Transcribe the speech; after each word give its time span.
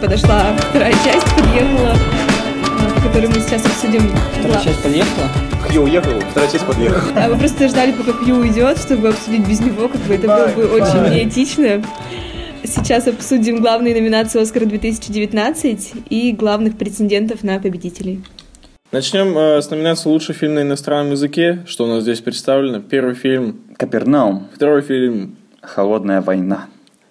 подошла 0.00 0.56
вторая 0.70 0.92
часть, 1.04 1.26
подъехала, 1.36 1.94
которую 3.04 3.30
мы 3.30 3.40
сейчас 3.40 3.64
обсудим. 3.66 4.02
Вторая 4.38 4.64
часть 4.64 4.82
подъехала? 4.82 5.28
Хью 5.68 5.82
уехал, 5.82 6.12
вторая 6.30 6.50
часть 6.50 6.66
подъехала. 6.66 7.12
Да, 7.14 7.28
мы 7.28 7.38
просто 7.38 7.68
ждали, 7.68 7.92
пока 7.92 8.12
Хью 8.12 8.36
уйдет, 8.36 8.78
чтобы 8.78 9.08
обсудить 9.08 9.46
без 9.46 9.60
него, 9.60 9.88
как 9.88 10.00
бы 10.02 10.14
это 10.14 10.26
было 10.26 10.46
бы 10.48 10.66
очень 10.72 11.14
неэтично. 11.14 11.84
Сейчас 12.64 13.08
обсудим 13.08 13.60
главные 13.60 13.94
номинации 13.94 14.40
Оскара 14.40 14.64
2019 14.64 15.92
и 16.08 16.32
главных 16.32 16.76
претендентов 16.78 17.42
на 17.42 17.58
победителей. 17.58 18.22
Начнем 18.92 19.36
э, 19.36 19.62
с 19.62 19.70
номинации 19.70 20.08
«Лучший 20.08 20.34
фильм 20.34 20.54
на 20.54 20.62
иностранном 20.62 21.12
языке». 21.12 21.62
Что 21.66 21.84
у 21.84 21.86
нас 21.86 22.02
здесь 22.02 22.20
представлено? 22.20 22.80
Первый 22.80 23.14
фильм, 23.14 23.60
Капернаум. 23.76 24.48
второй 24.54 24.82
фильм, 24.82 25.36
Холодная 25.62 26.20
война. 26.22 26.66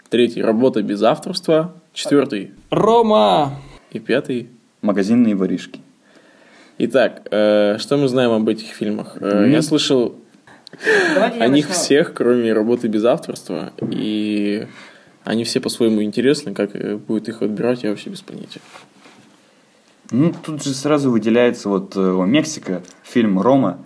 третий 0.10 0.42
«Работа 0.42 0.82
без 0.82 1.02
авторства», 1.04 1.74
четвертый 2.00 2.52
Рома! 2.70 3.60
и 3.92 4.00
пятый. 4.00 4.50
Магазинные 4.82 5.36
воришки. 5.36 5.82
Итак, 6.78 7.28
э, 7.30 7.78
что 7.78 7.98
мы 7.98 8.08
знаем 8.08 8.32
об 8.32 8.48
этих 8.48 8.68
фильмах? 8.68 9.18
Э, 9.20 9.42
Мгм. 9.42 9.52
Я 9.52 9.62
слышал 9.62 10.16
Давайте 11.14 11.40
о 11.40 11.48
них 11.48 11.68
всех, 11.70 12.14
кроме 12.14 12.54
«Работы 12.54 12.88
без 12.88 13.04
авторства», 13.04 13.74
и 13.82 14.68
они 15.26 15.44
все 15.44 15.60
по-своему 15.60 16.02
интересны. 16.02 16.54
Как 16.54 16.74
э, 16.74 16.96
будет 16.96 17.28
их 17.28 17.42
отбирать, 17.42 17.84
я 17.84 17.90
вообще 17.90 18.10
без 18.10 18.22
понятия. 18.22 18.62
Ну, 20.12 20.34
тут 20.46 20.64
же 20.64 20.74
сразу 20.74 21.12
выделяется 21.12 21.68
вот 21.68 21.94
э, 21.98 22.24
Мексика, 22.26 22.82
фильм 23.04 23.42
«Рома». 23.42 23.80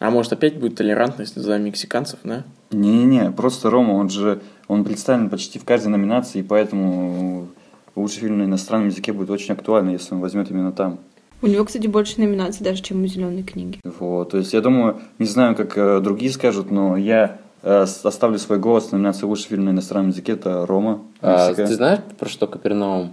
А 0.00 0.10
может 0.10 0.32
опять 0.32 0.58
будет 0.58 0.76
толерантность 0.76 1.36
за 1.36 1.58
мексиканцев, 1.58 2.18
да? 2.24 2.42
Не-не-не, 2.70 3.30
просто 3.30 3.70
Рома, 3.70 3.92
он 3.92 4.08
же, 4.08 4.40
он 4.70 4.84
представлен 4.84 5.28
почти 5.28 5.58
в 5.58 5.64
каждой 5.64 5.88
номинации, 5.88 6.38
и 6.38 6.42
поэтому 6.44 7.48
лучший 7.96 8.20
фильм 8.20 8.38
на 8.38 8.44
иностранном 8.44 8.88
языке 8.88 9.12
будет 9.12 9.28
очень 9.30 9.52
актуально, 9.54 9.90
если 9.90 10.14
он 10.14 10.20
возьмет 10.20 10.48
именно 10.50 10.70
там. 10.70 11.00
У 11.42 11.48
него, 11.48 11.64
кстати, 11.64 11.88
больше 11.88 12.20
номинаций 12.20 12.62
даже, 12.62 12.80
чем 12.80 13.02
у 13.02 13.06
«Зеленой 13.06 13.42
книги». 13.42 13.80
Вот, 13.82 14.30
то 14.30 14.38
есть 14.38 14.52
я 14.52 14.60
думаю, 14.60 15.00
не 15.18 15.26
знаю, 15.26 15.56
как 15.56 15.76
э, 15.76 16.00
другие 16.00 16.30
скажут, 16.30 16.70
но 16.70 16.96
я 16.96 17.38
э, 17.62 17.86
оставлю 18.04 18.38
свой 18.38 18.60
голос 18.60 18.92
на 18.92 18.98
номинации 18.98 19.26
лучший 19.26 19.48
фильм 19.48 19.64
на 19.64 19.70
иностранном 19.70 20.10
языке, 20.10 20.32
это 20.32 20.64
Рома. 20.66 21.00
А, 21.20 21.52
ты 21.52 21.66
знаешь, 21.66 22.00
про 22.16 22.28
что 22.28 22.46
Капернаум? 22.46 23.12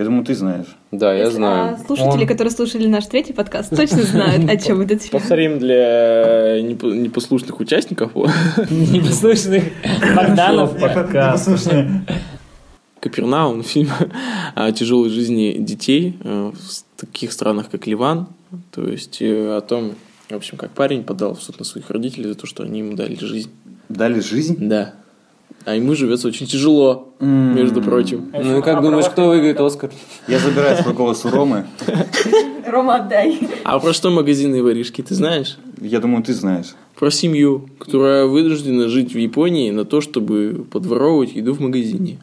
Я 0.00 0.06
думаю, 0.06 0.24
ты 0.24 0.34
знаешь. 0.34 0.78
Да, 0.92 1.12
я 1.12 1.26
А 1.26 1.30
знаю. 1.30 1.78
слушатели, 1.86 2.22
Он- 2.22 2.26
которые 2.26 2.50
слушали 2.50 2.88
наш 2.88 3.04
третий 3.04 3.34
подкаст, 3.34 3.68
точно 3.76 4.02
знают, 4.04 4.48
о 4.48 4.56
чем 4.56 4.80
этот 4.80 5.02
фильм. 5.02 5.12
Повторим 5.12 5.58
для 5.58 6.58
непо- 6.62 6.96
непослушных 6.96 7.60
участников. 7.60 8.12
Непослушных 8.70 9.62
Богданов 10.16 10.80
подкаст. 10.80 11.50
Капернаум, 13.00 13.62
фильм 13.62 13.90
о 14.54 14.72
тяжелой 14.72 15.10
жизни 15.10 15.56
детей 15.58 16.18
э, 16.24 16.50
в 16.54 16.98
таких 16.98 17.30
странах, 17.32 17.68
как 17.70 17.86
Ливан. 17.86 18.28
То 18.70 18.88
есть 18.88 19.20
э, 19.20 19.54
о 19.54 19.60
том, 19.60 19.96
в 20.30 20.34
общем, 20.34 20.56
как 20.56 20.70
парень 20.70 21.04
подал 21.04 21.34
в 21.34 21.42
суд 21.42 21.58
на 21.58 21.66
своих 21.66 21.90
родителей 21.90 22.28
за 22.28 22.36
то, 22.36 22.46
что 22.46 22.62
они 22.62 22.78
ему 22.78 22.94
дали 22.96 23.16
жизнь. 23.16 23.50
Дали 23.90 24.20
жизнь? 24.20 24.56
Да. 24.60 24.94
А 25.66 25.74
ему 25.74 25.94
живется 25.94 26.28
очень 26.28 26.46
тяжело, 26.46 27.14
между 27.20 27.82
прочим. 27.82 28.30
Ну 28.32 28.58
и 28.58 28.62
как 28.62 28.82
думаешь, 28.82 29.06
кто 29.06 29.28
выиграет 29.28 29.60
Оскар? 29.60 29.90
Я 30.26 30.38
забираю 30.38 30.76
свой 30.82 30.94
голос 30.94 31.24
у 31.24 31.30
Ромы. 31.30 31.66
Рома, 32.66 32.96
отдай. 32.96 33.38
А 33.64 33.78
про 33.78 33.92
что 33.92 34.10
магазинные 34.10 34.62
воришки, 34.62 35.02
ты 35.02 35.14
знаешь? 35.14 35.58
Я 35.80 36.00
думаю, 36.00 36.22
ты 36.22 36.32
знаешь. 36.32 36.74
Про 36.98 37.10
семью, 37.10 37.68
которая 37.78 38.26
вынуждена 38.26 38.88
жить 38.88 39.14
в 39.14 39.18
Японии 39.18 39.70
на 39.70 39.84
то, 39.84 40.00
чтобы 40.00 40.66
подворовывать 40.70 41.34
еду 41.34 41.54
в 41.54 41.60
магазине. 41.60 42.18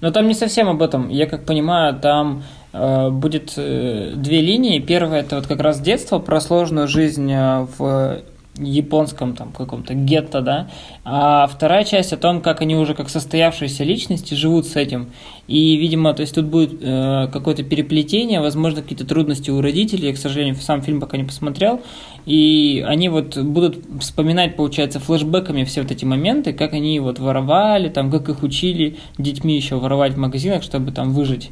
Но 0.00 0.10
там 0.10 0.26
не 0.26 0.34
совсем 0.34 0.68
об 0.68 0.82
этом. 0.82 1.08
Я 1.08 1.26
как 1.26 1.44
понимаю, 1.44 1.98
там 1.98 2.42
э, 2.72 3.10
будет 3.10 3.54
э, 3.56 4.14
две 4.16 4.40
линии. 4.40 4.80
Первая 4.80 5.20
это 5.20 5.36
вот 5.36 5.46
как 5.46 5.60
раз 5.60 5.80
детство, 5.80 6.18
про 6.18 6.40
сложную 6.40 6.88
жизнь 6.88 7.30
э, 7.32 7.66
в 7.78 8.22
японском 8.58 9.34
там 9.34 9.50
каком-то 9.52 9.94
гетто, 9.94 10.42
да. 10.42 10.70
А 11.04 11.46
вторая 11.46 11.84
часть 11.84 12.12
о 12.12 12.18
том, 12.18 12.42
как 12.42 12.60
они 12.60 12.76
уже 12.76 12.94
как 12.94 13.08
состоявшиеся 13.08 13.82
личности 13.84 14.34
живут 14.34 14.66
с 14.66 14.76
этим. 14.76 15.10
И, 15.46 15.76
видимо, 15.76 16.12
то 16.12 16.20
есть 16.20 16.34
тут 16.34 16.46
будет 16.46 16.78
э, 16.82 17.28
какое-то 17.32 17.62
переплетение, 17.62 18.40
возможно, 18.40 18.82
какие-то 18.82 19.06
трудности 19.06 19.50
у 19.50 19.60
родителей. 19.60 20.08
Я, 20.08 20.14
к 20.14 20.18
сожалению, 20.18 20.54
сам 20.56 20.82
фильм 20.82 21.00
пока 21.00 21.16
не 21.16 21.24
посмотрел. 21.24 21.80
И 22.26 22.84
они 22.86 23.08
вот 23.08 23.38
будут 23.38 23.84
вспоминать, 24.00 24.56
получается, 24.56 25.00
флешбеками 25.00 25.64
все 25.64 25.82
вот 25.82 25.90
эти 25.90 26.04
моменты, 26.04 26.52
как 26.52 26.74
они 26.74 27.00
вот 27.00 27.18
воровали, 27.18 27.88
там, 27.88 28.10
как 28.10 28.28
их 28.28 28.42
учили 28.42 28.98
детьми 29.16 29.56
еще 29.56 29.76
воровать 29.76 30.12
в 30.12 30.18
магазинах, 30.18 30.62
чтобы 30.62 30.92
там 30.92 31.12
выжить. 31.12 31.50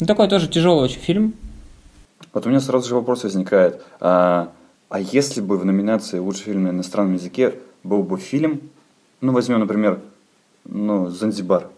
Ну, 0.00 0.06
такой 0.06 0.28
тоже 0.28 0.48
тяжелый 0.48 0.84
очень 0.84 1.00
фильм. 1.00 1.34
Вот 2.32 2.46
у 2.46 2.48
меня 2.48 2.60
сразу 2.60 2.88
же 2.88 2.94
вопрос 2.94 3.24
возникает. 3.24 3.82
А, 4.00 4.48
а 4.92 5.00
если 5.00 5.40
бы 5.40 5.56
в 5.56 5.64
номинации 5.64 6.18
«Лучший 6.18 6.42
фильм 6.42 6.64
на 6.64 6.68
иностранном 6.68 7.14
языке» 7.14 7.54
был 7.82 8.02
бы 8.02 8.18
фильм, 8.18 8.60
ну, 9.22 9.32
возьмем, 9.32 9.60
например, 9.60 10.00
ну, 10.66 11.08
«Занзибар». 11.08 11.68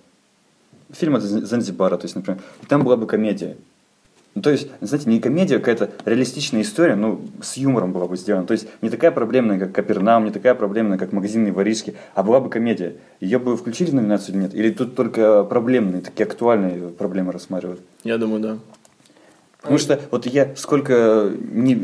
Фильм 0.90 1.14
от 1.14 1.22
Зан- 1.22 1.46
Занзибара, 1.46 1.96
то 1.96 2.06
есть, 2.06 2.16
например, 2.16 2.40
и 2.60 2.66
там 2.66 2.82
была 2.82 2.96
бы 2.96 3.06
комедия. 3.06 3.56
Ну, 4.34 4.42
то 4.42 4.50
есть, 4.50 4.66
знаете, 4.80 5.08
не 5.08 5.20
комедия, 5.20 5.56
а 5.56 5.58
какая-то 5.60 5.92
реалистичная 6.04 6.62
история, 6.62 6.96
ну, 6.96 7.20
с 7.40 7.56
юмором 7.56 7.92
была 7.92 8.08
бы 8.08 8.16
сделана. 8.16 8.48
То 8.48 8.52
есть, 8.52 8.66
не 8.82 8.90
такая 8.90 9.12
проблемная, 9.12 9.60
как 9.60 9.70
Капернаум, 9.70 10.24
не 10.24 10.32
такая 10.32 10.56
проблемная, 10.56 10.98
как 10.98 11.12
магазинные 11.12 11.52
воришки, 11.52 11.94
а 12.16 12.24
была 12.24 12.40
бы 12.40 12.50
комедия. 12.50 12.96
Ее 13.20 13.38
бы 13.38 13.56
включили 13.56 13.92
в 13.92 13.94
номинацию 13.94 14.34
или 14.34 14.42
нет? 14.42 14.54
Или 14.56 14.72
тут 14.72 14.96
только 14.96 15.44
проблемные, 15.44 16.02
такие 16.02 16.24
актуальные 16.24 16.88
проблемы 16.88 17.30
рассматривают? 17.30 17.80
Я 18.02 18.18
думаю, 18.18 18.40
да. 18.42 18.58
Потому 19.60 19.78
что 19.78 20.00
вот 20.10 20.26
я 20.26 20.54
сколько 20.56 21.32
не, 21.52 21.74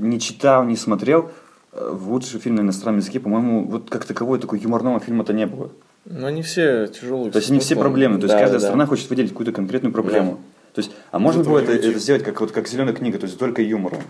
не 0.00 0.20
читал, 0.20 0.64
не 0.64 0.76
смотрел, 0.76 1.30
э, 1.72 1.90
в 1.92 2.10
лучший 2.12 2.40
фильм 2.40 2.56
на 2.56 2.60
иностранном 2.60 3.00
языке, 3.00 3.20
по-моему, 3.20 3.64
вот 3.64 3.90
как 3.90 4.04
таковой 4.04 4.38
такой 4.38 4.58
юморного 4.58 5.00
фильма-то 5.00 5.32
не 5.32 5.46
было. 5.46 5.70
Но 6.04 6.26
они 6.26 6.42
все 6.42 6.86
тяжелые. 6.86 7.30
То 7.30 7.38
есть 7.38 7.50
они 7.50 7.60
все 7.60 7.76
проблемы, 7.76 8.16
то 8.18 8.24
есть 8.24 8.34
Да, 8.34 8.40
каждая 8.40 8.60
да. 8.60 8.66
страна 8.66 8.86
хочет 8.86 9.08
выделить 9.10 9.30
какую-то 9.30 9.52
конкретную 9.52 9.92
проблему. 9.92 10.38
То 10.74 10.80
есть, 10.80 10.92
а 11.10 11.18
можно 11.18 11.42
было 11.42 11.58
это, 11.58 11.72
это 11.72 11.98
сделать 11.98 12.22
как, 12.22 12.40
вот, 12.40 12.52
как 12.52 12.68
зеленая 12.68 12.94
книга, 12.94 13.18
то 13.18 13.26
есть 13.26 13.38
только 13.38 13.60
юмором? 13.60 14.00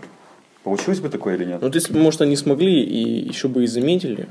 Получилось 0.63 0.99
бы 0.99 1.09
такое 1.09 1.35
или 1.35 1.45
нет? 1.45 1.59
Ну, 1.59 1.67
вот 1.67 1.75
если, 1.75 1.91
бы, 1.91 1.99
может, 1.99 2.21
они 2.21 2.35
смогли 2.35 2.83
и 2.83 3.27
еще 3.27 3.47
бы 3.47 3.63
и 3.63 3.67
заметили. 3.67 4.27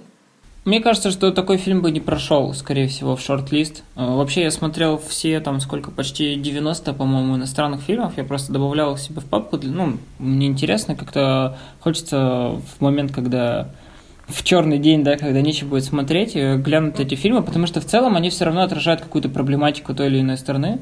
Мне 0.66 0.80
кажется, 0.80 1.10
что 1.10 1.32
такой 1.32 1.56
фильм 1.56 1.80
бы 1.80 1.90
не 1.90 2.00
прошел, 2.00 2.52
скорее 2.52 2.86
всего, 2.86 3.16
в 3.16 3.20
шорт-лист. 3.20 3.82
Э, 3.96 4.14
Вообще, 4.14 4.42
я 4.42 4.50
смотрел 4.50 4.98
все, 4.98 5.40
там, 5.40 5.58
сколько, 5.60 5.90
почти 5.90 6.34
90, 6.34 6.92
по-моему, 6.92 7.36
иностранных 7.36 7.80
фильмов. 7.80 8.12
Я 8.18 8.24
просто 8.24 8.52
добавлял 8.52 8.92
их 8.92 9.00
себе 9.00 9.20
в 9.22 9.24
папку. 9.24 9.58
Ну, 9.62 9.96
мне 10.18 10.46
интересно, 10.46 10.96
как-то 10.96 11.56
хочется 11.80 12.60
в 12.76 12.80
момент, 12.80 13.10
когда 13.10 13.70
в 14.28 14.44
черный 14.44 14.78
день, 14.78 15.02
да, 15.02 15.16
когда 15.16 15.40
нечего 15.40 15.70
будет 15.70 15.84
смотреть, 15.84 16.36
э, 16.36 16.56
глянуть 16.56 17.00
эти 17.00 17.14
фильмы, 17.14 17.42
потому 17.42 17.66
что 17.66 17.80
в 17.80 17.86
целом 17.86 18.14
они 18.16 18.28
все 18.28 18.44
равно 18.44 18.62
отражают 18.62 19.00
какую-то 19.00 19.30
проблематику 19.30 19.94
той 19.94 20.08
или 20.08 20.20
иной 20.20 20.36
стороны. 20.36 20.80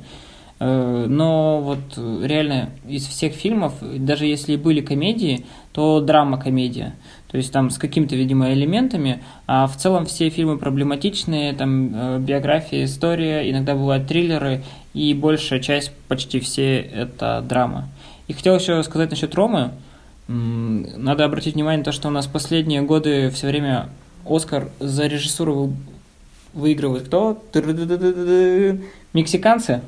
Э, 0.61 1.07
Но 1.09 1.61
вот 1.61 1.79
э, 1.97 2.27
реально 2.27 2.71
из 2.87 3.07
всех 3.07 3.35
фильмов, 3.35 3.75
даже 3.81 4.27
если 4.27 4.57
были 4.57 4.81
комедии, 4.81 5.47
то 5.73 6.01
драма-комедия. 6.01 6.95
То 7.31 7.37
есть 7.37 7.53
там 7.53 7.71
с 7.71 7.79
какими-то, 7.79 8.17
видимо, 8.17 8.53
элементами. 8.53 9.23
А 9.47 9.67
в 9.67 9.77
целом 9.77 10.07
все 10.07 10.31
фильмы 10.31 10.59
проблематичные, 10.59 11.53
там 11.53 11.93
э, 11.95 12.19
биография, 12.19 12.85
история, 12.85 13.49
иногда 13.51 13.75
бывают 13.75 14.09
триллеры, 14.09 14.63
и 14.95 15.15
большая 15.15 15.61
часть, 15.61 15.93
почти 16.09 16.41
все, 16.41 16.81
это 16.81 17.45
драма. 17.49 17.89
И 18.27 18.33
хотел 18.33 18.57
еще 18.57 18.83
сказать 18.83 19.11
насчет 19.11 19.35
Ромы. 19.35 19.71
Надо 20.27 21.25
обратить 21.25 21.55
внимание 21.55 21.79
на 21.79 21.85
то, 21.85 21.93
что 21.93 22.09
у 22.09 22.11
нас 22.11 22.27
последние 22.27 22.83
годы 22.83 23.31
все 23.31 23.47
время 23.47 23.89
Оскар 24.29 24.69
за 24.79 25.07
режиссуру 25.07 25.55
вы- 25.55 25.77
выигрывает 26.53 27.07
кто? 27.07 27.43
Мексиканцы. 29.15 29.81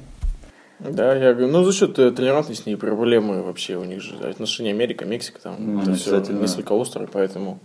Да, 0.89 1.15
я 1.15 1.33
говорю, 1.35 1.53
ну 1.53 1.65
за 1.65 1.73
счет 1.73 1.99
э, 1.99 2.11
толерантности 2.11 2.71
и 2.71 2.75
проблемы 2.77 3.43
вообще 3.43 3.77
у 3.77 3.85
них 3.85 4.01
же 4.03 4.15
отношения 4.17 4.71
Америка, 4.71 5.05
Мексика, 5.05 5.41
там 5.43 5.55
Ну, 5.59 5.83
это 5.83 5.95
все 5.95 6.21
несколько 6.21 6.81
острое, 6.81 7.07
поэтому 7.13 7.59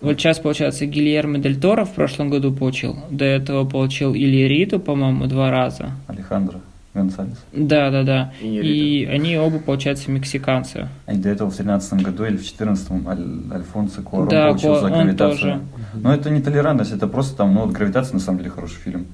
Вот 0.00 0.18
сейчас, 0.18 0.38
получается, 0.40 0.86
Гильермо 0.86 1.38
Дель 1.38 1.60
Торо 1.60 1.84
в 1.84 1.94
прошлом 1.94 2.30
году 2.30 2.52
получил. 2.52 2.96
До 3.10 3.24
этого 3.24 3.68
получил 3.68 4.14
Илья 4.14 4.48
Риту, 4.48 4.80
по-моему, 4.80 5.26
два 5.26 5.50
раза. 5.50 5.90
Алехандро 6.08 6.60
Гонсалес. 6.92 7.38
Да, 7.52 7.90
да, 7.90 8.02
да. 8.02 8.32
И 8.40 8.46
И 8.48 9.04
они 9.04 9.36
оба, 9.38 9.60
получается, 9.60 10.10
мексиканцы. 10.10 10.88
А 11.06 11.14
до 11.14 11.28
этого 11.28 11.50
в 11.50 11.56
13 11.56 12.02
году 12.02 12.24
или 12.24 12.36
в 12.36 12.44
14 12.44 12.90
Аль- 13.06 13.52
Альфонсо 13.54 14.02
Куарон 14.02 14.28
Да, 14.28 14.48
получил 14.48 14.70
Куа- 14.72 14.80
за 14.80 14.86
он 14.86 14.92
гравитацию. 14.92 15.38
тоже. 15.38 15.60
Но 15.94 16.12
это 16.12 16.30
не 16.30 16.42
толерантность, 16.42 16.92
это 16.92 17.06
просто 17.06 17.36
там, 17.36 17.54
ну 17.54 17.60
вот 17.66 17.70
гравитация 17.70 18.14
на 18.14 18.20
самом 18.20 18.38
деле 18.38 18.50
хороший 18.50 18.74
фильм. 18.78 19.06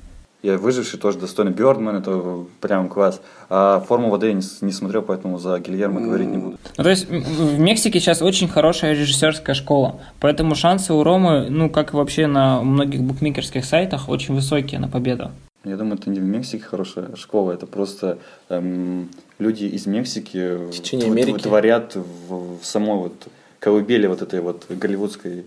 Я 0.42 0.58
выживший 0.58 0.98
тоже 1.00 1.18
достойный. 1.18 1.52
Бёрдман 1.52 1.96
это 1.96 2.44
прям 2.60 2.88
класс. 2.88 3.20
А 3.48 3.80
форму 3.80 4.10
воды 4.10 4.28
я 4.28 4.32
не, 4.32 4.42
не 4.60 4.70
смотрел, 4.72 5.02
поэтому 5.02 5.38
за 5.38 5.58
Гильермо 5.58 6.00
говорить 6.00 6.28
не 6.28 6.38
буду. 6.38 6.58
Ну, 6.76 6.84
то 6.84 6.90
есть 6.90 7.08
в 7.08 7.58
Мексике 7.58 7.98
сейчас 8.00 8.22
очень 8.22 8.46
хорошая 8.46 8.92
режиссерская 8.92 9.54
школа, 9.54 10.00
поэтому 10.20 10.54
шансы 10.54 10.92
у 10.92 11.02
Ромы, 11.02 11.46
ну, 11.50 11.68
как 11.70 11.94
и 11.94 11.96
вообще 11.96 12.26
на 12.26 12.62
многих 12.62 13.00
букмекерских 13.00 13.64
сайтах, 13.64 14.08
очень 14.08 14.34
высокие 14.34 14.78
на 14.78 14.88
победу. 14.88 15.30
Я 15.64 15.76
думаю, 15.76 15.98
это 15.98 16.10
не 16.10 16.20
в 16.20 16.24
Мексике 16.24 16.62
хорошая 16.64 17.16
школа, 17.16 17.50
это 17.50 17.66
просто 17.66 18.18
эм, 18.50 19.08
люди 19.40 19.64
из 19.64 19.86
Мексики 19.86 20.56
В 20.68 20.70
течение 20.70 21.08
тв- 21.08 21.12
Америки. 21.12 21.42
творят 21.42 21.96
в, 21.96 22.58
в 22.60 22.64
самой 22.64 22.98
вот 22.98 23.26
колыбели 23.58 24.06
вот 24.06 24.22
этой 24.22 24.40
вот 24.40 24.66
голливудской. 24.68 25.44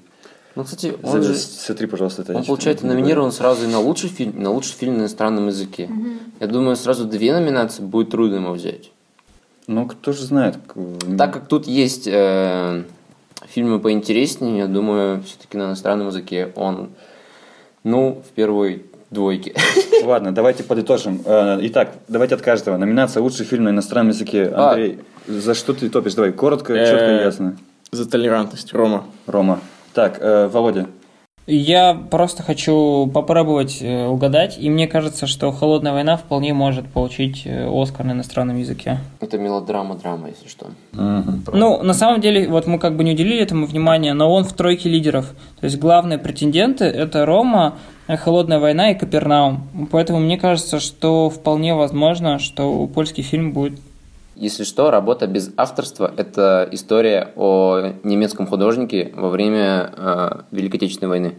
Ну, 0.55 0.63
кстати, 0.63 0.93
он 1.03 1.21
же... 1.23 1.35
Смотри, 1.35 1.87
пожалуйста, 1.87 2.23
это 2.23 2.35
Он, 2.35 2.43
получается, 2.43 2.85
номинирован 2.85 3.31
сразу 3.31 3.65
и 3.65 3.67
на 3.67 3.79
лучший 3.79 4.09
фильм, 4.09 4.31
и 4.31 4.39
на 4.41 4.49
лучший 4.51 4.73
фильм 4.75 4.95
на 4.97 5.01
иностранном 5.01 5.47
языке. 5.47 5.89
Я 6.39 6.47
думаю, 6.47 6.75
сразу 6.75 7.05
две 7.05 7.31
номинации 7.33 7.81
будет 7.83 8.09
трудно 8.09 8.35
ему 8.35 8.51
взять. 8.53 8.91
Ну, 9.67 9.85
кто 9.85 10.11
же 10.11 10.23
знает. 10.23 10.57
к- 10.67 10.75
Так 11.17 11.33
как 11.33 11.47
тут 11.47 11.67
есть 11.67 12.07
э, 12.11 12.83
фильмы 13.47 13.79
поинтереснее, 13.79 14.57
я 14.59 14.67
думаю, 14.67 15.21
все-таки 15.23 15.57
на 15.57 15.65
иностранном 15.65 16.07
языке 16.07 16.51
он, 16.55 16.89
ну, 17.83 18.21
в 18.27 18.31
первой 18.33 18.85
двойке. 19.11 19.53
Ладно, 20.03 20.33
давайте 20.33 20.63
подытожим. 20.63 21.21
Э, 21.25 21.59
Итак, 21.61 21.93
давайте 22.07 22.35
от 22.35 22.41
каждого. 22.41 22.77
Номинация 22.77 23.21
«Лучший 23.21 23.45
фильм 23.45 23.65
на 23.65 23.69
иностранном 23.69 24.09
языке». 24.11 24.51
А. 24.53 24.69
Андрей, 24.71 24.99
за 25.27 25.53
что 25.53 25.73
ты 25.73 25.87
топишь? 25.89 26.15
Давай, 26.15 26.31
коротко, 26.31 26.73
Э, 26.73 26.89
четко 26.89 27.11
и 27.17 27.23
ясно. 27.23 27.57
За 27.91 28.09
толерантность, 28.09 28.73
Рома. 28.73 29.05
Рома. 29.27 29.59
Так, 29.93 30.17
э, 30.19 30.47
Володя. 30.47 30.87
Я 31.51 31.95
просто 31.95 32.43
хочу 32.43 33.09
попробовать 33.11 33.79
э, 33.81 34.05
угадать, 34.05 34.57
и 34.59 34.69
мне 34.69 34.87
кажется, 34.87 35.25
что 35.25 35.51
«Холодная 35.51 35.93
война» 35.93 36.15
вполне 36.15 36.53
может 36.53 36.87
получить 36.87 37.41
э, 37.45 37.67
Оскар 37.67 38.05
на 38.05 38.11
иностранном 38.11 38.57
языке. 38.57 38.99
Это 39.19 39.39
мелодрама-драма, 39.39 40.27
если 40.29 40.47
что. 40.47 40.67
Ну, 40.91 41.81
на 41.81 41.93
самом 41.95 42.21
деле, 42.21 42.47
вот 42.47 42.67
мы 42.67 42.77
как 42.77 42.95
бы 42.95 43.03
не 43.03 43.13
уделили 43.13 43.41
этому 43.41 43.65
внимания, 43.65 44.13
но 44.13 44.31
он 44.31 44.43
в 44.43 44.53
тройке 44.53 44.89
лидеров. 44.89 45.33
То 45.59 45.65
есть 45.65 45.79
главные 45.79 46.19
претенденты– 46.19 46.85
это 46.85 47.25
Рома, 47.25 47.79
«Холодная 48.07 48.59
война» 48.59 48.91
и 48.91 48.95
«Капернаум». 48.95 49.87
Поэтому 49.91 50.19
мне 50.19 50.37
кажется, 50.37 50.79
что 50.79 51.31
вполне 51.31 51.73
возможно, 51.73 52.37
что 52.37 52.85
польский 52.85 53.23
фильм 53.23 53.53
будет 53.53 53.79
Если 54.39 54.63
что, 54.63 54.89
работа 54.89 55.27
без 55.27 55.51
авторства– 55.57 56.13
это 56.17 56.65
история 56.71 57.33
о 57.35 57.91
немецком 58.05 58.47
художнике 58.47 59.11
во 59.13 59.27
время 59.27 59.91
э, 59.97 60.29
Великой 60.51 60.77
Отечественной 60.77 61.09
войны. 61.09 61.35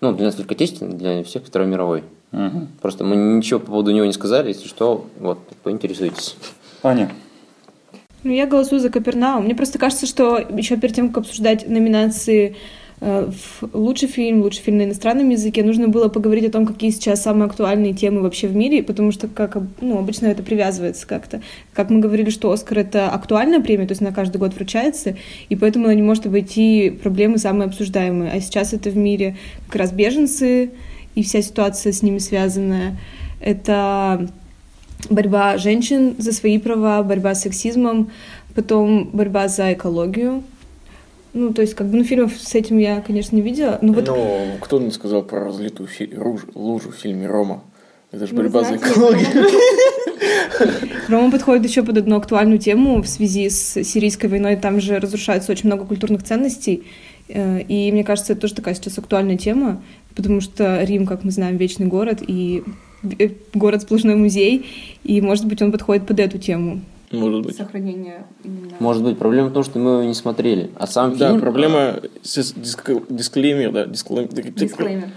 Ну, 0.00 0.14
для 0.14 0.24
нас 0.24 0.36
Великой 0.36 0.54
Отечественной, 0.54 0.96
для 0.96 1.22
всех 1.22 1.44
Второй 1.44 1.68
мировой. 1.68 2.02
Мгм. 2.32 2.68
Просто 2.80 3.04
мы 3.04 3.16
ничего 3.16 3.60
по 3.60 3.66
поводу 3.66 3.90
него 3.90 4.06
не 4.06 4.14
сказали, 4.14 4.48
если 4.48 4.68
что, 4.68 5.06
вот, 5.18 5.38
поинтересуйтесь. 5.62 6.34
Аня. 6.82 7.12
Ну, 8.22 8.32
я 8.32 8.46
голосую 8.46 8.80
за 8.80 8.88
Капернаум. 8.88 9.44
Мне 9.44 9.54
просто 9.54 9.78
кажется, 9.78 10.06
что 10.06 10.38
еще 10.38 10.78
перед 10.78 10.94
тем, 10.94 11.08
как 11.08 11.24
обсуждать 11.24 11.68
номинации 11.68 12.56
лучший 13.72 14.08
фильм, 14.08 14.42
лучший 14.42 14.62
фильм 14.62 14.76
на 14.76 14.82
иностранном 14.82 15.30
языке, 15.30 15.64
нужно 15.64 15.88
было 15.88 16.08
поговорить 16.08 16.44
о 16.44 16.50
том, 16.50 16.66
какие 16.66 16.90
сейчас 16.90 17.22
самые 17.22 17.46
актуальные 17.46 17.94
темы 17.94 18.20
вообще 18.20 18.46
в 18.46 18.54
мире, 18.54 18.82
потому 18.82 19.10
что, 19.10 19.26
как 19.26 19.56
ну, 19.80 19.98
обычно 19.98 20.26
это 20.26 20.42
привязывается 20.42 21.06
как-то. 21.06 21.40
Как 21.72 21.88
мы 21.88 22.00
говорили, 22.00 22.28
что 22.28 22.52
Оскар— 22.52 22.78
это 22.80 23.08
актуальная 23.08 23.60
премия, 23.60 23.86
то 23.86 23.92
есть 23.92 24.02
она 24.02 24.12
каждый 24.12 24.36
год 24.36 24.54
вручается, 24.54 25.16
и 25.48 25.56
поэтому 25.56 25.86
она 25.86 25.94
не 25.94 26.02
может 26.02 26.26
обойти 26.26 26.90
проблемы 26.90 27.38
самые 27.38 27.68
обсуждаемые. 27.68 28.32
А 28.32 28.40
сейчас 28.40 28.74
это 28.74 28.90
в 28.90 28.96
мире 28.96 29.36
как 29.66 29.76
раз 29.76 29.92
беженцы 29.92 30.70
и 31.14 31.22
вся 31.22 31.40
ситуация 31.40 31.92
с 31.92 32.02
ними 32.02 32.18
связанная. 32.18 32.98
Это 33.40 34.28
борьба 35.08 35.56
женщин 35.56 36.16
за 36.18 36.32
свои 36.32 36.58
права, 36.58 37.02
борьба 37.02 37.34
с 37.34 37.42
сексизмом, 37.42 38.10
потом 38.54 39.08
борьба 39.10 39.48
за 39.48 39.72
экологию. 39.72 40.42
Ну, 41.32 41.52
то 41.52 41.62
есть, 41.62 41.74
как 41.74 41.86
бы, 41.88 41.96
ну, 41.98 42.04
фильмов 42.04 42.32
с 42.36 42.54
этим 42.54 42.78
я, 42.78 43.00
конечно, 43.00 43.36
не 43.36 43.42
видела. 43.42 43.78
Но 43.82 43.92
вот 43.92 44.06
Ну, 44.06 44.56
кто 44.60 44.80
мне 44.80 44.90
сказал 44.90 45.22
про 45.22 45.44
разлитую 45.44 45.86
фи- 45.88 46.12
руж- 46.14 46.46
лужу 46.54 46.90
в 46.90 46.96
фильме 46.96 47.26
«Рома»? 47.28 47.62
Это 48.10 48.26
же 48.26 48.34
Ну, 48.34 48.42
борьба 48.42 48.64
за 48.64 48.76
экологию. 48.76 49.26
Рома 51.08 51.30
подходит 51.30 51.64
еще 51.68 51.82
под 51.82 51.98
одну 51.98 52.16
актуальную 52.16 52.58
тему 52.58 53.02
в 53.02 53.08
связи 53.08 53.48
с 53.48 53.82
сирийской 53.84 54.26
войной. 54.26 54.56
Там 54.56 54.80
же 54.80 54.98
разрушается 54.98 55.52
очень 55.52 55.66
много 55.66 55.84
культурных 55.84 56.22
ценностей. 56.24 56.82
Э, 57.28 57.60
И 57.68 57.90
мне 57.92 58.02
кажется, 58.04 58.32
это 58.32 58.42
тоже 58.42 58.54
такая 58.54 58.74
сейчас 58.74 58.98
актуальная 58.98 59.36
тема, 59.36 59.80
потому 60.16 60.40
что 60.40 60.82
Рим, 60.82 61.06
как 61.06 61.22
мы 61.24 61.30
знаем, 61.30 61.56
вечный 61.56 61.86
город 61.86 62.18
и 62.26 62.64
э, 63.18 63.28
город 63.54 63.82
сплошной 63.82 64.16
музей, 64.16 64.66
и, 65.04 65.20
может 65.20 65.46
быть, 65.46 65.62
он 65.62 65.70
подходит 65.72 66.06
под 66.06 66.18
эту 66.20 66.38
тему. 66.38 66.80
Может 67.10 67.42
быть. 67.44 67.56
Сохранение 67.56 68.24
именно... 68.44 68.70
Может 68.78 69.02
быть, 69.02 69.18
проблема 69.18 69.48
в 69.48 69.52
том, 69.52 69.64
что 69.64 69.78
мы 69.78 69.90
его 69.92 70.02
не 70.04 70.14
смотрели. 70.14 70.70
А 70.76 70.86
сам 70.86 71.16
Да, 71.16 71.28
фильм... 71.30 71.40
проблема 71.40 71.96
с 72.22 72.52
диск- 72.54 73.04
дисклеймер, 73.08 73.72
да, 73.72 73.86
дисклеймер. 73.86 74.28
Дисклеймер. 74.32 75.08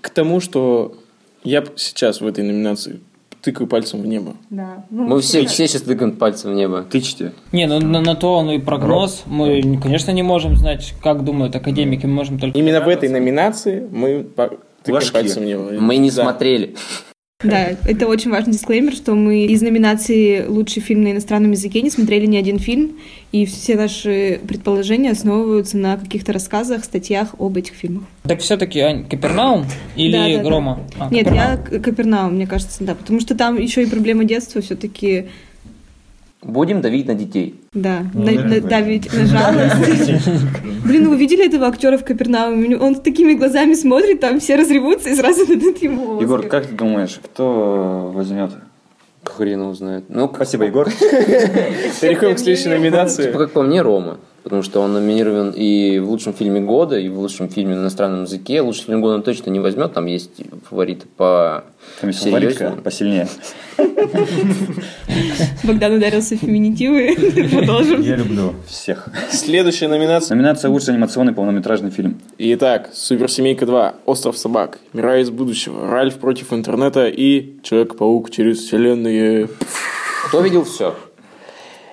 К 0.00 0.10
тому, 0.10 0.40
что 0.40 0.96
я 1.44 1.64
сейчас 1.76 2.20
в 2.20 2.26
этой 2.26 2.42
номинации 2.44 3.00
тыкаю 3.42 3.68
пальцем 3.68 4.02
в 4.02 4.06
небо. 4.08 4.34
Да. 4.50 4.84
Ну, 4.90 5.06
Мы 5.06 5.20
все, 5.20 5.46
все 5.46 5.68
сейчас 5.68 5.82
тыкаем 5.82 6.16
пальцем 6.16 6.50
в 6.50 6.54
небо. 6.54 6.82
Тычьте. 6.82 7.32
Не, 7.52 7.68
ну 7.68 7.78
на, 7.78 8.00
на 8.00 8.16
то 8.16 8.32
он 8.34 8.50
и 8.50 8.58
прогноз. 8.58 9.22
Мы, 9.26 9.78
конечно, 9.80 10.10
не 10.10 10.22
можем 10.24 10.56
знать, 10.56 10.94
как 11.00 11.22
думают 11.24 11.54
академики, 11.54 12.06
мы 12.06 12.12
можем 12.12 12.40
только... 12.40 12.58
Именно 12.58 12.80
в 12.80 12.88
этой 12.88 13.08
номинации 13.08 13.86
мы 13.88 14.24
тыкаем 14.24 14.58
Ложки. 14.88 15.12
пальцем 15.12 15.44
в 15.44 15.46
небо. 15.46 15.70
Мы 15.78 15.96
не 15.98 16.10
Да. 16.10 16.22
смотрели. 16.24 16.74
Да, 17.44 17.72
это 17.84 18.06
очень 18.06 18.30
важный 18.30 18.54
дисклеймер, 18.54 18.94
что 18.94 19.14
мы 19.14 19.44
из 19.44 19.60
номинации 19.60 20.46
«Лучший 20.46 20.80
фильм 20.80 21.02
на 21.02 21.12
иностранном 21.12 21.50
языке» 21.50 21.82
не 21.82 21.90
смотрели 21.90 22.24
ни 22.24 22.38
один 22.38 22.58
фильм, 22.58 22.96
и 23.30 23.44
все 23.44 23.76
наши 23.76 24.40
предположения 24.48 25.10
основываются 25.10 25.76
на 25.76 25.98
каких-то 25.98 26.32
рассказах, 26.32 26.82
статьях 26.82 27.34
об 27.38 27.58
этих 27.58 27.74
фильмах. 27.74 28.04
Так 28.22 28.40
все-таки, 28.40 28.80
Ань, 28.80 29.06
Капернаум 29.06 29.66
или 29.96 30.12
Да, 30.12 30.28
да, 30.38 30.42
да. 30.44 30.48
Рома? 30.50 30.80
А, 30.98 31.10
Нет, 31.10 31.26
Капернаум. 31.26 31.60
я 31.72 31.78
Капернаум, 31.80 32.34
мне 32.36 32.46
кажется, 32.46 32.82
да, 32.82 32.94
потому 32.94 33.20
что 33.20 33.34
там 33.34 33.58
еще 33.60 33.82
и 33.82 33.86
проблема 33.86 34.24
детства 34.24 34.62
все-таки, 34.62 35.26
Будем 36.42 36.80
давить 36.80 37.06
на 37.06 37.14
детей. 37.14 37.60
да, 37.72 38.04
Ну, 38.14 38.22
на- 38.24 38.32
на- 38.44 38.60
давить 38.60 39.12
на 39.12 39.26
жалость. 39.26 39.74
Блин, 40.84 41.04
ну 41.04 41.10
вы 41.10 41.16
видели 41.16 41.44
этого 41.46 41.66
актера 41.66 41.96
в 41.98 42.04
Капернауме? 42.04 42.76
Он 42.78 42.94
с 42.94 43.00
такими 43.00 43.32
глазами 43.32 43.74
смотрит, 43.74 44.20
там 44.20 44.38
все 44.38 44.54
разревутся 44.56 45.10
и 45.10 45.14
сразу 45.16 45.46
дадут 45.46 45.78
ему 45.82 46.20
Егор, 46.20 46.40
Оскар. 46.40 46.50
как 46.62 46.66
ты 46.70 46.74
думаешь, 46.76 47.18
кто 47.24 48.12
возьмет? 48.14 48.50
Хрен 49.24 49.60
его 49.62 49.74
знает. 49.74 50.04
Ну, 50.08 50.30
Спасибо, 50.32 50.64
Егор. 50.66 50.88
Переходим 52.00 52.36
к 52.36 52.38
следующей 52.38 52.68
номинации. 52.68 53.32
как 53.32 53.50
по 53.50 53.62
мне, 53.62 53.82
Рома. 53.82 54.18
Потому 54.46 54.62
что 54.62 54.80
он 54.80 54.92
номинирован 54.92 55.50
и 55.50 55.98
в 55.98 56.08
лучшем 56.08 56.32
фильме 56.32 56.60
года, 56.60 56.96
и 56.96 57.08
в 57.08 57.18
лучшем 57.18 57.48
фильме 57.48 57.74
на 57.74 57.80
иностранном 57.80 58.22
языке. 58.22 58.60
Лучший 58.60 58.84
фильм 58.84 59.00
года 59.00 59.16
он 59.16 59.24
точно 59.24 59.50
не 59.50 59.58
возьмет, 59.58 59.92
там 59.92 60.06
есть 60.06 60.40
фавориты 60.70 61.08
по 61.16 61.64
Там 62.00 62.10
есть 62.10 62.22
фаворитка 62.22 62.70
посильнее. 62.84 63.26
Богдан 65.64 65.94
ударился 65.94 66.36
в 66.36 66.38
феминитивы. 66.38 67.16
Продолжим. 67.50 68.00
Я 68.02 68.14
люблю 68.14 68.54
всех. 68.68 69.08
Следующая 69.32 69.88
номинация. 69.88 70.36
Номинация 70.36 70.70
«Лучший 70.70 70.94
анимационный 70.94 71.32
полнометражный 71.32 71.90
фильм». 71.90 72.20
Итак, 72.38 72.90
Суперсемейка 72.94 73.66
2, 73.66 73.94
Остров 74.06 74.38
собак, 74.38 74.78
Мира 74.92 75.20
из 75.20 75.30
будущего, 75.30 75.90
Ральф 75.90 76.18
против 76.18 76.52
интернета 76.52 77.08
и 77.08 77.60
Человек-паук 77.64 78.30
через 78.30 78.58
вселенные. 78.58 79.48
Кто 80.28 80.40
видел 80.40 80.62
все? 80.62 80.94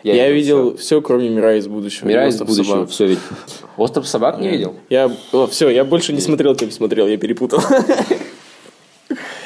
Я, 0.03 0.29
видел 0.31 0.75
все, 0.77 1.01
кроме 1.01 1.29
Мира 1.29 1.57
из 1.57 1.67
будущего. 1.67 2.07
Мира 2.07 2.27
из 2.27 2.33
«Остров 2.33 2.49
будущего, 2.49 2.73
собак». 2.73 2.89
все 2.89 3.07
видел. 3.07 3.21
Остров 3.77 4.07
собак 4.07 4.39
не 4.39 4.49
видел? 4.49 4.75
Я, 4.89 5.09
все, 5.49 5.69
я 5.69 5.83
больше 5.85 6.11
не 6.13 6.19
смотрел, 6.21 6.55
кем 6.55 6.71
смотрел, 6.71 7.07
я 7.07 7.17
перепутал. 7.17 7.59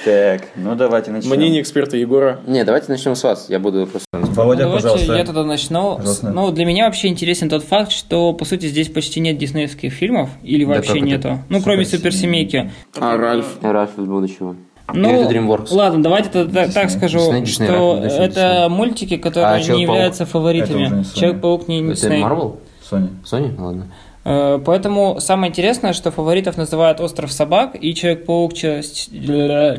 Так, 0.05 0.43
ну 0.55 0.73
давайте 0.75 1.11
начнем. 1.11 1.31
Мнение 1.35 1.61
эксперта 1.61 1.97
Егора. 1.97 2.39
Не, 2.47 2.63
давайте 2.63 2.89
начнем 2.89 3.13
с 3.13 3.23
вас. 3.23 3.47
Я 3.49 3.59
буду 3.59 3.85
просто... 3.87 4.05
Володя, 4.11 4.63
Давайте 4.63 4.83
пожалуйста. 4.83 5.13
я 5.17 5.25
тогда 5.25 5.43
начну. 5.43 5.97
Пожалуйста. 5.97 6.29
Ну, 6.29 6.51
для 6.51 6.65
меня 6.65 6.85
вообще 6.85 7.07
интересен 7.09 7.49
тот 7.49 7.63
факт, 7.63 7.91
что, 7.91 8.31
по 8.31 8.45
сути, 8.45 8.67
здесь 8.67 8.87
почти 8.87 9.19
нет 9.19 9.37
диснеевских 9.37 9.91
фильмов, 9.91 10.29
или 10.43 10.63
Да 10.63 10.75
вообще 10.75 10.99
это? 10.99 10.99
нету. 11.01 11.39
Ну, 11.49 11.61
кроме 11.61 11.83
Суперсемейки. 11.83 12.57
суперсемейки. 12.57 12.71
А 12.99 13.17
Ральф? 13.17 13.57
Ральф 13.61 13.97
из 13.97 14.05
будущего. 14.05 14.55
Ну, 14.93 15.09
Или 15.09 15.21
это 15.25 15.33
DreamWorks? 15.33 15.67
ладно, 15.73 16.01
давайте 16.01 16.29
тогда 16.29 16.65
так, 16.65 16.73
так 16.73 16.89
скажу, 16.91 17.19
Дисней, 17.19 17.45
что 17.45 17.93
Ральф, 17.95 18.03
Дисней, 18.05 18.25
это 18.27 18.33
Дисней. 18.63 18.69
мультики, 18.69 19.17
которые 19.17 19.47
А 19.55 19.57
не 19.59 19.63
Человек-паук? 19.65 19.95
являются 19.95 20.23
Это 20.23 20.31
фаворитами. 20.31 20.85
Sony. 20.87 21.19
Человек-паук 21.19 21.67
не 21.67 21.79
Это 21.81 21.91
Дисней. 21.93 22.21
Marvel? 22.23 22.55
Соня. 22.89 23.09
Sony? 23.25 23.61
Ладно. 23.61 23.87
Э, 24.23 24.59
Поэтому 24.65 25.19
самое 25.19 25.49
интересное, 25.49 25.91
что 25.93 26.11
фаворитов 26.11 26.55
называют 26.57 26.99
«Остров 27.01 27.31
собак» 27.33 27.75
и 27.79 27.93
«Человек-паук 27.93 28.53
через, 28.53 29.09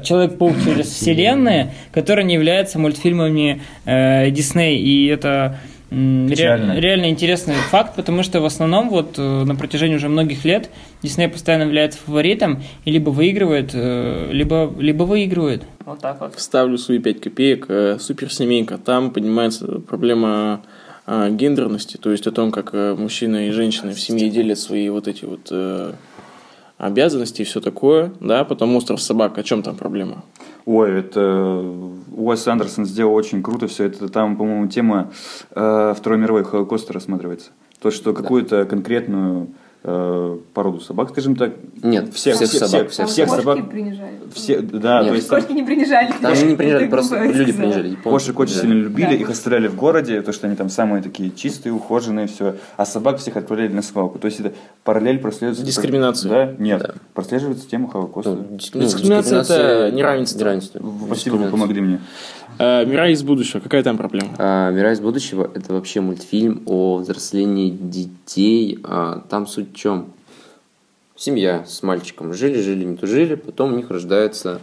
Человек-паук 0.02 0.54
через 0.64 0.88
вселенные», 0.88 1.72
которые 1.92 2.24
не 2.24 2.34
являются 2.34 2.78
мультфильмами 2.78 3.62
э, 3.86 4.30
Дисней. 4.30 4.78
И 4.78 5.06
это 5.06 5.58
ре- 5.90 6.28
Печально. 6.28 6.78
реально 6.78 7.10
интересный 7.10 7.54
факт, 7.54 7.94
потому 7.96 8.22
что 8.22 8.40
в 8.40 8.44
основном 8.44 8.88
вот 8.90 9.18
э, 9.18 9.22
на 9.44 9.54
протяжении 9.56 9.96
уже 9.96 10.08
многих 10.08 10.44
лет 10.44 10.70
Дисней 11.02 11.28
постоянно 11.28 11.62
является 11.64 11.98
фаворитом 11.98 12.62
и 12.84 12.90
либо 12.90 13.10
выигрывает, 13.10 13.70
э, 13.74 14.28
либо, 14.32 14.72
либо 14.78 15.04
выигрывает. 15.04 15.64
Вот 15.84 16.00
так 16.00 16.20
вот. 16.20 16.34
Вставлю 16.34 16.78
свои 16.78 16.98
5 16.98 17.20
копеек. 17.20 17.66
Э, 17.68 17.98
Суперсемейка. 18.00 18.78
Там 18.78 19.10
поднимается 19.10 19.66
проблема 19.80 20.62
а, 21.06 21.30
гендерности, 21.30 21.96
то 21.96 22.10
есть 22.10 22.26
о 22.26 22.32
том, 22.32 22.52
как 22.52 22.74
мужчина 22.98 23.48
и 23.48 23.50
женщина 23.50 23.92
в 23.92 24.00
семье 24.00 24.28
делят 24.28 24.58
свои 24.58 24.90
вот 24.90 25.08
эти 25.08 25.24
вот 25.24 25.50
обязанности 26.78 27.42
и 27.42 27.44
все 27.44 27.60
такое, 27.60 28.12
да, 28.20 28.44
потом 28.44 28.74
«Остров 28.76 29.02
собак», 29.02 29.36
о 29.36 29.42
чем 29.42 29.62
там 29.62 29.76
проблема? 29.76 30.24
Ой, 30.64 31.00
это 31.00 31.64
Уэс 32.12 32.46
Андерсон 32.46 32.86
сделал 32.86 33.14
очень 33.14 33.42
круто 33.42 33.66
все 33.66 33.84
это. 33.84 34.08
Там, 34.08 34.36
по-моему, 34.36 34.68
тема 34.68 35.10
э, 35.50 35.94
Второй 35.96 36.18
мировой 36.18 36.44
Холокоста 36.44 36.92
рассматривается. 36.92 37.50
То, 37.80 37.90
что 37.90 38.12
какую-то 38.12 38.64
конкретную 38.64 39.48
э, 39.84 40.38
породу 40.54 40.80
собак, 40.80 41.10
скажем 41.10 41.36
так. 41.36 41.52
Нет, 41.82 42.12
всех, 42.14 42.36
всех 42.36 42.48
всех, 42.48 42.66
собак, 42.68 42.90
всех, 42.90 43.06
всех 43.08 43.26
всех 43.26 43.28
Кошки 43.28 43.42
собак. 43.44 43.70
принижали. 43.70 44.10
Все, 44.34 44.60
да, 44.60 45.00
Нет, 45.00 45.08
то 45.10 45.14
есть 45.14 45.28
Кошки 45.28 45.52
не 45.52 45.62
принижали. 45.62 46.12
Там 46.20 46.32
не 46.48 46.56
принижали, 46.56 46.88
просто 46.88 47.22
люди 47.24 47.52
принижали. 47.52 47.94
Кошек 47.96 48.38
очень 48.38 48.54
сильно 48.54 48.74
любили, 48.74 49.06
Да. 49.06 49.14
их 49.14 49.30
оставляли 49.30 49.68
в 49.68 49.76
городе, 49.76 50.20
то, 50.22 50.32
что 50.32 50.46
они 50.46 50.56
там 50.56 50.68
самые 50.68 51.02
такие 51.02 51.30
чистые, 51.30 51.72
ухоженные, 51.72 52.26
все. 52.26 52.56
А 52.76 52.84
собак 52.84 53.18
всех 53.18 53.36
отправляли 53.36 53.72
на 53.72 53.82
свалку. 53.82 54.18
То 54.18 54.26
есть 54.26 54.40
это 54.40 54.52
параллель 54.84 55.18
прослеживается. 55.18 55.64
Дискриминация. 55.64 56.30
Да? 56.30 56.54
Нет. 56.62 56.80
Да. 56.80 56.94
Прослеживается 57.14 57.68
тема 57.68 57.90
Холокоста. 57.90 58.30
Ну, 58.32 58.46
ну, 58.74 58.80
Дискриминация 58.82 59.40
это 59.42 59.90
неравенство. 59.94 60.38
неравенство. 60.40 60.78
Спасибо, 60.78 61.06
вы 61.06 61.14
Дискриминация. 61.14 61.50
помогли 61.50 61.80
мне. 61.80 62.00
Э, 62.58 62.84
«Мира 62.84 63.10
из 63.10 63.22
будущего», 63.22 63.60
какая 63.60 63.82
там 63.82 63.96
проблема? 63.96 64.30
А, 64.38 64.70
«Мира 64.70 64.92
из 64.92 65.00
будущего»— 65.00 65.50
это 65.54 65.72
вообще 65.72 66.00
мультфильм 66.00 66.62
о 66.66 66.98
взрослении 66.98 67.70
детей. 67.70 68.78
А, 68.82 69.22
там 69.28 69.46
суть 69.46 69.72
в 69.72 69.76
чем? 69.76 70.12
Семья 71.14 71.64
с 71.66 71.82
мальчиком 71.82 72.34
жили-жили, 72.34 72.84
не 72.84 72.96
тужили, 72.96 73.36
потом 73.36 73.72
у 73.72 73.76
них 73.76 73.90
рождается, 73.90 74.60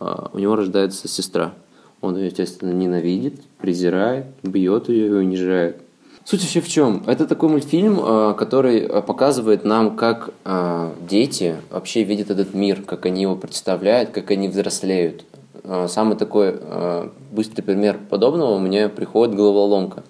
а, 0.00 0.30
у 0.32 0.38
него 0.38 0.56
рождается 0.56 1.06
сестра. 1.06 1.52
Он 2.00 2.16
ее, 2.16 2.26
естественно, 2.26 2.72
ненавидит, 2.72 3.42
презирает, 3.58 4.26
бьет 4.42 4.88
ее 4.88 5.08
и 5.08 5.10
унижает. 5.10 5.76
Суть 6.24 6.40
вообще 6.40 6.62
в 6.62 6.68
чем? 6.68 7.04
Это 7.06 7.26
такой 7.26 7.50
мультфильм, 7.50 7.98
а, 8.00 8.32
который 8.32 8.86
а, 8.86 9.02
показывает 9.02 9.64
нам, 9.64 9.96
как 9.96 10.30
а, 10.44 10.94
дети 11.06 11.56
вообще 11.70 12.04
видят 12.04 12.30
этот 12.30 12.54
мир, 12.54 12.80
как 12.82 13.04
они 13.04 13.22
его 13.22 13.36
представляют, 13.36 14.10
как 14.10 14.30
они 14.30 14.48
взрослеют. 14.48 15.24
А, 15.64 15.88
Самый 15.88 16.16
такой 16.16 16.54
а, 16.60 17.10
быстрый 17.32 17.62
пример 17.62 17.98
подобного 18.10 18.58
мне 18.58 18.88
приходит 18.88 19.34
головоломка. 19.34 20.04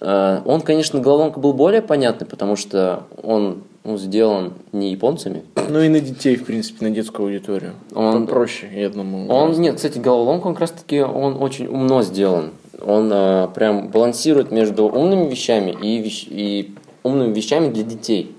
А, 0.00 0.42
Он, 0.44 0.60
конечно, 0.60 1.00
головоломка 1.00 1.38
был 1.40 1.52
более 1.52 1.82
понятный, 1.82 2.26
потому 2.26 2.56
что 2.56 3.04
он 3.22 3.62
ну, 3.84 3.98
сделан 3.98 4.54
не 4.72 4.90
японцами. 4.92 5.42
Ну 5.68 5.80
и 5.80 5.88
на 5.88 6.00
детей, 6.00 6.36
в 6.36 6.44
принципе, 6.46 6.86
на 6.86 6.90
детскую 6.90 7.26
аудиторию. 7.26 7.74
Он- 7.94 8.26
проще, 8.26 8.68
я 8.74 8.88
думаю. 8.88 9.28
Он, 9.28 9.42
гораздо. 9.42 9.62
нет, 9.62 9.76
кстати, 9.76 9.98
головоломка, 9.98 10.46
он 10.46 10.54
как 10.54 10.62
раз 10.62 10.70
таки, 10.72 11.00
он 11.02 11.40
очень 11.42 11.66
умно 11.66 12.02
сделан. 12.02 12.50
Он 12.84 13.10
а, 13.12 13.48
прям 13.48 13.88
балансирует 13.88 14.50
между 14.50 14.84
умными 14.86 15.28
вещами 15.28 15.70
и, 15.70 16.02
вещ- 16.02 16.28
и 16.30 16.74
умными 17.02 17.32
вещами 17.32 17.68
для 17.70 17.82
детей. 17.84 18.34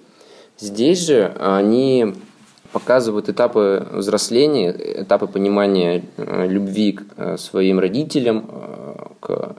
Здесь 0.58 1.06
же 1.06 1.34
они 1.40 2.16
показывают 2.76 3.30
этапы 3.30 3.88
взросления, 3.90 4.76
этапы 5.04 5.28
понимания 5.28 6.04
э, 6.18 6.46
любви 6.46 6.92
к 6.92 7.04
э, 7.16 7.38
своим 7.38 7.80
родителям, 7.80 8.50
э, 8.50 8.96
к 9.22 9.56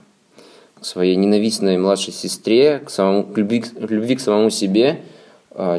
своей 0.81 1.15
ненавистной 1.15 1.79
младшей 1.79 2.13
сестре, 2.13 2.77
к, 2.77 2.91
самому, 2.91 3.23
к, 3.23 3.35
любви, 3.35 3.61
к 3.61 3.89
любви 3.89 4.17
к 4.17 4.19
самому 4.19 4.51
себе 4.51 5.01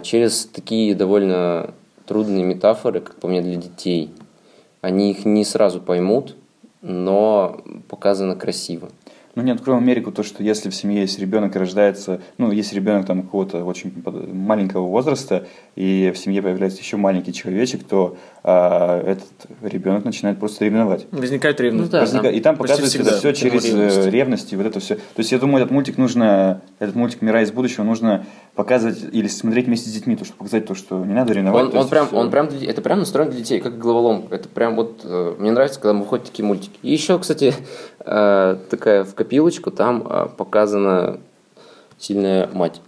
через 0.02 0.46
такие 0.46 0.96
довольно 0.96 1.72
трудные 2.06 2.42
метафоры, 2.42 2.98
как 2.98 3.14
по 3.14 3.28
мне, 3.28 3.40
для 3.40 3.54
детей. 3.54 4.10
Они 4.80 5.12
их 5.12 5.24
не 5.24 5.44
сразу 5.44 5.80
поймут, 5.80 6.34
но 6.82 7.60
показано 7.88 8.34
красиво. 8.34 8.88
Ну, 9.38 9.44
не 9.44 9.52
откроем 9.52 9.78
Америку, 9.78 10.10
то, 10.10 10.24
что 10.24 10.42
если 10.42 10.68
в 10.68 10.74
семье 10.74 11.02
есть 11.02 11.16
ребенок 11.20 11.54
и 11.54 11.60
рождается, 11.60 12.20
ну, 12.38 12.50
если 12.50 12.74
ребенок 12.74 13.06
там 13.06 13.22
какого-то 13.22 13.62
очень 13.64 13.92
под- 13.92 14.34
маленького 14.34 14.88
возраста, 14.88 15.46
и 15.76 16.10
в 16.12 16.18
семье 16.18 16.42
появляется 16.42 16.80
еще 16.80 16.96
маленький 16.96 17.32
человечек, 17.32 17.84
то 17.84 18.16
а, 18.42 19.00
этот 19.00 19.28
ребенок 19.62 20.04
начинает 20.04 20.40
просто 20.40 20.64
ревновать. 20.64 21.06
Возникает 21.12 21.60
ревность. 21.60 21.84
Ну 21.84 21.90
да, 21.92 22.04
Возника- 22.04 22.22
там 22.24 22.32
и 22.34 22.40
там 22.40 22.56
показывается 22.56 23.00
это 23.00 23.16
все 23.18 23.32
через 23.32 23.64
ревность. 23.64 24.06
ревность 24.06 24.52
и 24.52 24.56
вот 24.56 24.66
это 24.66 24.80
все. 24.80 24.96
То 24.96 25.00
есть 25.18 25.30
я 25.30 25.38
думаю, 25.38 25.58
этот 25.62 25.70
мультик 25.70 25.98
нужно, 25.98 26.62
этот 26.80 26.96
мультик 26.96 27.22
«Мира 27.22 27.40
из 27.42 27.52
будущего» 27.52 27.84
нужно 27.84 28.24
показывать 28.56 29.04
или 29.12 29.28
смотреть 29.28 29.66
вместе 29.66 29.88
с 29.88 29.92
детьми, 29.92 30.16
то, 30.16 30.24
чтобы 30.24 30.38
показать 30.38 30.66
то, 30.66 30.74
что 30.74 31.04
не 31.04 31.14
надо 31.14 31.32
ревновать. 31.32 31.66
Он, 31.66 31.70
он 31.70 31.76
есть 31.78 31.90
прям, 31.90 32.06
всё. 32.08 32.16
он 32.16 32.30
прям, 32.32 32.48
это 32.48 32.82
прям 32.82 32.98
настроен 32.98 33.30
для 33.30 33.38
детей, 33.38 33.60
как 33.60 33.78
головоломка. 33.78 34.34
Это 34.34 34.48
прям 34.48 34.74
вот, 34.74 35.02
э, 35.04 35.34
мне 35.38 35.52
нравится, 35.52 35.78
когда 35.78 35.96
выходят 35.96 36.26
такие 36.26 36.44
мультики. 36.44 36.76
И 36.82 36.90
еще, 36.90 37.18
кстати, 37.20 37.54
э, 37.97 37.97
такая 38.70 39.04
в 39.04 39.14
копилочку, 39.14 39.70
там 39.70 40.06
э, 40.08 40.28
показана 40.36 41.20
сильная 41.98 42.48
мать. 42.52 42.80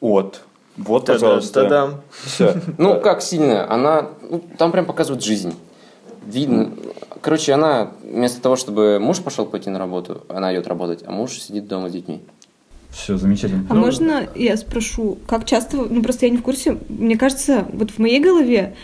Вот. 0.00 0.42
Вот, 0.76 1.06
Та-дам, 1.06 1.20
пожалуйста. 1.20 1.62
та-дам. 1.62 2.00
Все. 2.10 2.54
Ну, 2.78 3.00
как 3.00 3.20
сильная? 3.20 3.70
Она, 3.70 4.10
ну, 4.22 4.40
там 4.56 4.70
прям 4.70 4.86
показывает 4.86 5.24
жизнь. 5.24 5.54
Видно. 6.24 6.70
Короче, 7.20 7.52
она 7.52 7.90
вместо 8.02 8.40
того, 8.40 8.54
чтобы 8.54 9.00
муж 9.00 9.20
пошел 9.20 9.44
пойти 9.44 9.70
на 9.70 9.78
работу, 9.78 10.24
она 10.28 10.54
идет 10.54 10.68
работать, 10.68 11.02
а 11.04 11.10
муж 11.10 11.32
сидит 11.32 11.66
дома 11.66 11.88
с 11.88 11.92
детьми. 11.92 12.20
Все, 12.90 13.16
замечательно. 13.16 13.66
А 13.68 13.74
можно 13.74 14.28
я 14.34 14.56
спрошу, 14.56 15.18
как 15.26 15.44
часто, 15.44 15.76
ну 15.78 16.02
просто 16.02 16.26
я 16.26 16.30
не 16.30 16.38
в 16.38 16.42
курсе, 16.42 16.78
мне 16.88 17.18
кажется, 17.18 17.66
вот 17.72 17.90
в 17.90 17.98
моей 17.98 18.20
голове 18.20 18.76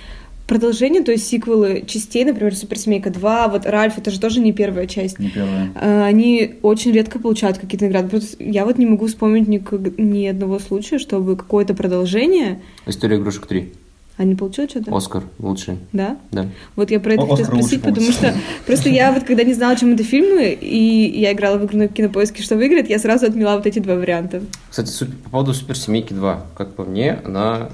продолжение, 0.46 1.02
то 1.02 1.12
есть 1.12 1.26
сиквелы 1.26 1.84
частей, 1.86 2.24
например, 2.24 2.54
Суперсемейка 2.54 3.10
2, 3.10 3.48
вот 3.48 3.66
Ральф, 3.66 3.98
это 3.98 4.10
же 4.10 4.20
тоже 4.20 4.40
не 4.40 4.52
первая 4.52 4.86
часть. 4.86 5.18
Не 5.18 5.30
первое. 5.30 5.72
А, 5.74 6.04
Они 6.04 6.54
очень 6.62 6.92
редко 6.92 7.18
получают 7.18 7.58
какие-то 7.58 7.86
награды. 7.86 8.08
Просто 8.10 8.42
Я 8.42 8.64
вот 8.64 8.78
не 8.78 8.86
могу 8.86 9.06
вспомнить 9.06 9.48
никак- 9.48 9.98
ни 9.98 10.26
одного 10.26 10.58
случая, 10.58 10.98
чтобы 10.98 11.36
какое-то 11.36 11.74
продолжение, 11.74 12.60
История 12.86 13.16
игрушек 13.16 13.46
3. 13.46 13.72
они 14.18 14.34
получили 14.34 14.66
что-то? 14.68 14.94
Оскар 14.94 15.22
лучший. 15.38 15.78
Да? 15.92 16.18
Да. 16.30 16.46
Вот 16.76 16.90
я 16.90 17.00
про 17.00 17.14
это 17.14 17.22
О, 17.22 17.26
хотела 17.26 17.46
спросить, 17.46 17.82
потому 17.82 18.12
что 18.12 18.34
просто 18.66 18.88
я 18.90 19.12
вот 19.12 19.24
когда 19.24 19.44
не 19.44 19.54
знала, 19.54 19.74
чем 19.76 19.94
это 19.94 20.04
фильмы, 20.04 20.52
и 20.60 21.18
я 21.20 21.32
играла 21.32 21.56
в 21.58 21.64
игру 21.64 21.78
на 21.78 21.88
кинопоиске, 21.88 22.42
что 22.42 22.56
выиграет, 22.56 22.90
я 22.90 22.98
сразу 22.98 23.26
отмела 23.26 23.56
вот 23.56 23.66
эти 23.66 23.78
два 23.78 23.94
варианта. 23.94 24.42
Кстати, 24.70 24.88
супер- 24.90 25.16
по 25.24 25.30
поводу 25.30 25.54
Суперсемейки 25.54 26.12
2. 26.12 26.46
Как 26.56 26.74
по 26.74 26.84
мне, 26.84 27.18
она 27.24 27.70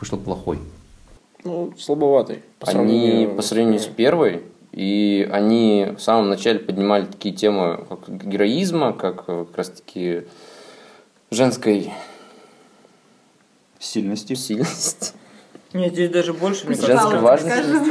вышла 0.00 0.16
плохой. 0.16 0.58
Ну, 1.44 1.72
слабоватый. 1.78 2.42
по 2.58 2.66
Они 2.68 2.72
сравнению- 2.74 3.34
по 3.36 3.42
сравнению 3.42 3.80
с 3.80 3.86
первой, 3.86 4.42
и 4.72 5.28
они 5.30 5.88
в 5.96 6.00
самом 6.00 6.28
начале 6.30 6.58
поднимали 6.58 7.04
такие 7.04 7.34
темы, 7.34 7.84
как 7.88 8.08
героизма, 8.26 8.92
как 8.92 9.24
э, 9.28 9.44
как 9.46 9.56
раз-таки 9.58 10.22
женской 11.30 11.92
Сильности. 13.78 14.34
сильности, 14.34 15.12
Нет, 15.74 15.92
здесь 15.92 16.10
даже 16.10 16.32
больше, 16.32 16.66
мне 16.66 16.76
Женской 16.76 17.18
важности. 17.18 17.90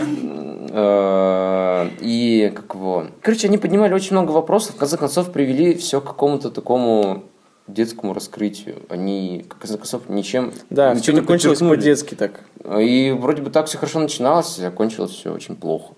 Э, 0.71 1.89
И 1.99 2.51
как 2.55 2.73
его... 2.73 3.05
Короче, 3.21 3.47
они 3.47 3.57
поднимали 3.59 3.93
очень 3.93 4.13
много 4.13 4.31
вопросов, 4.31 4.75
в 4.75 4.79
конце 4.79 4.97
концов 4.97 5.31
привели 5.31 5.75
все 5.75 6.01
к 6.01 6.05
какому-то 6.05 6.49
такому 6.49 7.23
детскому 7.67 8.13
раскрытию. 8.13 8.83
Они, 8.89 9.45
в 9.49 9.57
конце 9.59 9.77
концов, 9.77 10.09
ничем 10.09 10.51
Да, 10.69 10.91
ничего 10.91 11.01
все 11.01 11.11
не 11.13 11.21
кончилось 11.21 11.59
по-детски 11.59 12.15
так. 12.15 12.41
И 12.79 13.15
вроде 13.17 13.41
бы 13.41 13.49
так 13.49 13.67
все 13.67 13.77
хорошо 13.77 13.99
начиналось, 13.99 14.59
а 14.59 14.71
кончилось 14.71 15.11
все 15.11 15.33
очень 15.33 15.55
плохо. 15.55 15.93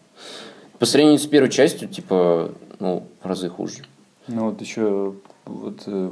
По 0.80 0.86
сравнению 0.86 1.20
с 1.20 1.26
первой 1.26 1.50
частью, 1.50 1.88
типа, 1.88 2.52
ну, 2.80 3.04
в 3.22 3.26
разы 3.28 3.50
хуже. 3.50 3.84
Ну 4.28 4.50
вот 4.50 4.62
еще 4.62 5.14
вот 5.46 5.84
э, 5.86 6.10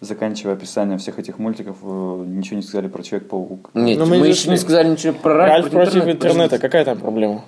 заканчивая 0.00 0.54
описание 0.54 0.98
всех 0.98 1.18
этих 1.18 1.38
мультиков, 1.38 1.76
э, 1.82 2.24
ничего 2.26 2.56
не 2.56 2.62
сказали 2.62 2.88
про 2.88 3.02
Человек-паук. 3.02 3.70
Нет, 3.74 3.98
Ну, 3.98 4.06
мы, 4.06 4.18
мы 4.18 4.28
еще 4.28 4.50
не 4.50 4.56
сказали 4.56 4.88
ничего 4.88 5.12
про 5.12 5.34
Ральф, 5.34 5.72
Ральф 5.72 5.90
против 5.92 6.08
интернета. 6.08 6.58
Какая 6.58 6.84
там 6.84 6.98
проблема? 6.98 7.44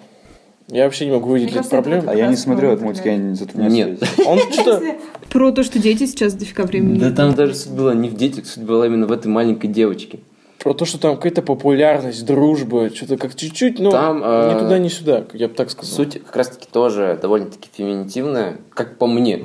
Я 0.68 0.85
вообще 0.85 1.06
не 1.06 1.12
могу 1.12 1.30
увидеть 1.30 1.52
Мне 1.52 1.61
эту 1.61 1.68
проблему. 1.68 2.08
А 2.08 2.14
я 2.14 2.26
не 2.26 2.32
Раз 2.32 2.42
смотрел 2.42 2.73
этот 2.73 2.85
мультик, 2.85 3.06
я 3.06 3.16
не 3.16 3.35
затрудняюсь. 3.35 3.73
Нет. 3.73 4.02
Он 4.26 4.38
что-то... 4.52 4.96
Про 5.30 5.52
то, 5.52 5.62
что 5.62 5.78
дети 5.78 6.06
сейчас 6.06 6.35
дофига 6.35 6.64
времени. 6.64 6.99
Да 6.99 7.11
там 7.12 7.35
даже 7.35 7.54
суть 7.54 7.73
была 7.73 7.94
не 7.94 8.08
в 8.08 8.14
детях, 8.14 8.46
суть 8.46 8.64
была 8.64 8.87
именно 8.87 9.06
в 9.06 9.12
этой 9.12 9.28
маленькой 9.28 9.68
девочке. 9.68 10.18
Про 10.58 10.75
то, 10.75 10.85
что 10.85 10.99
там 10.99 11.16
какая-то 11.16 11.42
популярность, 11.42 12.26
дружба, 12.26 12.90
что-то 12.92 13.16
как 13.16 13.37
чуть-чуть, 13.37 13.78
ну, 13.78 13.90
Там, 13.90 14.20
э, 14.25 14.54
ни 14.54 14.58
туда, 14.58 14.78
ни 14.78 14.88
сюда, 14.88 15.25
я 15.32 15.46
бы 15.46 15.54
так 15.54 15.70
сказал. 15.70 15.94
Суть 15.94 16.20
как 16.25 16.35
раз-таки 16.35 16.66
тоже 16.73 17.16
довольно-таки 17.20 17.68
феминитивная, 17.73 18.56
как 18.75 18.99
по 18.99 19.06
мне. 19.06 19.44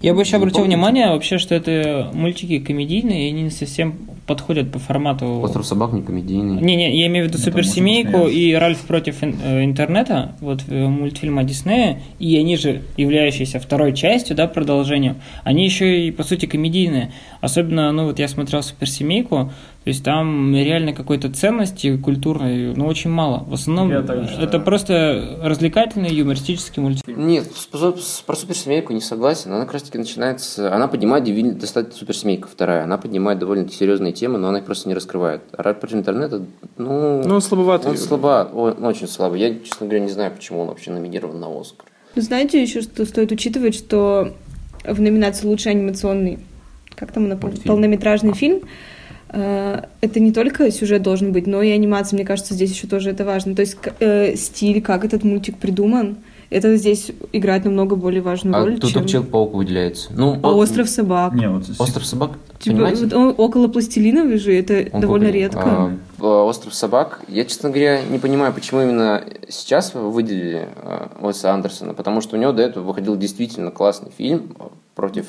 Я 0.00 0.14
бы 0.14 0.22
еще 0.22 0.36
обратил 0.36 0.64
внимание 0.64 1.08
вообще, 1.10 1.38
что 1.38 1.54
это 1.54 2.10
мультики 2.12 2.58
комедийные, 2.58 3.28
и 3.28 3.32
они 3.32 3.42
не 3.42 3.50
совсем 3.50 4.09
подходят 4.30 4.70
по 4.70 4.78
формату... 4.78 5.40
Остров 5.40 5.66
собак 5.66 5.92
не 5.92 6.02
комедийный. 6.02 6.62
Не-не, 6.62 6.96
я 6.96 7.08
имею 7.08 7.24
в 7.24 7.28
виду 7.28 7.38
Ну, 7.38 7.44
там 7.44 7.52
суперсемейку 7.52 8.28
и 8.28 8.52
Ральф 8.52 8.78
против 8.82 9.24
э, 9.24 9.64
интернета, 9.64 10.36
вот 10.40 10.62
э, 10.68 10.86
мультфильма 10.86 11.42
Диснея, 11.42 12.00
и 12.20 12.38
они 12.38 12.56
же, 12.56 12.82
являющиеся 12.96 13.58
второй 13.58 13.92
частью, 13.92 14.36
да, 14.36 14.46
продолжением, 14.46 15.16
они 15.42 15.64
еще 15.64 16.06
и, 16.06 16.12
по 16.12 16.22
сути, 16.22 16.46
комедийные. 16.46 17.10
Особенно, 17.40 17.90
ну, 17.90 18.04
вот 18.04 18.20
я 18.20 18.28
смотрел 18.28 18.62
суперсемейку, 18.62 19.50
То 19.84 19.88
есть 19.88 20.04
там 20.04 20.54
реально 20.54 20.92
какой-то 20.92 21.32
ценности 21.32 21.96
культурной, 21.96 22.74
ну, 22.74 22.86
очень 22.86 23.08
мало. 23.08 23.44
В 23.46 23.54
основном 23.54 23.90
Я 23.90 24.02
так 24.02 24.28
считаю. 24.28 24.46
это 24.46 24.60
просто 24.60 25.38
развлекательный 25.42 26.10
юмористический 26.10 26.82
мультфильм. 26.82 27.26
Нет, 27.26 27.48
про 28.26 28.36
суперсемейку 28.36 28.92
не 28.92 29.00
согласен. 29.00 29.50
Она 29.52 29.64
как 29.64 29.72
раз 29.72 29.84
таки 29.84 29.96
начинается... 29.96 30.74
Она 30.74 30.86
поднимает 30.86 31.24
достаточно 31.58 31.98
суперсемейка 31.98 32.46
вторая. 32.46 32.84
Она 32.84 32.98
поднимает 32.98 33.38
довольно 33.38 33.70
серьезные 33.70 34.12
темы, 34.12 34.38
но 34.38 34.50
она 34.50 34.58
их 34.58 34.66
просто 34.66 34.86
не 34.86 34.94
раскрывает. 34.94 35.40
А 35.56 35.62
рад 35.62 35.80
против 35.80 35.96
интернета, 35.96 36.42
ну... 36.76 37.22
Ну, 37.24 37.34
он 37.36 37.40
слабоватый. 37.40 37.90
он 37.90 37.96
слаба, 37.96 38.50
он 38.52 38.84
очень 38.84 39.08
слабый. 39.08 39.40
Я, 39.40 39.54
честно 39.60 39.86
говоря, 39.86 40.00
не 40.00 40.10
знаю, 40.10 40.30
почему 40.30 40.60
он 40.60 40.68
вообще 40.68 40.90
номинирован 40.90 41.40
на 41.40 41.46
Оскар. 41.58 41.86
Ну, 42.14 42.20
знаете 42.20 42.60
еще, 42.60 42.82
что 42.82 43.06
стоит 43.06 43.32
учитывать, 43.32 43.74
что 43.74 44.34
в 44.84 45.00
номинации 45.00 45.46
«Лучший 45.46 45.72
анимационный», 45.72 46.38
как 46.96 47.12
там 47.12 47.24
она, 47.24 47.36
полнометражный 47.36 48.34
фильм, 48.34 48.58
э, 48.58 48.60
это 49.32 50.20
не 50.20 50.32
только 50.32 50.70
сюжет 50.70 51.02
должен 51.02 51.32
быть, 51.32 51.46
но 51.46 51.62
и 51.62 51.70
анимация, 51.70 52.16
мне 52.16 52.26
кажется, 52.26 52.54
здесь 52.54 52.72
еще 52.72 52.86
тоже 52.86 53.10
это 53.10 53.24
важно. 53.24 53.54
То 53.54 53.62
есть 53.62 53.76
э, 54.00 54.34
стиль, 54.36 54.82
как 54.82 55.04
этот 55.04 55.22
мультик 55.24 55.56
придуман, 55.58 56.16
это 56.50 56.76
здесь 56.76 57.12
играет 57.32 57.64
намного 57.64 57.94
более 57.94 58.22
важную 58.22 58.56
А 58.56 58.64
роль, 58.64 58.78
тут 58.80 58.90
чем... 58.90 59.06
Человек-паук 59.06 59.54
выделяется. 59.54 60.12
Ну, 60.12 60.36
А 60.42 60.48
о- 60.48 60.56
«Остров 60.56 60.88
собак». 60.88 61.32
Не, 61.32 61.48
вот 61.48 61.64
Остров 61.78 62.04
собак, 62.04 62.32
Типа, 62.58 62.74
понимаете? 62.76 63.04
вот 63.04 63.12
он 63.12 63.34
около 63.38 63.68
пластилиновый 63.68 64.36
же, 64.38 64.52
это 64.52 64.88
Он 64.92 65.00
довольно 65.00 65.26
какой? 65.26 65.40
редко. 65.40 65.62
А, 65.64 65.92
э, 66.18 66.24
Остров 66.24 66.74
собак. 66.74 67.20
Я, 67.28 67.44
честно 67.44 67.68
говоря, 67.70 68.02
не 68.02 68.18
понимаю, 68.18 68.52
почему 68.52 68.82
именно 68.82 69.22
сейчас 69.48 69.94
выделили 69.94 70.66
э, 70.74 71.06
Уэса 71.20 71.52
Андерсона, 71.54 71.94
потому 71.94 72.20
что 72.20 72.36
у 72.36 72.40
него 72.40 72.50
до 72.50 72.62
этого 72.62 72.82
выходил 72.82 73.16
действительно 73.16 73.70
классный 73.70 74.10
фильм 74.10 74.56
э, 74.58 74.64
против 74.96 75.26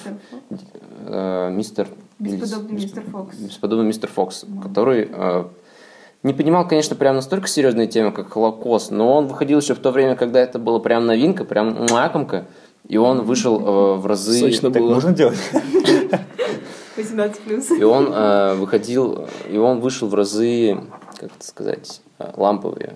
э, 1.06 1.50
мистер 1.52 1.88
Бесподобный 2.22 2.74
Бес- 2.76 2.84
мистер 2.84 3.04
Фокс. 3.12 3.36
Бесподобный 3.38 3.86
мистер 3.86 4.10
Фокс, 4.10 4.46
который 4.62 5.10
э, 5.12 5.44
не 6.24 6.34
понимал, 6.34 6.68
конечно, 6.68 6.96
прям 6.96 7.16
настолько 7.16 7.48
серьезные 7.48 7.88
темы, 7.88 8.12
как 8.12 8.32
Холокост, 8.32 8.92
но 8.92 9.18
он 9.18 9.28
выходил 9.28 9.60
еще 9.60 9.74
в 9.74 9.80
то 9.80 9.92
время, 9.92 10.16
когда 10.16 10.40
это 10.40 10.60
было 10.60 10.80
прям 10.80 11.06
новинка, 11.08 11.46
прям 11.46 11.88
лакомка, 11.90 12.46
и 12.88 12.98
он 12.98 13.24
вышел 13.24 13.60
э, 13.60 13.98
в 13.98 14.06
разы... 14.06 14.40
Сочно 14.40 14.72
Так 14.72 14.82
было. 14.82 14.94
можно 14.94 15.14
делать? 15.14 15.40
18 16.98 17.40
плюс. 17.42 17.72
И 17.72 17.84
он 17.84 18.10
э, 18.12 18.54
выходил, 18.56 19.28
и 19.50 19.58
он 19.58 19.80
вышел 19.80 20.08
в 20.08 20.14
разы, 20.14 20.78
как 21.16 21.32
это 21.36 21.46
сказать, 21.48 22.02
э, 22.20 22.32
ламповые. 22.36 22.96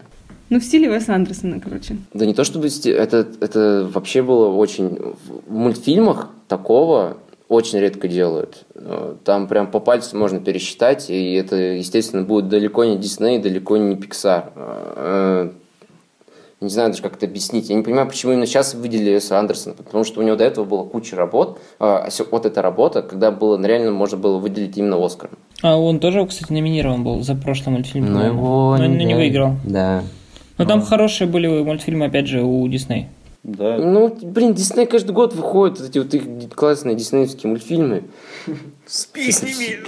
Ну, 0.49 0.59
в 0.59 0.63
стиле 0.63 0.91
Уэса 0.91 1.15
Андерсона, 1.15 1.59
короче. 1.59 1.97
Да 2.13 2.25
не 2.25 2.35
то 2.35 2.43
чтобы 2.43 2.67
это, 2.67 3.27
это 3.41 3.89
вообще 3.91 4.21
было 4.21 4.49
очень... 4.49 5.15
В 5.47 5.51
мультфильмах 5.51 6.29
такого 6.47 7.17
очень 7.47 7.79
редко 7.79 8.07
делают. 8.07 8.65
Э, 8.75 9.15
Там 9.23 9.47
прям 9.47 9.67
по 9.71 9.79
пальцу 9.79 10.17
можно 10.17 10.39
пересчитать, 10.39 11.09
и 11.09 11.33
это, 11.33 11.55
естественно, 11.55 12.23
будет 12.23 12.49
далеко 12.49 12.83
не 12.85 12.97
Дисней, 12.97 13.39
далеко 13.39 13.77
не 13.77 13.95
Pixar. 13.95 14.51
Э, 14.55 15.49
Не 16.61 16.69
знаю 16.69 16.89
даже, 16.89 17.03
как 17.03 17.17
это 17.17 17.25
объяснить. 17.25 17.69
Я 17.69 17.75
не 17.75 17.83
понимаю, 17.83 18.07
почему 18.07 18.31
именно 18.31 18.45
сейчас 18.47 18.73
выделили 18.73 19.13
Уэса 19.15 19.37
Андерсона, 19.37 19.75
потому 19.75 20.03
что 20.05 20.21
у 20.21 20.23
него 20.23 20.37
до 20.37 20.45
этого 20.45 20.63
была 20.65 20.83
куча 20.85 21.15
работ. 21.15 21.59
А 21.79 22.09
сё- 22.09 22.25
вот 22.31 22.45
эта 22.45 22.61
работа, 22.61 23.01
когда 23.01 23.29
было 23.29 23.61
реально 23.63 23.91
можно 23.91 24.17
было 24.17 24.37
выделить 24.37 24.75
именно 24.77 25.03
Оскар. 25.05 25.29
А 25.61 25.77
он 25.77 25.99
тоже, 25.99 26.25
кстати, 26.25 26.51
номинирован 26.53 27.03
был 27.03 27.21
за 27.21 27.35
прошлый 27.35 27.75
мультфильм. 27.75 28.11
Но 28.11 28.25
его 28.25 28.75
Но 28.77 28.85
не 28.87 29.09
да. 29.09 29.15
выиграл. 29.15 29.55
Да. 29.65 30.03
Но 30.57 30.65
там 30.65 30.81
хорошие 30.81 31.27
были 31.27 31.45
мультфильмы, 31.47 32.05
опять 32.05 32.27
же, 32.27 32.41
у 32.41 32.65
Дисней. 32.69 33.07
Да. 33.45 33.77
Ну, 33.77 34.17
блин, 34.23 34.55
Дисней 34.55 34.87
каждый 34.87 35.11
год 35.11 35.35
выходит 35.35 35.79
вот 35.79 35.89
эти 35.89 35.99
вот 35.99 36.11
их 36.15 36.49
классные 36.55 36.95
диснеевские 36.95 37.51
мультфильмы. 37.51 38.05
С 38.87 39.05
песнями. 39.05 39.87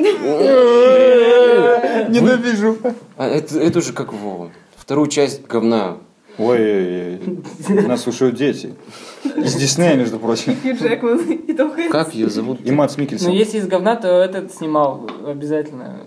Ненавижу. 2.08 2.78
А 3.18 3.28
это, 3.28 3.60
это 3.60 3.80
уже 3.80 3.94
как 3.94 4.14
Вова. 4.14 4.52
Вторую 4.76 5.08
часть 5.08 5.48
говна. 5.48 5.98
Ой, 6.38 7.20
нас 7.68 8.04
слушают 8.04 8.36
дети. 8.36 8.76
Из 9.24 9.56
Диснея, 9.56 9.96
между 9.96 10.20
прочим. 10.20 10.56
Хью 10.62 10.76
Джекман 10.76 11.18
и 11.18 11.54
Том 11.54 11.72
Хэнкс. 11.72 11.92
Как 11.92 12.14
ее 12.14 12.30
зовут? 12.30 12.60
И 12.64 12.70
Матс 12.70 12.96
Микельсон. 12.98 13.30
Ну, 13.30 13.36
если 13.36 13.58
из 13.58 13.66
говна, 13.68 13.96
то 13.96 14.08
этот 14.08 14.54
снимал 14.54 15.10
обязательно. 15.26 16.04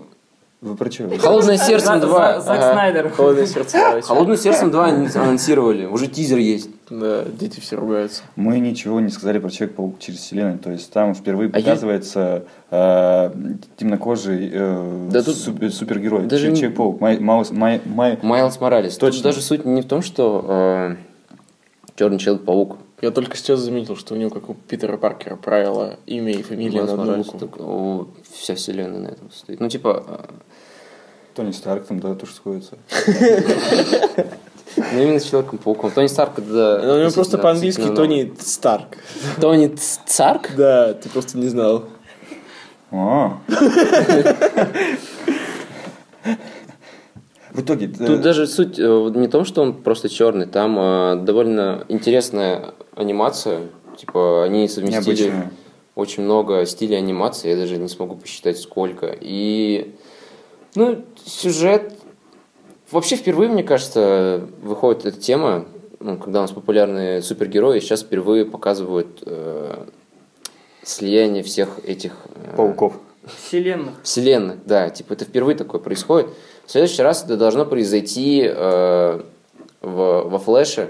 Вы 0.61 0.75
про 0.75 0.91
что? 0.91 1.09
Холодное 1.17 1.57
сердце 1.57 1.87
За- 1.87 1.99
2. 1.99 2.39
За- 2.39 2.45
Зак. 2.45 2.73
Снайдер. 2.73 3.09
Холодное 3.09 3.47
сердце. 3.47 3.77
давайте. 3.79 4.07
Холодное 4.07 4.37
сердце 4.37 4.67
2 4.67 4.85
они 4.85 5.07
анонсировали. 5.15 5.85
Уже 5.87 6.05
тизер 6.05 6.37
есть. 6.37 6.69
Да, 6.87 7.23
дети 7.25 7.59
все 7.59 7.77
ругаются. 7.77 8.21
Мы 8.35 8.59
ничего 8.59 8.99
не 8.99 9.09
сказали 9.09 9.39
про 9.39 9.49
Человек-паук 9.49 9.97
через 9.97 10.19
вселенную. 10.19 10.59
То 10.59 10.69
есть 10.71 10.91
там 10.93 11.15
впервые 11.15 11.49
А 11.49 11.53
показывается 11.53 12.43
э, 12.69 13.31
темнокожий 13.77 14.51
э, 14.53 15.09
супергерой. 15.71 16.27
даже 16.27 16.43
Человек- 16.51 16.53
не- 16.53 16.59
Человек-паук. 16.59 18.21
Майлз 18.21 18.59
Моралес. 18.59 18.93
Тут 18.97 19.09
Точно. 19.09 19.23
даже 19.23 19.41
суть 19.41 19.65
не 19.65 19.81
в 19.81 19.85
том, 19.87 20.03
что 20.03 20.95
Черный 21.95 22.19
Человек-паук. 22.19 22.77
Я 23.01 23.09
только 23.09 23.35
сейчас 23.35 23.61
заметил, 23.61 23.95
что 23.95 24.13
у 24.13 24.17
него, 24.17 24.29
как 24.29 24.47
у 24.47 24.53
Питера 24.53 24.95
Паркера, 24.97 25.35
правило 25.35 25.97
имя 26.05 26.33
и 26.33 26.43
фамилия 26.43 26.83
Майлз 26.83 26.91
на 26.91 27.01
одну 27.13 27.23
букву. 27.23 28.07
Вся 28.31 28.53
вселенная 28.53 28.99
на 28.99 29.07
этом 29.07 29.31
стоит. 29.31 29.59
Ну, 29.59 29.67
типа, 29.69 30.03
э, 30.07 30.17
Тони 31.33 31.51
Старк 31.51 31.85
там, 31.85 31.99
да, 31.99 32.15
тоже 32.15 32.33
сходится. 32.33 32.77
ну 34.75 35.01
именно 35.01 35.19
с 35.19 35.23
Человеком-пауком. 35.23 35.91
Тони 35.91 36.07
Старк, 36.07 36.33
да. 36.37 36.81
Ну, 36.83 36.95
у 36.95 36.99
него 36.99 37.11
просто 37.11 37.37
по-английски 37.37 37.93
Тони 37.95 38.33
Старк. 38.39 38.97
Тони 39.39 39.75
Царк? 40.05 40.51
Да, 40.55 40.93
ты 40.93 41.09
просто 41.09 41.37
не 41.37 41.47
знал. 41.47 41.85
А. 42.91 43.37
В 47.53 47.61
итоге... 47.61 47.87
э, 47.87 48.05
Тут 48.05 48.21
даже 48.21 48.47
суть 48.47 48.79
э, 48.79 48.87
вот 48.87 49.15
не 49.15 49.27
в 49.27 49.31
том, 49.31 49.45
что 49.45 49.61
он 49.61 49.73
просто 49.73 50.09
черный, 50.09 50.45
там 50.45 50.77
э, 50.79 51.15
довольно 51.17 51.85
интересная 51.89 52.73
анимация. 52.95 53.67
Типа 53.97 54.43
они 54.45 54.67
совместили 54.67 55.49
очень 55.95 56.23
много 56.23 56.65
стилей 56.65 56.97
анимации, 56.97 57.49
я 57.49 57.57
даже 57.57 57.77
не 57.77 57.89
смогу 57.89 58.15
посчитать 58.15 58.57
сколько. 58.57 59.15
И 59.19 59.93
ну, 60.75 61.03
сюжет 61.25 61.93
вообще 62.91 63.15
впервые, 63.15 63.49
мне 63.49 63.63
кажется, 63.63 64.47
выходит 64.61 65.05
эта 65.05 65.19
тема, 65.19 65.65
ну, 65.99 66.17
когда 66.17 66.39
у 66.39 66.41
нас 66.43 66.51
популярные 66.51 67.21
супергерои, 67.21 67.79
сейчас 67.79 68.01
впервые 68.01 68.45
показывают 68.45 69.23
э, 69.25 69.85
слияние 70.83 71.43
всех 71.43 71.79
этих 71.85 72.13
э, 72.35 72.55
Пауков. 72.55 72.93
Вселенных. 73.25 73.93
вселенных, 74.01 74.65
да, 74.65 74.89
типа 74.89 75.13
это 75.13 75.25
впервые 75.25 75.55
такое 75.55 75.79
происходит. 75.79 76.29
В 76.65 76.71
следующий 76.71 77.03
раз 77.03 77.23
это 77.23 77.37
должно 77.37 77.65
произойти 77.65 78.43
э, 78.43 79.21
в, 79.81 80.21
во 80.23 80.39
флеше. 80.39 80.89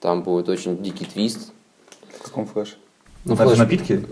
Там 0.00 0.22
будет 0.22 0.48
очень 0.48 0.80
дикий 0.80 1.04
твист. 1.04 1.50
В 2.18 2.22
каком 2.22 2.46
флеш? 2.46 2.78
Ну, 3.24 3.34
Даже 3.34 3.50
флеш. 3.50 3.58
напитки? 3.58 4.06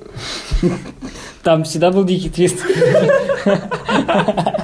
Там 1.44 1.62
всегда 1.62 1.92
был 1.92 2.02
дикий 2.02 2.30
твист. 2.30 2.64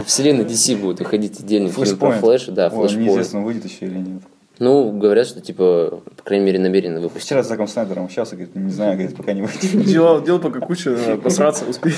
В 0.00 0.04
вселенной 0.06 0.44
DC 0.44 0.76
будет 0.76 0.98
выходить 1.00 1.38
отдельный 1.40 1.70
фильм 1.70 1.96
про 1.98 2.12
флеш, 2.12 2.46
да, 2.46 2.68
Ой, 2.68 2.88
флешпоинт. 2.88 3.06
неизвестно, 3.08 3.40
выйдет 3.40 3.64
еще 3.66 3.86
или 3.86 3.98
нет. 3.98 4.22
Ну, 4.60 4.92
говорят, 4.92 5.26
что 5.26 5.40
типа, 5.40 6.00
по 6.16 6.22
крайней 6.22 6.44
мере, 6.44 6.58
намеренно 6.58 7.00
выпустить. 7.00 7.24
Вчера 7.26 7.42
с 7.42 7.48
Заком 7.48 7.66
Снайдером 7.66 8.04
общался, 8.04 8.36
говорит, 8.36 8.54
не 8.54 8.70
знаю, 8.70 8.92
говорит, 8.98 9.16
пока 9.16 9.32
не 9.32 9.40
выйдет. 9.40 9.84
Делал, 9.86 10.20
делал 10.22 10.38
пока 10.38 10.60
кучу, 10.60 10.94
посраться, 11.24 11.64
успеть. 11.64 11.94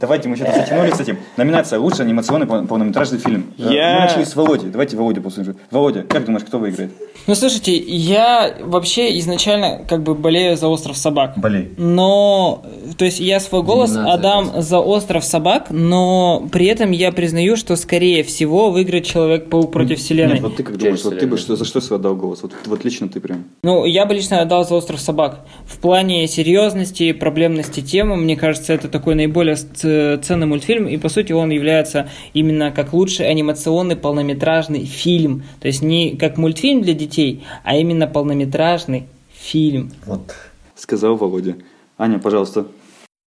Давайте 0.00 0.28
мы 0.28 0.34
что-то 0.36 0.52
затянули 0.52 0.90
с 0.90 1.00
этим. 1.00 1.18
Номинация 1.36 1.78
«Лучший 1.78 2.04
анимационный 2.04 2.46
пол- 2.46 2.66
полнометражный 2.66 3.18
фильм». 3.18 3.52
Я- 3.56 3.94
Мы 3.94 4.00
начали 4.00 4.24
с 4.24 4.34
Володи. 4.34 4.66
Давайте 4.68 4.96
Володя 4.96 5.20
послушаем. 5.20 5.56
Володя, 5.70 6.02
как 6.02 6.24
думаешь, 6.24 6.44
кто 6.44 6.58
выиграет? 6.58 6.90
Ну, 7.28 7.34
слушайте, 7.36 7.76
я 7.76 8.52
вообще 8.62 9.16
изначально 9.20 9.84
как 9.88 10.02
бы 10.02 10.14
болею 10.16 10.56
за 10.56 10.66
остров 10.68 10.96
собак. 10.96 11.34
Болей. 11.36 11.72
Но, 11.76 12.64
то 12.98 13.04
есть 13.04 13.20
я 13.20 13.38
свой 13.38 13.62
голос 13.62 13.94
отдам 13.96 14.60
за 14.60 14.80
остров 14.80 15.24
собак, 15.24 15.66
но 15.70 16.48
при 16.50 16.66
этом 16.66 16.90
я 16.90 17.12
признаю, 17.12 17.56
что 17.56 17.76
скорее 17.76 18.24
всего 18.24 18.70
выиграет 18.70 19.04
Человек-паук 19.04 19.70
против 19.70 19.98
Вселенной. 20.00 20.34
Нет, 20.34 20.42
вот 20.42 20.56
ты 20.56 20.62
как 20.64 20.76
думаешь, 20.76 21.04
вот 21.04 21.18
ты 21.18 21.26
бы 21.26 21.36
что, 21.38 21.59
за 21.60 21.66
что 21.66 21.80
свой 21.82 21.98
отдал 21.98 22.16
голос? 22.16 22.42
Вот, 22.42 22.52
вот 22.64 22.84
лично 22.84 23.06
ты 23.08 23.20
прям. 23.20 23.44
Ну, 23.62 23.84
я 23.84 24.06
бы 24.06 24.14
лично 24.14 24.40
отдал 24.40 24.66
за 24.66 24.74
остров 24.74 24.98
собак. 24.98 25.44
В 25.66 25.78
плане 25.78 26.26
серьезности 26.26 27.02
и 27.02 27.12
проблемности 27.12 27.80
темы, 27.80 28.16
мне 28.16 28.34
кажется, 28.34 28.72
это 28.72 28.88
такой 28.88 29.14
наиболее 29.14 29.56
ценный 29.56 30.46
мультфильм, 30.46 30.88
и 30.88 30.96
по 30.96 31.10
сути 31.10 31.32
он 31.32 31.50
является 31.50 32.08
именно 32.32 32.72
как 32.72 32.94
лучший 32.94 33.28
анимационный 33.28 33.96
полнометражный 33.96 34.86
фильм. 34.86 35.42
То 35.60 35.68
есть 35.68 35.82
не 35.82 36.16
как 36.16 36.38
мультфильм 36.38 36.80
для 36.80 36.94
детей, 36.94 37.44
а 37.62 37.76
именно 37.76 38.06
полнометражный 38.06 39.04
фильм. 39.30 39.92
Вот. 40.06 40.34
Сказал 40.74 41.16
Володя. 41.16 41.56
Аня, 41.98 42.18
пожалуйста. 42.18 42.66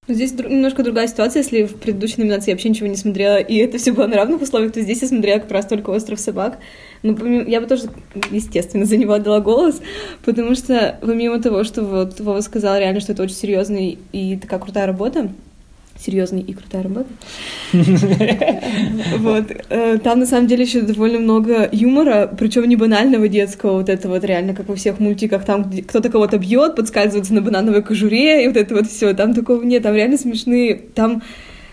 Ну, 0.08 0.14
Здесь 0.14 0.32
немножко 0.32 0.82
другая 0.82 1.06
ситуация, 1.06 1.42
если 1.42 1.62
в 1.62 1.76
предыдущей 1.76 2.16
номинации 2.18 2.50
я 2.50 2.54
вообще 2.56 2.68
ничего 2.68 2.88
не 2.88 2.96
смотрела, 2.96 3.36
и 3.36 3.54
это 3.58 3.78
все 3.78 3.92
было 3.92 4.08
на 4.08 4.16
равных 4.16 4.42
условиях, 4.42 4.72
то 4.72 4.80
здесь 4.80 5.00
я 5.00 5.06
смотрела 5.06 5.38
как 5.38 5.52
раз 5.52 5.66
только 5.66 5.90
«Остров 5.90 6.18
собак». 6.18 6.58
Ну, 7.04 7.14
помимо- 7.14 7.48
я 7.48 7.60
бы 7.60 7.68
тоже, 7.68 7.84
естественно, 8.32 8.84
за 8.84 8.96
него 8.96 9.12
отдала 9.12 9.38
голос, 9.38 9.80
потому 10.24 10.56
что 10.56 10.98
помимо 11.00 11.40
того, 11.40 11.62
что 11.62 11.84
вот 11.84 12.18
Вова 12.18 12.40
сказал 12.40 12.78
реально, 12.78 12.98
что 12.98 13.12
это 13.12 13.22
очень 13.22 13.36
серьезный 13.36 13.96
и 14.10 14.36
такая 14.36 14.58
крутая 14.58 14.88
работа, 14.88 15.30
серьезный 16.02 16.40
и 16.40 16.52
крутая 16.52 16.82
работа. 16.82 17.08
Вот. 19.18 19.44
Э, 19.68 19.98
Там, 20.02 20.20
на 20.20 20.26
самом 20.26 20.46
деле, 20.46 20.64
еще 20.64 20.80
довольно 20.82 21.18
много 21.18 21.68
юмора, 21.72 22.34
причем 22.38 22.64
не 22.68 22.76
банального 22.76 23.28
детского, 23.28 23.78
вот 23.78 23.88
это 23.88 24.08
вот 24.08 24.24
реально, 24.24 24.54
как 24.54 24.68
во 24.68 24.74
всех 24.74 24.98
мультиках, 25.00 25.44
там 25.44 25.70
кто-то 25.86 26.08
кого-то 26.08 26.38
бьет, 26.38 26.76
подскальзывается 26.76 27.34
на 27.34 27.42
банановой 27.42 27.82
кожуре, 27.82 28.44
и 28.44 28.48
вот 28.48 28.56
это 28.56 28.74
вот 28.74 28.86
все. 28.88 29.12
Там 29.14 29.34
такого 29.34 29.62
нет, 29.62 29.82
там 29.82 29.94
реально 29.94 30.18
смешные. 30.18 30.74
Там 30.94 31.22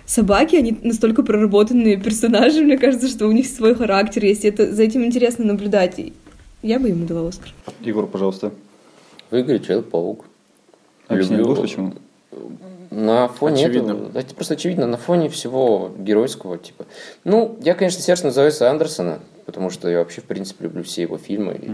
собаки, 0.06 0.56
они 0.56 0.78
настолько 0.84 1.24
проработанные 1.24 1.98
персонажи, 1.98 2.62
мне 2.62 2.78
кажется, 2.78 3.08
что 3.08 3.28
у 3.28 3.32
них 3.32 3.48
свой 3.48 3.76
характер 3.76 4.26
есть. 4.26 4.46
Это, 4.46 4.72
за 4.74 4.84
этим 4.84 5.04
интересно 5.06 5.46
наблюдать. 5.46 6.00
Я 6.62 6.80
бы 6.80 6.90
ему 6.90 7.06
дала 7.06 7.30
Оскар. 7.30 7.50
Егор, 7.82 8.06
пожалуйста. 8.08 8.52
Выиграет 9.32 9.66
Человек-паук. 9.66 10.26
Объяснять 11.08 11.40
Люблю. 11.40 11.56
будешь, 11.56 11.70
почему? 11.70 11.94
На 12.92 13.28
фоне 13.28 13.66
Очевидно. 13.66 13.92
этого, 13.92 14.18
это 14.20 14.34
просто 14.36 14.56
очевидно, 14.56 14.88
на 14.88 14.98
фоне 14.98 15.30
всего 15.30 15.92
геройского 15.98 16.58
типа. 16.58 16.86
Ну, 17.24 17.58
я, 17.62 17.76
конечно, 17.76 18.02
сердце 18.02 18.26
назову 18.26 18.50
Андерсона, 18.62 19.20
потому 19.46 19.70
что 19.70 19.90
я 19.90 20.00
вообще, 20.00 20.22
в 20.22 20.26
принципе, 20.26 20.64
люблю 20.64 20.84
все 20.84 21.04
его 21.04 21.18
фильмы. 21.18 21.54
и- 21.54 21.70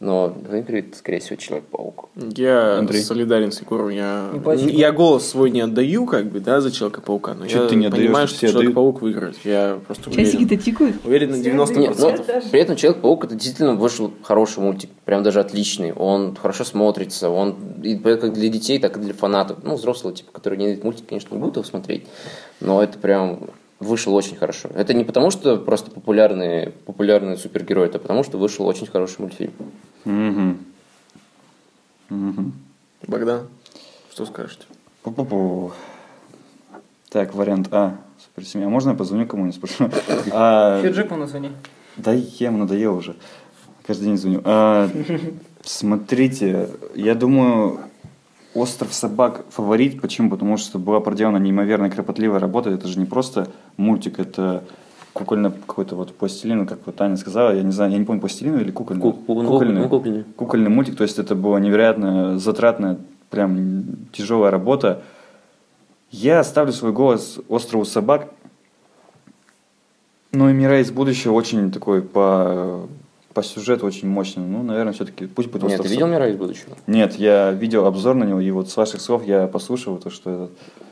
Но 0.00 0.36
выиграет, 0.48 0.96
скорее 0.96 1.20
всего, 1.20 1.36
Человек-паук. 1.36 2.08
Я 2.16 2.78
Андрей. 2.78 3.00
солидарен 3.00 3.52
с 3.52 3.60
Егором. 3.60 3.90
Я, 3.90 4.30
я 4.56 4.92
голос 4.92 5.26
свой 5.28 5.50
не 5.50 5.60
отдаю, 5.60 6.04
как 6.06 6.26
бы, 6.26 6.40
да, 6.40 6.60
за 6.60 6.72
Человека-паука, 6.72 7.34
но 7.34 7.46
Чё 7.46 7.62
я 7.62 7.68
ты 7.68 7.76
не 7.76 7.86
отдаёшь, 7.86 8.06
понимаю, 8.06 8.28
что? 8.28 8.48
Человек-паук 8.48 9.02
выиграет. 9.02 9.36
Я 9.44 9.78
просто 9.86 10.10
уверен. 10.10 10.26
Часики-то 10.26 10.56
тикают. 10.56 10.96
Уверен 11.04 11.30
на 11.30 11.36
90%. 11.36 11.78
Нет, 11.78 11.98
но 11.98 12.12
при 12.50 12.60
этом 12.60 12.76
Человек-паук 12.76 13.24
это 13.24 13.34
действительно 13.34 13.74
вышел 13.74 14.12
хороший 14.22 14.58
мультик, 14.60 14.90
прям 15.04 15.22
даже 15.22 15.40
отличный. 15.40 15.92
Он 15.92 16.34
хорошо 16.34 16.64
смотрится, 16.64 17.30
он 17.30 17.56
и 17.82 17.96
как 17.96 18.32
для 18.32 18.48
детей, 18.48 18.78
так 18.78 18.96
и 18.96 19.00
для 19.00 19.14
фанатов. 19.14 19.58
Ну, 19.62 19.76
взрослые, 19.76 20.14
типа, 20.16 20.32
которые 20.32 20.58
не 20.58 20.66
видят 20.68 20.84
мультик, 20.84 21.06
конечно, 21.08 21.34
не 21.34 21.40
будут 21.40 21.56
его 21.56 21.64
смотреть, 21.64 22.06
но 22.60 22.82
это 22.82 22.98
прям 22.98 23.50
вышел 23.80 24.14
очень 24.14 24.36
хорошо. 24.36 24.68
Это 24.74 24.94
не 24.94 25.04
потому, 25.04 25.30
что 25.30 25.56
просто 25.56 25.90
популярный, 25.90 26.70
популярный 26.86 27.36
супергерой, 27.36 27.86
это 27.86 27.98
потому, 27.98 28.22
что 28.24 28.38
вышел 28.38 28.66
очень 28.66 28.86
хороший 28.86 29.20
мультфильм. 29.20 29.52
Мгм. 30.04 30.58
Мгм. 32.08 32.52
Богдан, 33.06 33.48
что 34.12 34.26
скажете? 34.26 34.64
Пу-пу-пу. 35.02 35.72
Так, 37.10 37.34
вариант 37.34 37.68
А. 37.70 37.96
Суперсемья. 38.18 38.66
А 38.66 38.70
можно 38.70 38.90
я 38.90 38.96
позвоню 38.96 39.26
кому-нибудь 39.26 39.56
спрошу? 39.56 39.90
А, 40.32 40.82
Джекману 40.82 41.26
звони. 41.26 41.50
Да 41.96 42.12
я 42.12 42.46
ему 42.48 42.58
надоел 42.58 42.96
уже. 42.96 43.16
Каждый 43.86 44.04
день 44.06 44.16
звоню. 44.16 44.40
А, 44.44 44.88
смотрите, 45.62 46.70
я 46.94 47.14
думаю, 47.14 47.80
«Остров 48.54 48.94
собак» 48.94 49.44
фаворит. 49.50 50.00
Почему? 50.00 50.30
Потому 50.30 50.56
что 50.56 50.78
была 50.78 51.00
проделана 51.00 51.38
неимоверно 51.38 51.90
кропотливая 51.90 52.38
работа. 52.38 52.70
Это 52.70 52.86
же 52.88 52.98
не 52.98 53.04
просто 53.04 53.48
мультик, 53.76 54.18
это 54.18 54.62
кукольно 55.12 55.50
какой-то 55.50 55.96
вот 55.96 56.14
пластилин, 56.14 56.66
как 56.66 56.78
вот 56.86 56.96
Таня 56.96 57.16
сказала. 57.16 57.52
Я 57.54 57.62
не 57.62 57.72
знаю, 57.72 57.92
я 57.92 57.98
не 57.98 58.04
помню, 58.04 58.20
пластилин 58.20 58.58
или 58.58 58.70
кукольный? 58.70 59.02
Ку- 59.02 59.12
ку- 59.12 59.42
ну, 59.42 59.48
Кукольный. 59.48 59.88
кукольный. 59.88 60.24
Кукольный 60.36 60.70
мультик. 60.70 60.96
То 60.96 61.02
есть 61.04 61.18
это 61.18 61.34
была 61.34 61.60
невероятно 61.60 62.38
затратная, 62.38 62.98
прям 63.30 63.84
тяжелая 64.12 64.50
работа. 64.50 65.02
Я 66.10 66.40
оставлю 66.40 66.72
свой 66.72 66.92
голос 66.92 67.38
«Острову 67.48 67.84
собак», 67.84 68.28
ну 70.32 70.48
и 70.48 70.52
«Мира 70.52 70.80
из 70.80 70.90
будущего» 70.90 71.32
очень 71.32 71.70
такой 71.70 72.02
по, 72.02 72.86
по 73.34 73.42
сюжету 73.42 73.86
очень 73.86 74.08
мощный. 74.08 74.44
Ну, 74.44 74.62
наверное, 74.62 74.92
все-таки 74.92 75.26
пусть 75.26 75.50
будет 75.50 75.64
Нет, 75.64 75.72
«Остров 75.72 75.86
ты 75.86 75.92
видел 75.92 76.06
собак». 76.06 76.20
«Мира 76.20 76.30
из 76.30 76.36
будущего»? 76.36 76.76
Нет, 76.86 77.16
я 77.16 77.50
видел 77.50 77.84
обзор 77.84 78.14
на 78.14 78.24
него, 78.24 78.40
и 78.40 78.50
вот 78.50 78.70
с 78.70 78.76
ваших 78.76 79.00
слов 79.00 79.26
я 79.26 79.48
послушал 79.48 79.98
то, 79.98 80.08
что 80.08 80.30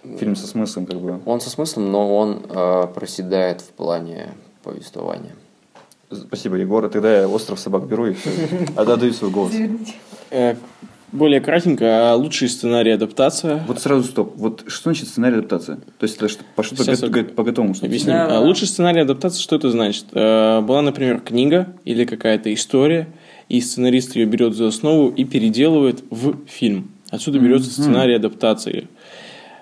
этот 0.03 0.19
фильм 0.19 0.37
со 0.37 0.47
смыслом 0.47 0.87
как 0.87 1.01
бы. 1.01 1.21
Он 1.25 1.41
со 1.41 1.51
смыслом, 1.51 1.91
но 1.91 2.17
он 2.17 2.43
э, 2.49 2.87
проседает 2.95 3.61
в 3.61 3.71
плане 3.71 4.35
повествования. 4.65 5.35
Спасибо, 6.11 6.57
Егор. 6.57 6.89
Тогда 6.89 7.21
я 7.21 7.29
«Остров 7.29 7.59
собак» 7.59 7.87
беру 7.87 8.07
и 8.07 8.13
все. 8.13 8.31
Отдаю 8.77 9.13
свой 9.13 9.31
голос. 9.31 9.53
Более 11.13 11.41
кратенько, 11.43 12.11
а 12.13 12.15
лучший 12.17 12.49
сценарий 12.49 12.91
адаптация. 12.93 13.63
Вот 13.69 13.81
сразу 13.81 14.05
стоп. 14.05 14.33
Вот 14.37 14.65
что 14.67 14.85
значит 14.85 15.09
сценарий 15.09 15.37
адаптации? 15.39 15.75
То 15.99 16.05
есть 16.05 16.17
это 16.17 16.29
что, 16.29 16.43
по 16.57 16.63
что-то 16.63 16.85
Сейчас 16.85 17.01
го- 17.03 17.25
по 17.25 17.43
готовому 17.45 17.75
что 17.75 17.85
Объясню. 17.85 18.13
Да, 18.13 18.25
А 18.25 18.29
да. 18.31 18.41
Лучший 18.41 18.67
сценарий 18.67 19.01
адаптации, 19.01 19.43
что 19.43 19.57
это 19.57 19.71
значит? 19.71 20.07
Э, 20.13 20.63
Была, 20.63 20.81
например, 20.81 21.21
книга 21.21 21.75
или 21.85 22.07
какая-то 22.07 22.53
история, 22.55 23.09
и 23.51 23.61
сценарист 23.61 24.17
ее 24.17 24.25
берет 24.25 24.55
за 24.57 24.69
основу 24.69 25.11
и 25.11 25.25
переделывает 25.25 26.03
в 26.09 26.37
фильм. 26.47 26.91
Отсюда 27.11 27.39
берется 27.39 27.71
сценарий 27.71 28.15
адаптации. 28.15 28.89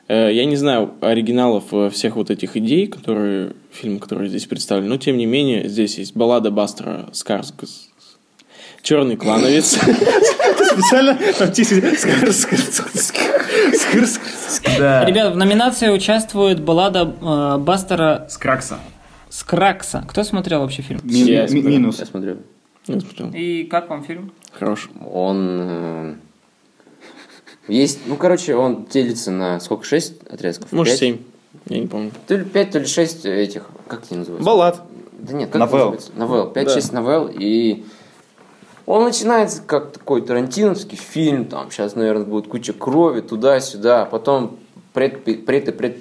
Э, 0.06 0.32
Я 0.32 0.44
не 0.44 0.54
знаю 0.54 0.92
оригиналов 1.00 1.64
э, 1.72 1.90
всех 1.90 2.14
вот 2.14 2.30
этих 2.30 2.56
идей, 2.56 2.86
которые 2.86 3.54
фильм, 3.72 3.98
который 3.98 4.28
здесь 4.28 4.46
представлен, 4.46 4.88
но 4.88 4.98
тем 4.98 5.16
не 5.16 5.26
менее 5.26 5.68
здесь 5.68 5.98
есть 5.98 6.14
баллада 6.14 6.52
Бастера 6.52 7.08
Скарсгас. 7.12 7.88
Черный 8.82 9.16
клановец. 9.16 9.76
Специально 10.72 11.18
там 11.38 11.52
Да. 14.78 15.04
Ребят, 15.04 15.34
в 15.34 15.36
номинации 15.36 15.88
участвует 15.88 16.60
баллада 16.60 17.14
э, 17.20 17.58
Бастера 17.58 18.26
Скракса. 18.28 18.78
Скракса. 19.28 20.04
Кто 20.08 20.24
смотрел 20.24 20.60
вообще 20.60 20.82
фильм? 20.82 21.00
Ми- 21.04 21.20
Я 21.20 21.48
смотрел. 21.48 21.70
минус. 21.70 21.98
Я 22.00 22.06
смотрю. 22.06 22.38
И 23.34 23.64
как 23.64 23.88
вам 23.90 24.04
фильм? 24.04 24.32
Хорош. 24.52 24.90
Он 25.12 25.58
э, 25.60 26.14
есть, 27.68 28.00
ну, 28.06 28.16
короче, 28.16 28.56
он 28.56 28.86
делится 28.86 29.30
на 29.30 29.60
сколько, 29.60 29.84
шесть 29.84 30.22
отрезков? 30.28 30.72
Может, 30.72 30.92
Пять? 30.94 30.98
семь. 31.00 31.18
Я 31.68 31.78
не 31.80 31.86
помню. 31.86 32.10
То 32.26 32.36
ли 32.36 32.44
пять, 32.44 32.70
то 32.70 32.78
ли 32.78 32.86
шесть 32.86 33.24
этих, 33.24 33.66
как 33.86 34.02
они 34.10 34.18
называются? 34.20 34.46
Баллад. 34.46 34.82
Да 35.18 35.34
нет, 35.34 35.50
как 35.50 35.60
Новелл. 35.60 35.96
Новелл. 36.16 36.46
Да. 36.46 36.50
Пять-шесть 36.52 36.92
новелл, 36.92 37.30
и 37.32 37.84
он 38.86 39.04
начинается 39.04 39.62
как 39.62 39.92
такой 39.92 40.22
тарантиновский 40.22 40.96
фильм, 40.96 41.44
там 41.44 41.70
сейчас, 41.70 41.94
наверное, 41.94 42.24
будет 42.24 42.48
куча 42.48 42.72
крови 42.72 43.20
туда-сюда, 43.20 44.02
а 44.02 44.06
потом 44.06 44.58
пред, 44.92 45.24
пред, 45.24 45.76
пред, 45.76 45.98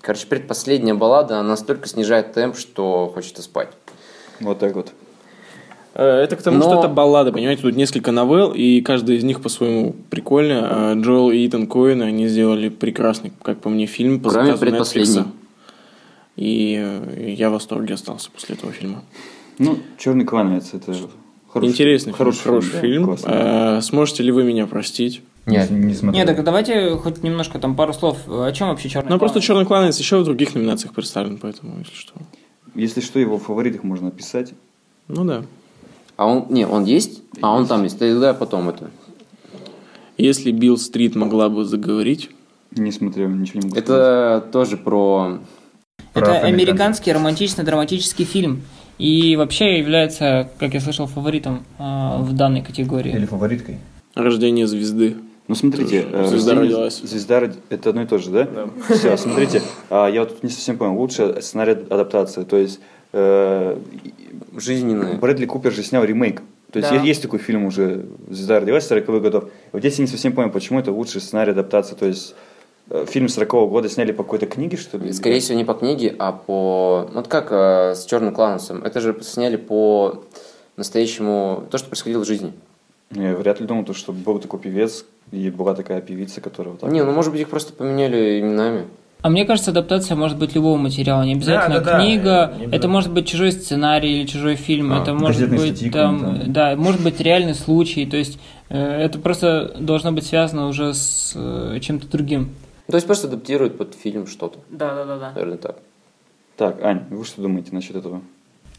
короче, 0.00 0.26
предпоследняя 0.26 0.94
баллада, 0.94 1.38
она 1.40 1.50
настолько 1.50 1.88
снижает 1.88 2.32
темп, 2.32 2.56
что 2.56 3.10
хочется 3.14 3.42
спать. 3.42 3.68
Вот 4.40 4.58
так 4.58 4.74
вот. 4.74 4.92
Э, 5.94 6.04
Это 6.24 6.36
к 6.36 6.42
тому, 6.42 6.58
Но- 6.58 6.64
что 6.64 6.78
это 6.80 6.88
баллада, 6.88 7.32
понимаете, 7.32 7.62
тут 7.62 7.74
несколько 7.74 8.12
новелл, 8.12 8.52
и 8.52 8.82
каждая 8.82 9.16
из 9.16 9.24
них 9.24 9.40
по-своему 9.40 9.94
прикольная. 10.10 10.62
А 10.64 10.94
Джоэл 10.94 11.30
и 11.30 11.46
Итан 11.46 11.66
Коэн, 11.66 12.02
они 12.02 12.28
сделали 12.28 12.68
прекрасный, 12.68 13.32
как 13.42 13.60
по 13.60 13.70
мне, 13.70 13.86
фильм 13.86 14.20
по 14.20 14.28
Кроме 14.30 14.56
заказу. 14.56 14.98
Netflix. 14.98 15.26
И 16.36 16.76
э, 16.78 17.32
я 17.32 17.48
в 17.48 17.54
восторге 17.54 17.94
остался 17.94 18.30
после 18.30 18.56
этого 18.56 18.72
фильма. 18.72 19.02
Ну, 19.58 19.78
черный 19.96 20.26
клановец 20.26 20.74
это 20.74 20.94
хороший, 21.60 21.72
Интересный 21.72 22.12
хороший, 22.12 22.38
фильм, 22.38 22.52
хороший 22.54 22.72
да, 22.72 22.80
фильм. 22.80 23.04
классный. 23.04 23.32
Э, 23.32 23.80
Сможете 23.82 24.22
ли 24.22 24.32
вы 24.32 24.44
меня 24.44 24.66
простить? 24.66 25.22
Нет. 25.46 25.70
не 25.70 25.94
смотрел. 25.94 26.24
Нет, 26.24 26.34
так 26.36 26.44
давайте 26.44 26.90
хоть 26.96 27.22
немножко 27.22 27.58
там 27.58 27.76
пару 27.76 27.92
слов. 27.92 28.18
О 28.28 28.50
чем 28.52 28.68
вообще 28.68 28.88
черный 28.88 29.10
Ну, 29.10 29.18
просто 29.18 29.34
клан? 29.38 29.42
«Черный 29.42 29.66
кланец» 29.66 29.98
еще 29.98 30.18
в 30.18 30.24
других 30.24 30.54
номинациях 30.54 30.92
представлен, 30.94 31.38
поэтому, 31.38 31.78
если 31.78 31.94
что. 31.94 32.12
Если 32.74 33.00
что, 33.00 33.18
его 33.18 33.38
в 33.38 33.44
фаворитах 33.44 33.82
можно 33.84 34.08
описать. 34.08 34.52
Ну 35.08 35.24
да. 35.24 35.44
А 36.16 36.26
он, 36.26 36.46
не, 36.50 36.66
он 36.66 36.84
есть? 36.84 37.22
А 37.40 37.54
он 37.54 37.66
там 37.66 37.84
есть. 37.84 37.98
Тогда 37.98 38.34
потом 38.34 38.68
это. 38.68 38.90
Если 40.18 40.50
Билл 40.50 40.78
Стрит 40.78 41.14
могла 41.14 41.48
бы 41.48 41.64
заговорить, 41.64 42.30
Не 42.72 42.90
смотрел, 42.90 43.28
ничего 43.28 43.60
не 43.60 43.66
могу 43.68 43.76
сказать. 43.80 43.84
Это 43.84 44.48
тоже 44.50 44.76
про... 44.76 45.38
Это 46.14 46.38
американский 46.40 47.12
романтичный 47.12 47.64
драматический 47.64 48.24
фильм. 48.24 48.62
И 48.98 49.36
вообще 49.36 49.78
является, 49.78 50.48
как 50.58 50.74
я 50.74 50.80
слышал, 50.80 51.06
фаворитом 51.06 51.64
э, 51.78 51.82
в 52.20 52.32
данной 52.34 52.62
категории. 52.62 53.24
фавориткой. 53.26 53.78
«Рождение 54.14 54.66
звезды». 54.66 55.16
Ну, 55.48 55.54
смотрите. 55.54 56.04
Э, 56.10 56.24
звезда 56.26 56.52
«Рождение- 56.54 56.60
родилась. 56.76 57.00
Звезда 57.02 57.40
род- 57.40 57.56
это 57.68 57.90
одно 57.90 58.02
и 58.02 58.06
то 58.06 58.18
же, 58.18 58.30
да? 58.30 58.44
Да. 58.44 58.94
Все, 58.94 59.16
смотрите. 59.16 59.62
а, 59.90 60.08
я 60.08 60.20
вот 60.20 60.30
тут 60.30 60.42
не 60.42 60.50
совсем 60.50 60.78
понял. 60.78 60.96
Лучше 60.98 61.40
сценарий 61.42 61.72
адаптации. 61.72 62.44
То 62.44 62.56
есть 62.56 62.80
э, 63.12 63.78
Жизненные. 64.56 65.14
Брэдли 65.18 65.46
Купер 65.46 65.72
же 65.72 65.82
снял 65.82 66.02
ремейк. 66.04 66.42
То 66.72 66.78
есть 66.78 66.90
Да. 66.90 66.96
есть 67.00 67.22
такой 67.22 67.38
фильм 67.38 67.64
уже 67.64 68.06
«Звезда 68.28 68.60
родилась» 68.60 68.90
40-х 68.90 69.20
годов. 69.20 69.44
Вот 69.72 69.78
здесь 69.80 69.98
я 69.98 70.02
не 70.04 70.08
совсем 70.10 70.32
понял, 70.32 70.50
почему 70.50 70.78
это 70.80 70.90
лучший 70.92 71.20
сценарий 71.20 71.52
адаптации. 71.52 71.94
То 71.94 72.06
есть 72.06 72.34
фильм 73.06 73.26
40-го 73.26 73.68
года 73.68 73.88
сняли 73.88 74.12
по 74.12 74.22
какой-то 74.22 74.46
книге, 74.46 74.76
что 74.76 74.98
ли? 74.98 75.12
Скорее 75.12 75.40
всего, 75.40 75.58
не 75.58 75.64
по 75.64 75.74
книге, 75.74 76.14
а 76.18 76.32
по... 76.32 77.08
Вот 77.12 77.28
как 77.28 77.48
э, 77.50 77.94
с 77.94 78.04
Черным 78.04 78.34
Кланусом. 78.34 78.82
Это 78.84 79.00
же 79.00 79.16
сняли 79.22 79.56
по 79.56 80.24
настоящему... 80.76 81.64
То, 81.70 81.78
что 81.78 81.88
происходило 81.88 82.22
в 82.22 82.26
жизни. 82.26 82.52
Я 83.12 83.34
вряд 83.34 83.60
ли 83.60 83.66
думал, 83.66 83.84
то, 83.84 83.94
что 83.94 84.12
был 84.12 84.38
такой 84.38 84.60
певец, 84.60 85.04
и 85.30 85.50
была 85.50 85.74
такая 85.74 86.00
певица, 86.00 86.40
которая 86.40 86.72
вот 86.72 86.80
так... 86.80 86.90
Не, 86.90 87.02
ну 87.02 87.12
может 87.12 87.32
быть 87.32 87.40
их 87.40 87.48
просто 87.48 87.72
поменяли 87.72 88.40
именами. 88.40 88.84
А 89.22 89.28
мне 89.28 89.44
кажется, 89.44 89.70
адаптация 89.70 90.16
может 90.16 90.38
быть 90.38 90.54
любого 90.54 90.76
материала, 90.76 91.22
не 91.22 91.34
обязательно 91.34 91.80
Да, 91.80 91.84
да, 91.84 91.90
да. 91.92 92.04
книга. 92.04 92.54
Не 92.58 92.76
это 92.76 92.86
может 92.86 93.12
быть 93.12 93.26
чужой 93.26 93.50
сценарий 93.50 94.20
или 94.20 94.26
чужой 94.26 94.54
фильм. 94.54 94.92
А, 94.92 95.02
это 95.02 95.14
может 95.14 95.48
быть 95.48 95.60
статьи 95.60 95.90
там, 95.90 96.20
какие-то. 96.20 96.50
да, 96.50 96.76
может 96.76 97.02
быть 97.02 97.18
реальный 97.20 97.54
случай. 97.54 98.06
То 98.06 98.16
есть 98.16 98.38
э, 98.68 98.78
это 98.78 99.18
просто 99.18 99.74
должно 99.80 100.12
быть 100.12 100.26
связано 100.26 100.68
уже 100.68 100.94
с 100.94 101.32
э, 101.34 101.78
чем-то 101.80 102.06
другим. 102.08 102.50
То 102.88 102.96
есть 102.96 103.06
просто 103.06 103.26
адаптируют 103.28 103.76
под 103.78 103.94
фильм 103.94 104.26
что-то. 104.26 104.58
Да, 104.70 104.94
да, 104.94 105.04
да, 105.04 105.18
да. 105.18 105.30
Наверное, 105.32 105.58
так. 105.58 105.76
Так, 106.56 106.82
Ань, 106.82 107.04
вы 107.10 107.24
что 107.24 107.42
думаете 107.42 107.70
насчет 107.72 107.96
этого? 107.96 108.22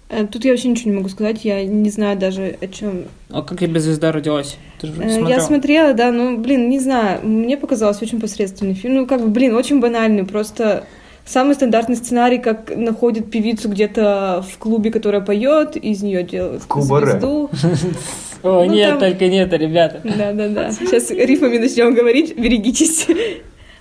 Э, 0.09 0.25
Тут 0.25 0.45
я 0.45 0.51
вообще 0.51 0.69
ничего 0.69 0.91
не 0.91 0.97
могу 0.97 1.09
сказать, 1.09 1.43
я 1.43 1.63
не 1.65 1.89
знаю 1.89 2.17
даже 2.17 2.57
о 2.61 2.67
чем. 2.67 3.03
А 3.29 3.41
как 3.41 3.59
тебе 3.59 3.79
звезда 3.79 4.11
родилась? 4.11 4.57
Ты 4.79 4.87
же 4.87 4.93
Э, 4.93 4.95
смотрел? 5.09 5.27
Я 5.27 5.41
смотрела, 5.41 5.93
да, 5.93 6.11
ну, 6.11 6.37
блин, 6.37 6.69
не 6.69 6.79
знаю, 6.79 7.19
мне 7.27 7.57
показалось 7.57 8.01
очень 8.01 8.19
посредственный 8.21 8.73
фильм. 8.73 8.95
Ну, 8.95 9.05
как 9.05 9.21
бы, 9.21 9.27
блин, 9.27 9.53
очень 9.55 9.81
банальный, 9.81 10.23
просто 10.25 10.85
самый 11.25 11.55
стандартный 11.55 11.97
сценарий, 11.97 12.37
как 12.37 12.73
находит 12.75 13.29
певицу 13.29 13.67
где-то 13.69 14.45
в 14.49 14.57
клубе, 14.57 14.89
которая 14.91 15.19
поет, 15.21 15.75
из 15.75 16.01
нее 16.01 16.23
делают 16.23 16.63
кабаре. 16.63 17.11
звезду. 17.11 17.49
О, 18.43 18.63
Ну, 18.63 18.71
нет, 18.71 18.99
только 18.99 19.27
нет, 19.27 19.51
ребята. 19.51 19.99
Да-да-да. 20.03 20.71
Сейчас 20.71 21.09
рифмами 21.11 21.57
начнем 21.57 21.93
говорить, 21.93 22.37
берегитесь. 22.37 23.07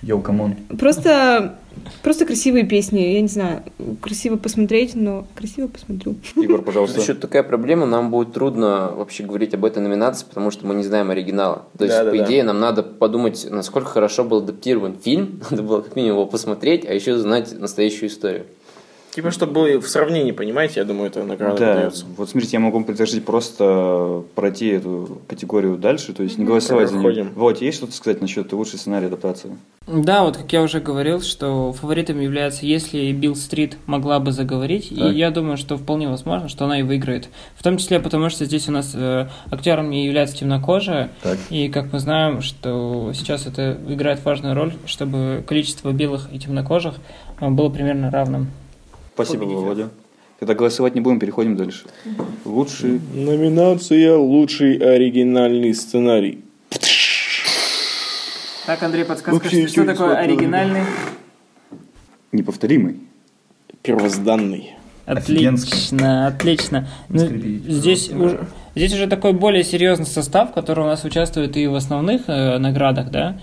Yo, 0.01 0.21
come 0.21 0.40
on. 0.40 0.55
Просто, 0.79 1.57
просто 2.03 2.25
красивые 2.25 2.65
песни, 2.65 2.99
я 2.99 3.21
не 3.21 3.27
знаю, 3.27 3.63
красиво 4.01 4.37
посмотреть, 4.37 4.95
но 4.95 5.25
красиво 5.35 5.67
посмотрю. 5.67 6.15
Егор, 6.35 6.61
пожалуйста. 6.61 7.01
Еще 7.01 7.13
такая 7.13 7.43
проблема, 7.43 7.85
нам 7.85 8.11
будет 8.11 8.33
трудно 8.33 8.91
вообще 8.95 9.23
говорить 9.23 9.53
об 9.53 9.65
этой 9.65 9.79
номинации, 9.81 10.25
потому 10.27 10.51
что 10.51 10.67
мы 10.67 10.75
не 10.75 10.83
знаем 10.83 11.09
оригинала. 11.09 11.63
То 11.77 11.85
есть, 11.85 11.97
Да-да-да. 11.97 12.17
по 12.17 12.25
идее, 12.25 12.43
нам 12.43 12.59
надо 12.59 12.83
подумать, 12.83 13.47
насколько 13.49 13.87
хорошо 13.87 14.23
был 14.23 14.37
адаптирован 14.37 14.97
фильм, 14.97 15.41
надо 15.49 15.63
было 15.63 15.81
как 15.81 15.95
минимум 15.95 16.19
его 16.19 16.25
посмотреть, 16.27 16.85
а 16.85 16.93
еще 16.93 17.17
знать 17.17 17.57
настоящую 17.59 18.09
историю. 18.09 18.45
Типа, 19.17 19.31
чтобы 19.31 19.79
в 19.79 19.87
сравнении, 19.89 20.31
понимаете, 20.31 20.79
я 20.79 20.85
думаю, 20.85 21.07
это 21.07 21.23
награда 21.23 21.57
Да, 21.57 21.73
дается. 21.73 22.05
вот 22.17 22.29
смотрите, 22.29 22.57
я 22.57 22.59
могу 22.59 22.77
вам 22.77 22.83
предложить 22.83 23.25
просто 23.25 24.23
пройти 24.35 24.67
эту 24.67 25.21
категорию 25.27 25.75
дальше, 25.75 26.13
то 26.13 26.21
есть 26.21 26.37
не 26.37 26.45
голосовать 26.45 26.91
за 26.91 26.97
нее. 26.97 27.23
Вот, 27.35 27.59
есть 27.59 27.77
что-то 27.79 27.93
сказать 27.93 28.21
насчет 28.21 28.53
лучшей 28.53 28.77
сценария 28.77 29.07
адаптации? 29.07 29.57
Да, 29.87 30.23
вот 30.23 30.37
как 30.37 30.53
я 30.53 30.61
уже 30.61 30.79
говорил, 30.81 31.21
что 31.21 31.73
фаворитом 31.73 32.19
является, 32.19 32.67
если 32.67 33.11
Билл 33.11 33.35
Стрит 33.35 33.79
могла 33.87 34.19
бы 34.19 34.31
заговорить, 34.31 34.89
Так. 34.95 35.11
и 35.11 35.17
я 35.17 35.31
думаю, 35.31 35.57
что 35.57 35.77
вполне 35.77 36.07
возможно, 36.07 36.47
что 36.47 36.65
она 36.65 36.79
и 36.79 36.83
выиграет. 36.83 37.29
В 37.55 37.63
том 37.63 37.77
числе 37.79 37.99
потому, 37.99 38.29
что 38.29 38.45
здесь 38.45 38.69
у 38.69 38.71
нас 38.71 38.91
э, 38.93 39.29
актером 39.49 39.89
не 39.89 40.05
является 40.05 40.37
темнокожая, 40.37 41.09
Так. 41.23 41.39
и 41.49 41.69
как 41.69 41.91
мы 41.91 41.97
знаем, 41.97 42.43
что 42.43 43.13
сейчас 43.15 43.47
это 43.47 43.79
играет 43.89 44.23
важную 44.23 44.53
роль, 44.53 44.73
чтобы 44.85 45.43
количество 45.47 45.91
белых 45.91 46.31
и 46.31 46.37
темнокожих 46.37 46.93
э, 47.41 47.49
было 47.49 47.69
примерно 47.69 48.11
равным. 48.11 48.51
Спасибо, 49.17 49.39
Победитель. 49.39 49.63
Володя. 49.63 49.89
Когда 50.39 50.53
голосовать 50.53 50.93
не 50.93 51.01
будем, 51.01 51.19
переходим 51.19 51.55
дальше. 51.55 51.87
Лучший. 52.45 53.01
Номинация 53.15 54.15
«Лучший 54.15 54.77
оригинальный 54.77 55.73
сценарий». 55.73 56.43
Так, 58.67 58.83
Андрей, 58.83 59.05
подсказка, 59.05 59.33
Вообще 59.33 59.67
что, 59.67 59.83
что 59.83 59.85
такое 59.85 60.17
оригинальный? 60.17 60.81
Неповторимый. 62.31 62.99
Первозданный. 63.81 64.75
Отлично, 65.07 66.27
отлично. 66.27 66.87
Ну, 67.09 67.19
здесь, 67.19 68.11
уже, 68.11 68.45
здесь 68.75 68.93
уже 68.93 69.07
такой 69.07 69.33
более 69.33 69.63
серьезный 69.63 70.05
состав, 70.05 70.53
который 70.53 70.83
у 70.83 70.87
нас 70.87 71.03
участвует 71.05 71.57
и 71.57 71.65
в 71.65 71.73
основных 71.73 72.23
э, 72.27 72.59
наградах, 72.59 73.09
да? 73.09 73.39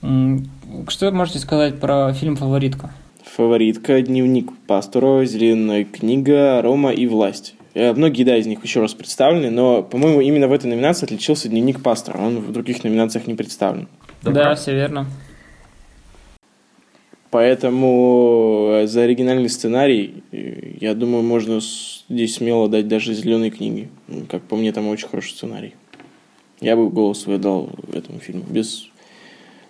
Что 0.00 1.06
вы 1.06 1.12
можете 1.12 1.38
сказать 1.38 1.78
про 1.78 2.12
фильм 2.12 2.34
«Фаворитка»? 2.34 2.90
Фаворитка, 3.24 4.02
дневник 4.02 4.50
пастора, 4.66 5.24
зеленая 5.24 5.84
книга, 5.84 6.60
Рома 6.60 6.92
и 6.92 7.06
власть. 7.06 7.54
Э, 7.74 7.92
Многие, 7.92 8.24
да, 8.24 8.36
из 8.36 8.46
них 8.46 8.62
еще 8.64 8.80
раз 8.80 8.94
представлены, 8.94 9.50
но, 9.50 9.82
по-моему, 9.82 10.20
именно 10.20 10.48
в 10.48 10.52
этой 10.52 10.66
номинации 10.66 11.06
отличился 11.06 11.48
дневник 11.48 11.82
пастора. 11.82 12.18
Он 12.18 12.38
в 12.40 12.52
других 12.52 12.84
номинациях 12.84 13.26
не 13.26 13.34
представлен. 13.34 13.88
Да, 14.22 14.54
все 14.54 14.72
верно. 14.74 15.06
Поэтому 17.30 18.68
э, 18.72 18.86
за 18.86 19.02
оригинальный 19.02 19.48
сценарий, 19.48 20.22
э, 20.32 20.74
я 20.80 20.94
думаю, 20.94 21.22
можно 21.22 21.60
здесь 22.08 22.34
смело 22.34 22.68
дать 22.68 22.88
даже 22.88 23.14
зеленые 23.14 23.50
книги. 23.50 23.88
Ну, 24.08 24.26
Как 24.28 24.42
по 24.42 24.56
мне, 24.56 24.72
там 24.72 24.88
очень 24.88 25.08
хороший 25.08 25.30
сценарий. 25.30 25.74
Я 26.60 26.76
бы 26.76 26.90
голос 26.90 27.22
свой 27.22 27.38
дал 27.38 27.70
этому 27.92 28.18
фильму. 28.18 28.44
Без, 28.50 28.88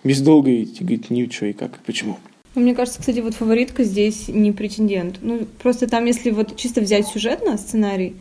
без 0.03 0.21
долгой 0.21 0.65
тяготни, 0.65 1.29
что 1.31 1.45
и 1.45 1.53
как, 1.53 1.77
и 1.77 1.79
почему. 1.85 2.17
Ну, 2.55 2.61
Мне 2.61 2.75
кажется, 2.75 2.99
кстати, 2.99 3.19
вот 3.19 3.33
фаворитка 3.33 3.83
здесь 3.83 4.27
не 4.27 4.51
претендент. 4.51 5.17
Ну, 5.21 5.47
просто 5.61 5.87
там, 5.87 6.05
если 6.05 6.29
вот 6.29 6.55
чисто 6.55 6.81
взять 6.81 7.07
сюжетно 7.07 7.57
сценарий, 7.57 8.15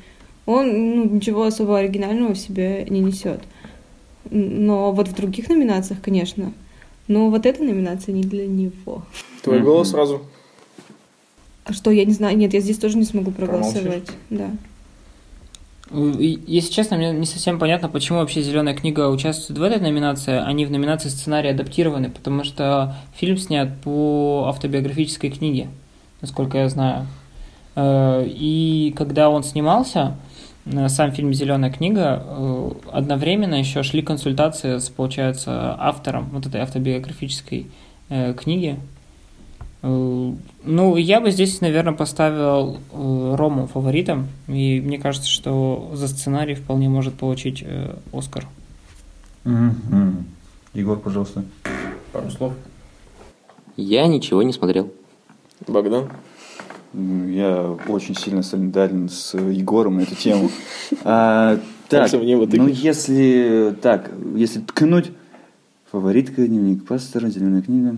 он 0.47 0.97
ну, 0.97 1.05
ничего 1.09 1.45
особо 1.45 1.79
оригинального 1.79 2.35
в 2.35 2.38
себе 2.38 2.87
не 2.88 3.01
несет. 3.01 3.40
Но 4.31 4.92
вот 4.92 5.09
в 5.09 5.14
других 5.14 5.49
номинациях, 5.49 6.01
конечно. 6.01 6.53
Но 7.09 7.29
вот 7.29 7.45
эта 7.45 7.62
номинация 7.62 8.14
не 8.14 8.23
для 8.23 8.47
него. 8.47 9.03
Твой 9.42 9.61
голос 9.61 9.90
сразу? 9.90 10.23
А 11.64 11.73
что, 11.73 11.90
я 11.90 12.05
не 12.05 12.12
знаю. 12.12 12.37
Нет, 12.37 12.55
я 12.55 12.61
здесь 12.61 12.79
тоже 12.79 12.97
не 12.97 13.05
смогу 13.05 13.31
проголосовать. 13.31 14.09
Да. 14.31 14.51
Если 15.90 16.73
честно, 16.73 16.97
мне 16.97 17.12
не 17.12 17.27
совсем 17.27 17.59
понятно, 17.59 17.88
почему 17.88 18.21
вообще 18.21 18.40
«Зеленая 18.40 18.75
книга» 18.75 19.09
участвует 19.09 19.59
в 19.59 19.62
этой 19.62 19.81
номинации, 19.81 20.35
а 20.35 20.51
не 20.53 20.64
в 20.64 20.71
номинации 20.71 21.09
«Сценарий 21.09 21.51
адаптированный», 21.51 22.09
потому 22.09 22.45
что 22.45 22.95
фильм 23.14 23.37
снят 23.37 23.68
по 23.83 24.47
автобиографической 24.49 25.31
книге, 25.31 25.68
насколько 26.21 26.59
я 26.59 26.68
знаю. 26.68 27.07
Э, 27.75 28.25
И 28.27 28.95
когда 28.97 29.29
он 29.29 29.42
снимался, 29.42 30.16
э, 30.64 30.88
сам 30.88 31.12
фильм 31.12 31.35
«Зеленая 31.35 31.71
книга», 31.71 32.23
э, 32.25 32.71
одновременно 32.92 33.57
еще 33.57 33.83
шли 33.83 34.03
консультации 34.03 34.79
с, 34.79 34.88
получается, 34.88 35.77
автором 35.79 36.31
вот 36.31 36.47
этой 36.47 36.61
автобиографической 36.62 37.66
книги. 38.37 38.79
Ну, 39.83 40.97
я 40.97 41.21
бы 41.21 41.33
здесь, 41.33 41.61
наверное, 41.61 41.92
поставил 41.92 42.79
э, 42.92 43.35
Рому 43.37 43.66
фаворитом, 43.66 44.29
и 44.47 44.81
мне 44.81 44.99
кажется, 44.99 45.29
что 45.29 45.90
за 45.95 46.07
сценарий 46.07 46.55
вполне 46.55 46.88
может 46.88 47.14
получить 47.14 47.64
э, 47.66 47.97
Оскар. 48.12 48.47
Мгм. 49.45 50.27
Егор, 50.73 50.99
пожалуйста. 50.99 51.45
Пару 52.12 52.31
слов. 52.31 52.53
Я 53.77 54.07
ничего 54.07 54.42
не 54.45 54.53
смотрел. 54.53 54.92
Богдан? 55.66 56.09
Я 56.95 57.77
очень 57.88 58.14
сильно 58.14 58.42
солидарен 58.42 59.09
с 59.09 59.37
Егором 59.37 59.97
на 59.97 60.03
эту 60.03 60.14
тему. 60.14 60.51
А, 61.05 61.59
Так, 61.88 62.11
ну 62.12 62.68
если 62.68 63.75
так, 63.83 64.11
если 64.37 64.61
ткнуть, 64.61 65.11
фаворитка, 65.90 66.47
дневник 66.47 66.87
пастора, 66.87 67.29
зеленая 67.29 67.62
книга. 67.62 67.97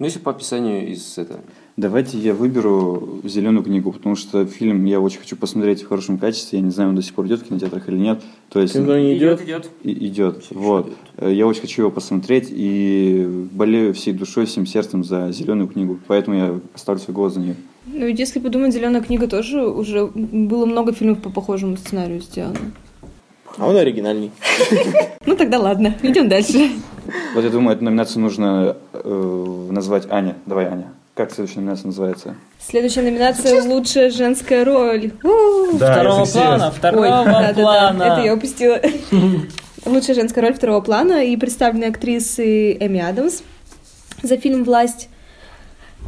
Ну, 0.00 0.06
если 0.06 0.18
по 0.18 0.30
описанию 0.30 0.88
из 0.88 1.18
этого. 1.18 1.40
Давайте 1.76 2.16
я 2.16 2.32
выберу 2.32 3.20
зеленую 3.22 3.62
книгу, 3.62 3.92
потому 3.92 4.16
что 4.16 4.46
фильм 4.46 4.86
я 4.86 4.98
очень 4.98 5.18
хочу 5.20 5.36
посмотреть 5.36 5.82
в 5.82 5.88
хорошем 5.88 6.16
качестве. 6.16 6.58
Я 6.58 6.64
не 6.64 6.70
знаю, 6.70 6.88
он 6.88 6.96
до 6.96 7.02
сих 7.02 7.12
пор 7.12 7.26
идет 7.26 7.40
в 7.42 7.44
кинотеатрах 7.44 7.86
или 7.90 7.98
нет. 7.98 8.22
То 8.48 8.60
есть 8.60 8.72
Кино 8.72 8.98
не 8.98 9.18
идет? 9.18 9.42
идет. 9.42 9.68
и- 9.82 10.06
идет. 10.06 10.46
Вот. 10.52 10.90
Э, 11.18 11.30
Я 11.30 11.46
очень 11.46 11.60
хочу 11.60 11.82
его 11.82 11.90
посмотреть 11.90 12.48
и 12.50 13.46
болею 13.52 13.92
всей 13.92 14.14
душой, 14.14 14.46
всем 14.46 14.64
сердцем 14.64 15.04
за 15.04 15.30
зеленую 15.32 15.68
книгу. 15.68 16.00
Поэтому 16.06 16.34
я 16.36 16.60
оставлю 16.74 16.98
свой 17.02 17.14
голос 17.14 17.34
за 17.34 17.40
нее. 17.40 17.56
Ну, 17.86 18.06
ведь 18.06 18.18
если 18.18 18.40
подумать, 18.40 18.72
«Зеленая 18.72 19.02
книга» 19.02 19.26
тоже 19.28 19.66
уже 19.66 20.06
было 20.06 20.64
много 20.64 20.94
фильмов 20.94 21.20
по 21.20 21.28
похожему 21.28 21.76
сценарию 21.76 22.20
сделано. 22.22 22.56
А 23.58 23.68
он 23.68 23.76
оригинальный. 23.76 24.30
Ну, 25.26 25.36
тогда 25.36 25.58
ладно, 25.58 25.94
идем 26.02 26.28
дальше. 26.28 26.70
Вот 27.34 27.44
я 27.44 27.50
думаю, 27.50 27.76
эту 27.76 27.84
номинацию 27.84 28.22
нужно 28.22 28.76
э, 28.92 29.66
назвать 29.70 30.10
Аня. 30.10 30.36
Давай, 30.46 30.66
Аня. 30.66 30.92
Как 31.14 31.32
следующая 31.32 31.60
номинация 31.60 31.86
называется? 31.88 32.34
Следующая 32.58 33.02
номинация 33.02 33.62
«Лучшая 33.62 34.10
женская 34.10 34.64
роль». 34.64 35.10
Второго 35.74 36.24
плана, 36.24 36.66
Ой, 36.66 36.72
второго 36.72 37.52
плана. 37.54 38.02
это 38.02 38.20
я 38.22 38.34
упустила. 38.34 38.80
Лучшая 39.86 40.14
женская 40.14 40.40
роль 40.42 40.54
второго 40.54 40.80
плана 40.80 41.24
и 41.24 41.36
представлены 41.36 41.84
актрисы 41.84 42.72
Эми 42.74 43.00
Адамс 43.00 43.42
за 44.22 44.36
фильм 44.36 44.64
«Власть», 44.64 45.08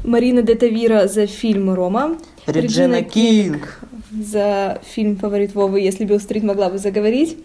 Марина 0.05 0.43
де 0.43 0.55
Тавира 0.55 1.09
за 1.09 1.27
фильм 1.27 1.73
«Рома», 1.73 2.17
Реджина 2.47 3.03
Кинг. 3.03 3.81
за 4.11 4.81
фильм 4.85 5.17
«Фаворит 5.17 5.55
Вовы», 5.55 5.81
если 5.81 6.05
Билл 6.05 6.21
Стрит 6.21 6.43
могла 6.43 6.69
бы 6.71 6.79
заговорить, 6.79 7.37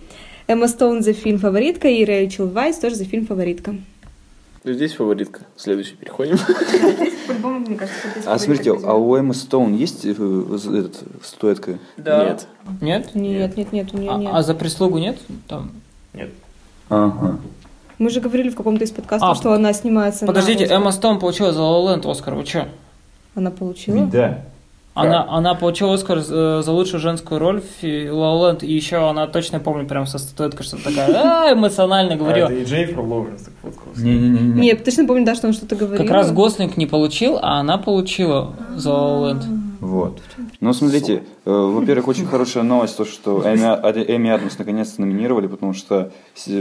Эмма 0.47 0.67
Стоун 0.67 1.03
за 1.03 1.13
фильм 1.13 1.39
«Фаворитка» 1.39 1.87
и 1.89 2.05
Рэйчел 2.05 2.47
Вайс 2.47 2.77
тоже 2.77 2.95
за 2.95 3.03
фильм 3.05 3.25
«Фаворитка». 3.25 3.75
Ну, 4.63 4.73
Здесь 4.73 4.93
фаворитка. 4.93 5.41
Следующий 5.55 5.95
переходим. 5.95 6.37
По-любому, 7.27 7.59
мне 7.59 7.75
кажется, 7.77 7.99
А 8.25 8.37
смотрите, 8.37 8.71
а 8.71 8.93
у 8.95 9.15
Эммы 9.15 9.33
Стоун 9.33 9.73
есть 9.75 10.05
э, 10.05 10.13
з- 10.13 10.75
этот, 10.79 11.03
статуэтка? 11.23 11.77
Нет. 11.97 12.47
Нет? 12.81 13.15
Нет, 13.15 13.55
нет, 13.57 13.71
нет, 13.71 13.93
у 13.93 13.97
нее 13.97 14.11
А, 14.11 14.17
нет. 14.17 14.29
а 14.33 14.43
за 14.43 14.53
прислугу 14.55 14.97
нет? 14.97 15.17
Там. 15.47 15.71
Ага. 16.89 17.39
Мы 17.97 18.09
же 18.09 18.19
говорили 18.19 18.49
в 18.49 18.55
каком-то 18.55 18.83
из 18.83 18.91
подкастов, 18.91 19.29
А, 19.29 19.35
что 19.35 19.53
она 19.53 19.71
снимается 19.73 20.25
Подождите. 20.25 20.65
Эмма 20.65 20.91
Стоун 20.91 21.19
получила 21.19 21.51
за 21.53 21.59
La 21.61 22.11
Оскар, 22.11 22.35
вы 22.35 22.43
чё? 22.43 22.67
Она 23.35 23.51
получила? 23.51 24.05
Да. 24.07 24.43
Она, 25.01 25.25
она 25.29 25.53
получила 25.55 25.93
Оскар 25.93 26.19
за 26.19 26.61
за 26.61 26.71
лучшую 26.71 26.99
женскую 26.99 27.39
роль 27.39 27.61
в 27.61 27.83
Land, 27.83 28.65
и 28.65 28.73
еще 28.73 29.09
она 29.09 29.27
точно 29.27 29.59
помню 29.59 29.87
прям 29.87 30.05
со 30.05 30.17
статуэткой, 30.17 30.65
что 30.65 30.77
такая 30.83 31.07
а, 31.49 31.53
эмоционально 31.53 32.15
говорила. 32.15 32.49
А, 32.49 32.51
это 32.51 32.61
и 32.61 32.65
Джейфер 32.65 32.99
Лоуренс 32.99 33.43
так 33.43 33.53
фоткался. 33.61 34.01
Не-не-не. 34.01 34.61
Нет, 34.61 34.83
точно 34.83 35.05
помню, 35.05 35.25
да, 35.25 35.35
что 35.35 35.47
он 35.47 35.53
что-то 35.53 35.75
говорил. 35.75 36.05
Как 36.05 36.13
раз 36.13 36.31
Гослинг 36.31 36.77
не 36.77 36.85
получил, 36.85 37.37
а 37.41 37.59
она 37.59 37.77
получила 37.77 38.55
за 38.75 38.89
La 38.89 39.31
Land. 39.31 39.43
Вот. 39.79 40.21
Ну, 40.59 40.73
смотрите, 40.73 41.23
э, 41.45 41.51
во-первых, 41.51 42.07
очень 42.07 42.25
хорошая 42.25 42.63
новость, 42.63 42.97
то, 42.97 43.05
что 43.05 43.41
Эми, 43.41 43.63
А- 43.63 43.91
Эми 43.91 44.29
Адамс 44.31 44.57
наконец-то 44.57 45.01
номинировали, 45.01 45.47
потому 45.47 45.73
что 45.73 46.11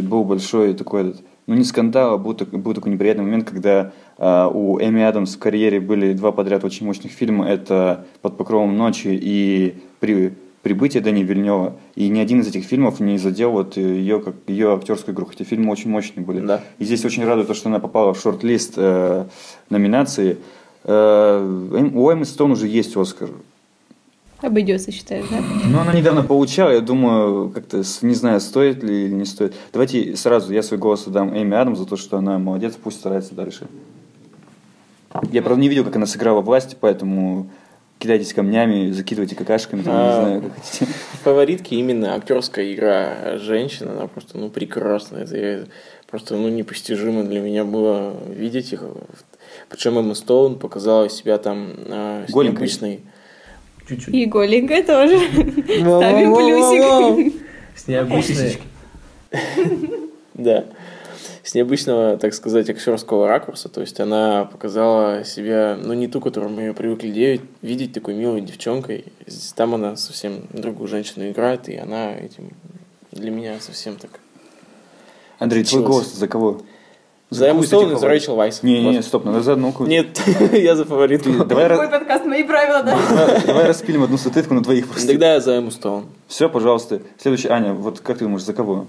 был 0.02 0.24
большой 0.24 0.74
такой, 0.74 1.02
этот, 1.10 1.22
ну, 1.46 1.54
не 1.54 1.64
скандал, 1.64 2.14
а 2.14 2.18
был, 2.18 2.34
так- 2.34 2.48
был 2.48 2.74
такой 2.74 2.92
неприятный 2.92 3.24
момент, 3.24 3.48
когда 3.48 3.92
а, 4.18 4.48
у 4.48 4.80
Эми 4.80 5.02
Адамс 5.02 5.36
в 5.36 5.38
карьере 5.38 5.80
были 5.80 6.12
два 6.12 6.32
подряд 6.32 6.64
очень 6.64 6.86
мощных 6.86 7.12
фильма. 7.12 7.48
Это 7.48 8.04
«Под 8.20 8.36
покровом 8.36 8.76
ночи» 8.76 9.08
и 9.08 9.74
при, 10.00 10.32
«Прибытие» 10.62 11.02
Дани 11.02 11.22
Вильнева. 11.22 11.76
И 11.94 12.08
ни 12.08 12.18
один 12.18 12.40
из 12.40 12.48
этих 12.48 12.64
фильмов 12.64 12.98
не 12.98 13.18
задел 13.18 13.52
вот 13.52 13.76
ее, 13.76 14.20
как, 14.20 14.34
ее 14.48 14.74
актерскую 14.74 15.14
игру, 15.14 15.26
хотя 15.26 15.44
фильмы 15.44 15.70
очень 15.70 15.90
мощные 15.90 16.24
были. 16.24 16.40
Да. 16.40 16.62
И 16.78 16.84
здесь 16.84 17.04
очень 17.04 17.24
радует 17.24 17.46
то, 17.46 17.54
что 17.54 17.68
она 17.68 17.78
попала 17.78 18.12
в 18.12 18.20
шорт-лист 18.20 18.74
э, 18.76 19.26
номинации. 19.70 20.38
Э, 20.82 21.68
Эм- 21.72 21.96
у 21.96 22.10
Эммы 22.10 22.24
Стоун 22.24 22.50
уже 22.52 22.66
есть 22.66 22.96
Оскар. 22.96 23.30
Обойдется, 24.46 24.92
считаешь, 24.92 25.26
да? 25.28 25.38
Ну, 25.64 25.80
она 25.80 25.92
недавно 25.92 26.22
получала, 26.22 26.70
я 26.70 26.80
думаю, 26.80 27.50
как-то, 27.50 27.82
не 28.02 28.14
знаю, 28.14 28.40
стоит 28.40 28.82
ли 28.84 29.06
или 29.06 29.12
не 29.14 29.24
стоит. 29.24 29.54
Давайте 29.72 30.16
сразу 30.16 30.52
я 30.52 30.62
свой 30.62 30.78
голос 30.78 31.06
отдам 31.08 31.36
Эми 31.36 31.56
Адамс 31.56 31.78
за 31.80 31.84
то, 31.86 31.96
что 31.96 32.18
она 32.18 32.38
молодец, 32.38 32.74
пусть 32.80 32.98
старается 33.00 33.34
дальше. 33.34 33.66
Я, 35.32 35.42
правда, 35.42 35.60
не 35.60 35.68
видел, 35.68 35.84
как 35.84 35.96
она 35.96 36.06
сыграла 36.06 36.42
власть, 36.42 36.76
поэтому 36.80 37.50
кидайтесь 37.98 38.34
камнями, 38.34 38.92
закидывайте 38.92 39.34
какашками, 39.34 39.82
там, 39.82 39.92
не 39.94 39.98
А. 40.00 40.20
знаю, 40.20 40.42
как 40.42 40.54
хотите. 40.54 40.86
Фаворитки 41.24 41.74
именно 41.74 42.14
актерская 42.14 42.72
игра 42.72 43.38
женщин, 43.38 43.88
она 43.88 44.06
просто, 44.06 44.38
ну, 44.38 44.48
прекрасная. 44.50 45.24
Это 45.24 45.36
я- 45.36 45.64
просто, 46.08 46.36
ну, 46.36 46.48
непостижимо 46.48 47.24
для 47.24 47.40
меня 47.40 47.64
было 47.64 48.14
видеть 48.28 48.72
их. 48.72 48.84
Причем 49.70 49.98
Эмма 49.98 50.14
Стоун 50.14 50.56
показала 50.58 51.08
себя 51.08 51.38
там 51.38 51.70
э, 51.86 52.26
с 52.28 52.30
Голенькой. 52.30 52.58
необычной... 52.60 53.00
Чуть-чуть. 53.88 54.14
И 54.14 54.26
голенькая 54.26 54.82
тоже. 54.82 55.18
Ставим 55.28 56.34
плюсик. 56.34 57.34
С 57.74 57.86
необычной... 57.86 58.58
Да. 60.34 60.64
С 61.42 61.54
необычного, 61.54 62.16
так 62.16 62.34
сказать, 62.34 62.68
актерского 62.68 63.28
ракурса. 63.28 63.68
То 63.68 63.80
есть 63.80 64.00
она 64.00 64.46
показала 64.46 65.24
себя, 65.24 65.78
ну, 65.80 65.92
не 65.94 66.08
ту, 66.08 66.20
которую 66.20 66.50
мы 66.50 66.62
ее 66.62 66.74
привыкли 66.74 67.10
де- 67.10 67.40
видеть, 67.62 67.92
такой 67.92 68.14
милой 68.14 68.40
девчонкой. 68.40 69.04
Там 69.54 69.74
она 69.74 69.96
совсем 69.96 70.42
другую 70.52 70.88
женщину 70.88 71.28
играет, 71.30 71.68
и 71.68 71.76
она 71.76 72.14
этим 72.14 72.50
для 73.12 73.30
меня 73.30 73.60
совсем 73.60 73.96
так... 73.96 74.18
Андрей, 75.38 75.64
твой 75.64 75.84
голос 75.84 76.12
за 76.12 76.26
кого? 76.26 76.62
За 77.28 77.48
Эмму 77.48 77.64
Стоун 77.64 77.92
и 77.92 77.98
за? 77.98 78.06
Рэйчел 78.06 78.36
Вайс. 78.36 78.62
Не, 78.62 78.80
не, 78.82 78.96
Вот. 78.96 79.04
стоп, 79.04 79.24
надо 79.24 79.40
за 79.42 79.54
одну. 79.54 79.74
Нет, 79.80 80.20
я 80.52 80.76
за 80.76 80.84
фаворитку. 80.84 81.44
Давай, 81.44 81.68
Мой 81.68 81.86
ра- 81.86 81.90
подкаст, 81.90 82.24
мои 82.24 82.44
правила, 82.44 82.82
да? 82.84 82.96
давай- 83.10 83.46
давай 83.46 83.66
распилим 83.66 84.04
одну 84.04 84.16
статуэтку 84.16 84.54
на 84.54 84.62
двоих 84.62 84.86
просто. 84.86 85.08
Тогда 85.08 85.34
я 85.34 85.40
за 85.40 85.54
Эмму 85.58 85.72
Стоун. 85.72 86.06
Все, 86.28 86.48
пожалуйста. 86.48 87.02
Следующий, 87.18 87.48
Аня, 87.48 87.72
вот 87.72 87.98
как 88.00 88.18
ты 88.18 88.24
думаешь, 88.24 88.44
за 88.44 88.52
кого? 88.52 88.86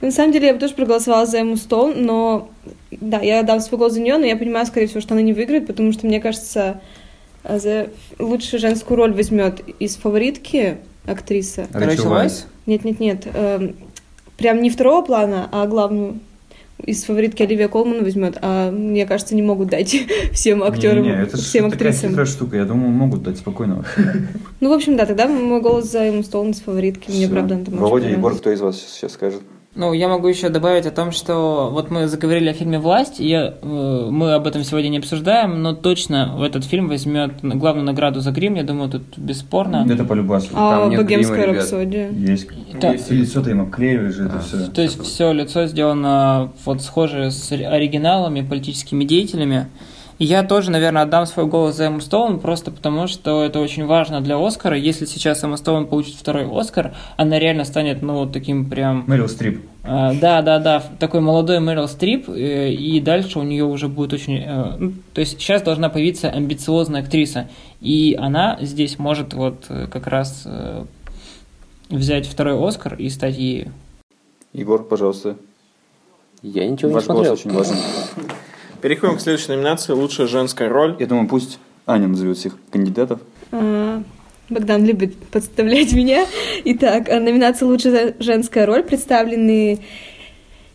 На 0.00 0.10
самом 0.10 0.32
деле, 0.32 0.48
я 0.48 0.54
бы 0.54 0.60
тоже 0.60 0.74
проголосовала 0.74 1.24
за 1.26 1.38
Эмму 1.38 1.56
Стоун, 1.56 1.94
но 2.04 2.50
да, 2.90 3.20
я 3.20 3.42
дам 3.42 3.60
свой 3.60 3.78
голос 3.78 3.94
за 3.94 4.00
нее, 4.00 4.18
но 4.18 4.26
я 4.26 4.36
понимаю, 4.36 4.66
скорее 4.66 4.86
всего, 4.86 5.00
что 5.00 5.14
она 5.14 5.22
не 5.22 5.32
выиграет, 5.32 5.66
потому 5.66 5.92
что, 5.92 6.06
мне 6.06 6.20
кажется, 6.20 6.80
за 7.48 7.88
лучшую 8.18 8.60
женскую 8.60 8.96
роль 8.98 9.14
возьмет 9.14 9.60
из 9.78 9.96
фаворитки 9.96 10.78
актриса. 11.06 11.66
Рэйчел 11.72 12.10
Вайс? 12.10 12.46
Нет-нет-нет, 12.66 13.26
эм, 13.32 13.74
прям 14.36 14.60
не 14.62 14.68
второго 14.68 15.02
плана, 15.02 15.48
а 15.50 15.66
главную 15.66 16.20
из 16.86 17.04
фаворитки 17.04 17.42
Оливия 17.42 17.68
Колман 17.68 18.02
возьмет, 18.02 18.38
а 18.42 18.70
мне 18.70 19.06
кажется, 19.06 19.34
не 19.34 19.42
могут 19.42 19.68
дать 19.68 19.96
всем 20.32 20.62
актерам, 20.62 21.02
Не-не-не, 21.04 21.22
это 21.22 21.36
ж 21.36 21.40
всем 21.40 21.70
такая 21.70 21.88
актрисам. 21.90 22.10
хитрая 22.10 22.26
штука. 22.26 22.56
Я 22.56 22.64
думаю, 22.64 22.90
могут 22.90 23.22
дать 23.22 23.38
спокойно. 23.38 23.84
Ну, 24.60 24.68
в 24.68 24.72
общем, 24.72 24.96
да, 24.96 25.06
тогда 25.06 25.26
мой 25.28 25.60
голос 25.60 25.90
за 25.90 26.08
Эмму 26.08 26.22
Стоун 26.22 26.50
из 26.50 26.60
фаворитки. 26.60 27.10
Мне, 27.10 27.28
правда, 27.28 27.58
там 27.64 27.76
Володя, 27.76 28.08
Егор, 28.08 28.34
кто 28.36 28.50
из 28.50 28.60
вас 28.60 28.78
сейчас 28.80 29.12
скажет? 29.12 29.40
Ну, 29.76 29.92
я 29.92 30.08
могу 30.08 30.26
еще 30.26 30.48
добавить 30.48 30.84
о 30.86 30.90
том, 30.90 31.12
что 31.12 31.70
вот 31.72 31.92
мы 31.92 32.08
заговорили 32.08 32.48
о 32.48 32.52
фильме 32.52 32.80
«Власть», 32.80 33.20
и 33.20 33.28
я, 33.28 33.54
э, 33.62 34.08
мы 34.10 34.32
об 34.32 34.48
этом 34.48 34.64
сегодня 34.64 34.88
не 34.88 34.98
обсуждаем, 34.98 35.62
но 35.62 35.74
точно 35.74 36.34
в 36.36 36.42
этот 36.42 36.64
фильм 36.64 36.88
возьмет 36.88 37.34
главную 37.40 37.86
награду 37.86 38.18
за 38.18 38.32
грим, 38.32 38.54
я 38.54 38.64
думаю, 38.64 38.90
тут 38.90 39.16
бесспорно. 39.16 39.86
Это 39.88 40.02
полюбас. 40.02 40.48
А 40.52 40.80
Там 40.80 40.90
нет 40.90 41.00
богемская 41.00 41.42
грима, 41.44 41.58
рапсодия. 41.58 42.10
Есть. 42.10 42.48
Да. 42.80 42.94
Лицо-то 42.94 43.50
им 43.50 43.60
обклеивали 43.60 44.08
же 44.08 44.24
это 44.24 44.40
все. 44.40 44.66
То 44.66 44.82
есть 44.82 45.00
все 45.04 45.32
лицо 45.32 45.66
сделано 45.66 46.50
вот 46.64 46.82
схоже 46.82 47.30
с 47.30 47.52
оригиналами, 47.52 48.40
политическими 48.40 49.04
деятелями. 49.04 49.68
Я 50.22 50.42
тоже, 50.42 50.70
наверное, 50.70 51.04
отдам 51.04 51.24
свой 51.24 51.46
голос 51.46 51.76
за 51.76 51.86
Эмму 51.86 52.02
Стоун, 52.02 52.40
просто 52.40 52.70
потому 52.70 53.06
что 53.06 53.42
это 53.42 53.58
очень 53.58 53.86
важно 53.86 54.20
для 54.20 54.36
Оскара. 54.36 54.76
Если 54.76 55.06
сейчас 55.06 55.42
Эмма 55.42 55.56
Стоун 55.56 55.86
получит 55.86 56.14
второй 56.14 56.46
Оскар, 56.46 56.94
она 57.16 57.38
реально 57.38 57.64
станет, 57.64 58.02
ну, 58.02 58.12
вот 58.18 58.30
таким 58.30 58.68
прям... 58.68 59.04
Мэрил 59.06 59.30
Стрип. 59.30 59.64
А, 59.82 60.12
Да, 60.12 60.42
да, 60.42 60.58
да, 60.58 60.84
такой 60.98 61.20
молодой 61.22 61.58
Мэрил 61.60 61.88
Стрип, 61.88 62.28
э, 62.28 62.70
и 62.70 63.00
дальше 63.00 63.38
у 63.38 63.42
нее 63.44 63.64
уже 63.64 63.88
будет 63.88 64.12
очень... 64.12 64.36
э, 64.36 64.76
ну, 64.78 64.92
То 65.14 65.22
есть 65.22 65.40
сейчас 65.40 65.62
должна 65.62 65.88
появиться 65.88 66.28
амбициозная 66.28 67.00
актриса, 67.00 67.48
и 67.80 68.14
она 68.20 68.58
здесь 68.60 68.98
может 68.98 69.32
вот 69.32 69.64
э, 69.70 69.86
как 69.86 70.06
раз 70.06 70.46
взять 71.88 72.26
второй 72.26 72.68
Оскар 72.68 72.94
и 72.96 73.08
стать 73.08 73.38
ею. 73.38 73.72
Егор, 74.52 74.84
пожалуйста. 74.84 75.36
Я 76.42 76.68
ничего 76.68 76.90
Ваш 76.90 77.04
не 77.04 77.06
смотрел. 77.06 77.24
голос 77.24 77.40
очень 77.40 77.52
важен. 77.52 77.76
Переходим 78.80 79.16
к 79.16 79.20
следующей 79.20 79.52
номинации 79.52 79.92
«Лучшая 79.92 80.26
женская 80.26 80.68
роль». 80.70 80.96
Я 80.98 81.06
думаю, 81.06 81.28
пусть 81.28 81.58
Аня 81.86 82.08
назовет 82.08 82.38
всех 82.38 82.56
кандидатов. 82.70 83.20
А, 83.52 84.02
Богдан 84.48 84.86
любит 84.86 85.16
подставлять 85.16 85.92
меня. 85.92 86.26
Итак, 86.64 87.08
номинация 87.08 87.66
«Лучшая 87.66 88.14
женская 88.18 88.64
роль» 88.64 88.82
представлены 88.82 89.80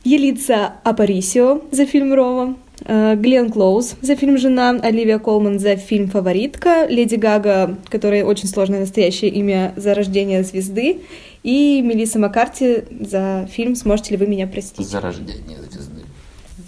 Елица 0.03 0.73
Апарисио 0.83 1.61
за 1.71 1.87
фильм 1.87 2.13
«Рома», 2.13 2.57
а, 2.83 3.15
Глен 3.15 3.49
Клоуз 3.49 3.95
за 4.01 4.15
фильм 4.15 4.37
«Жена», 4.37 4.79
Оливия 4.83 5.17
Колман 5.17 5.57
за 5.57 5.75
фильм 5.75 6.07
«Фаворитка», 6.07 6.85
Леди 6.87 7.15
Гага, 7.15 7.75
которая 7.89 8.23
очень 8.23 8.47
сложное 8.47 8.81
настоящее 8.81 9.31
имя 9.31 9.73
за 9.77 9.95
рождение 9.95 10.43
звезды, 10.43 11.01
и 11.41 11.81
Мелисса 11.81 12.19
Маккарти 12.19 12.83
за 12.99 13.47
фильм 13.51 13.75
«Сможете 13.75 14.11
ли 14.11 14.17
вы 14.17 14.27
меня 14.27 14.45
простить?» 14.45 14.87
За 14.87 15.01
рождение. 15.01 15.57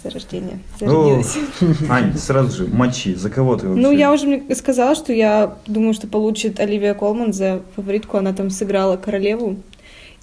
За 0.02 0.10
рождение. 0.10 0.60
О, 0.80 0.86
Зародилась. 0.86 1.36
Ань, 1.88 2.16
сразу 2.16 2.56
же, 2.56 2.66
мочи. 2.68 3.14
За 3.14 3.30
кого 3.30 3.56
ты 3.56 3.68
вообще? 3.68 3.82
Ну, 3.82 3.90
я 3.90 4.12
уже 4.12 4.26
мне 4.26 4.54
сказала, 4.54 4.94
что 4.94 5.12
я 5.12 5.56
думаю, 5.66 5.94
что 5.94 6.06
получит 6.06 6.60
Оливия 6.60 6.94
Колман 6.94 7.32
за 7.32 7.62
фаворитку. 7.74 8.16
Она 8.16 8.32
там 8.32 8.50
сыграла 8.50 8.96
королеву. 8.96 9.56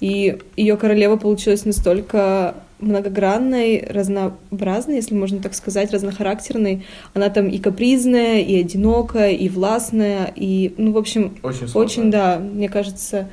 И 0.00 0.38
ее 0.56 0.76
королева 0.76 1.16
получилась 1.16 1.64
настолько 1.64 2.54
многогранной, 2.78 3.86
разнообразной, 3.88 4.96
если 4.96 5.14
можно 5.14 5.40
так 5.40 5.54
сказать, 5.54 5.92
разнохарактерной. 5.92 6.84
Она 7.14 7.30
там 7.30 7.48
и 7.48 7.58
капризная, 7.58 8.40
и 8.40 8.60
одинокая, 8.60 9.32
и 9.32 9.48
властная, 9.48 10.32
и, 10.36 10.74
ну, 10.76 10.92
в 10.92 10.98
общем, 10.98 11.36
Очень 11.42 11.68
очень, 11.72 12.10
да, 12.10 12.38
мне 12.38 12.68
кажется, 12.68 13.28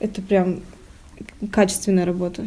это 0.00 0.20
прям 0.20 0.60
качественная 1.50 2.04
работа. 2.04 2.44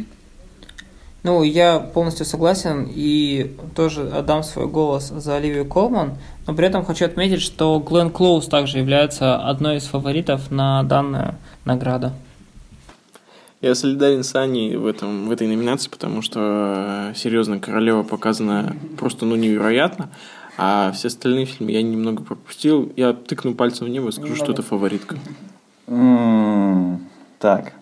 Ну, 1.22 1.44
я 1.44 1.78
полностью 1.78 2.26
согласен 2.26 2.88
и 2.92 3.54
тоже 3.76 4.08
отдам 4.08 4.42
свой 4.42 4.66
голос 4.66 5.08
за 5.08 5.36
Оливию 5.36 5.64
Колман, 5.64 6.14
но 6.46 6.54
при 6.54 6.66
этом 6.66 6.84
хочу 6.84 7.04
отметить, 7.04 7.40
что 7.40 7.78
Глен 7.78 8.10
Клоуз 8.10 8.46
также 8.46 8.78
является 8.78 9.36
одной 9.36 9.76
из 9.76 9.84
фаворитов 9.84 10.50
на 10.50 10.82
данную 10.82 11.36
награду. 11.64 12.10
Я 13.60 13.76
солидарен 13.76 14.24
с 14.24 14.34
Аней 14.34 14.74
в, 14.74 14.86
этом, 14.86 15.28
в 15.28 15.30
этой 15.30 15.46
номинации, 15.46 15.88
потому 15.88 16.20
что, 16.20 17.10
э, 17.12 17.14
серьезно, 17.14 17.60
Королева 17.60 18.02
показана 18.02 18.74
просто, 18.98 19.24
ну, 19.24 19.36
невероятно. 19.36 20.08
А 20.58 20.90
все 20.90 21.06
остальные 21.06 21.46
фильмы 21.46 21.70
я 21.70 21.82
немного 21.82 22.24
пропустил. 22.24 22.92
Я 22.96 23.12
тыкну 23.12 23.54
пальцем 23.54 23.86
в 23.86 23.90
небо 23.90 24.08
и 24.08 24.12
скажу, 24.12 24.34
что 24.34 24.50
это 24.50 24.62
фаворитка. 24.62 25.16
Так. 27.38 27.72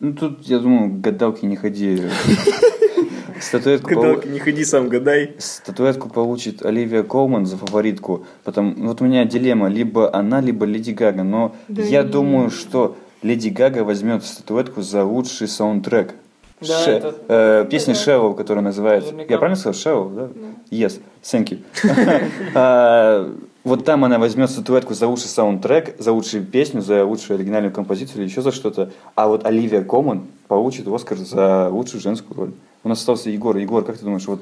Ну, 0.00 0.12
тут, 0.12 0.42
я 0.46 0.58
думаю, 0.58 0.90
к 0.90 1.00
гадалке 1.00 1.46
не 1.46 1.56
ходи. 1.56 2.02
Статуэтку, 3.40 3.94
полу- 3.94 4.26
не 4.28 4.38
ходи 4.40 4.64
сам, 4.64 4.88
гадай. 4.88 5.34
Статуэтку 5.38 6.08
получит 6.08 6.64
Оливия 6.64 7.02
Колман 7.02 7.46
за 7.46 7.56
фаворитку. 7.56 8.24
Потом, 8.44 8.74
вот 8.78 9.00
у 9.00 9.04
меня 9.04 9.24
дилемма, 9.24 9.68
либо 9.68 10.14
она, 10.14 10.40
либо 10.40 10.66
Леди 10.66 10.90
Гага. 10.90 11.22
Но 11.22 11.54
Да 11.68 11.82
я 11.82 12.02
не. 12.02 12.08
думаю, 12.08 12.50
что 12.50 12.96
Леди 13.22 13.48
Гага 13.48 13.84
возьмет 13.84 14.24
статуэтку 14.24 14.82
за 14.82 15.04
лучший 15.04 15.46
саундтрек. 15.48 16.14
Да, 16.60 16.84
Ше- 16.84 16.90
это- 16.90 17.14
э, 17.28 17.66
песня 17.70 17.94
Шевел, 17.94 18.34
которая 18.34 18.64
называется... 18.64 19.10
Наверняка. 19.12 19.34
Я 19.34 19.38
правильно 19.38 19.56
сказал? 19.60 19.74
Шевел, 19.80 20.08
да? 20.08 20.28
Yes, 20.70 21.00
thank 21.22 21.48
you. 21.50 21.58
А, 22.54 23.30
Вот 23.64 23.84
там 23.84 24.04
она 24.04 24.18
возьмет 24.18 24.50
статуэтку 24.50 24.94
за 24.94 25.06
лучший 25.06 25.28
саундтрек, 25.28 25.94
за 26.00 26.12
лучшую 26.12 26.44
песню, 26.44 26.80
за 26.80 27.04
лучшую 27.04 27.36
оригинальную 27.36 27.72
композицию 27.72 28.22
или 28.22 28.28
еще 28.28 28.40
за 28.42 28.50
что-то. 28.52 28.90
А 29.14 29.28
вот 29.28 29.44
Оливия 29.46 29.82
Коман 29.82 30.22
получит 30.48 30.88
Оскар 30.88 31.18
за 31.18 31.68
лучшую 31.70 32.00
женскую 32.00 32.36
роль. 32.38 32.50
У 32.84 32.88
нас 32.88 32.98
остался 33.00 33.28
Егор. 33.30 33.56
Егор, 33.56 33.84
как 33.84 33.98
ты 33.98 34.04
думаешь, 34.04 34.26
вот 34.26 34.40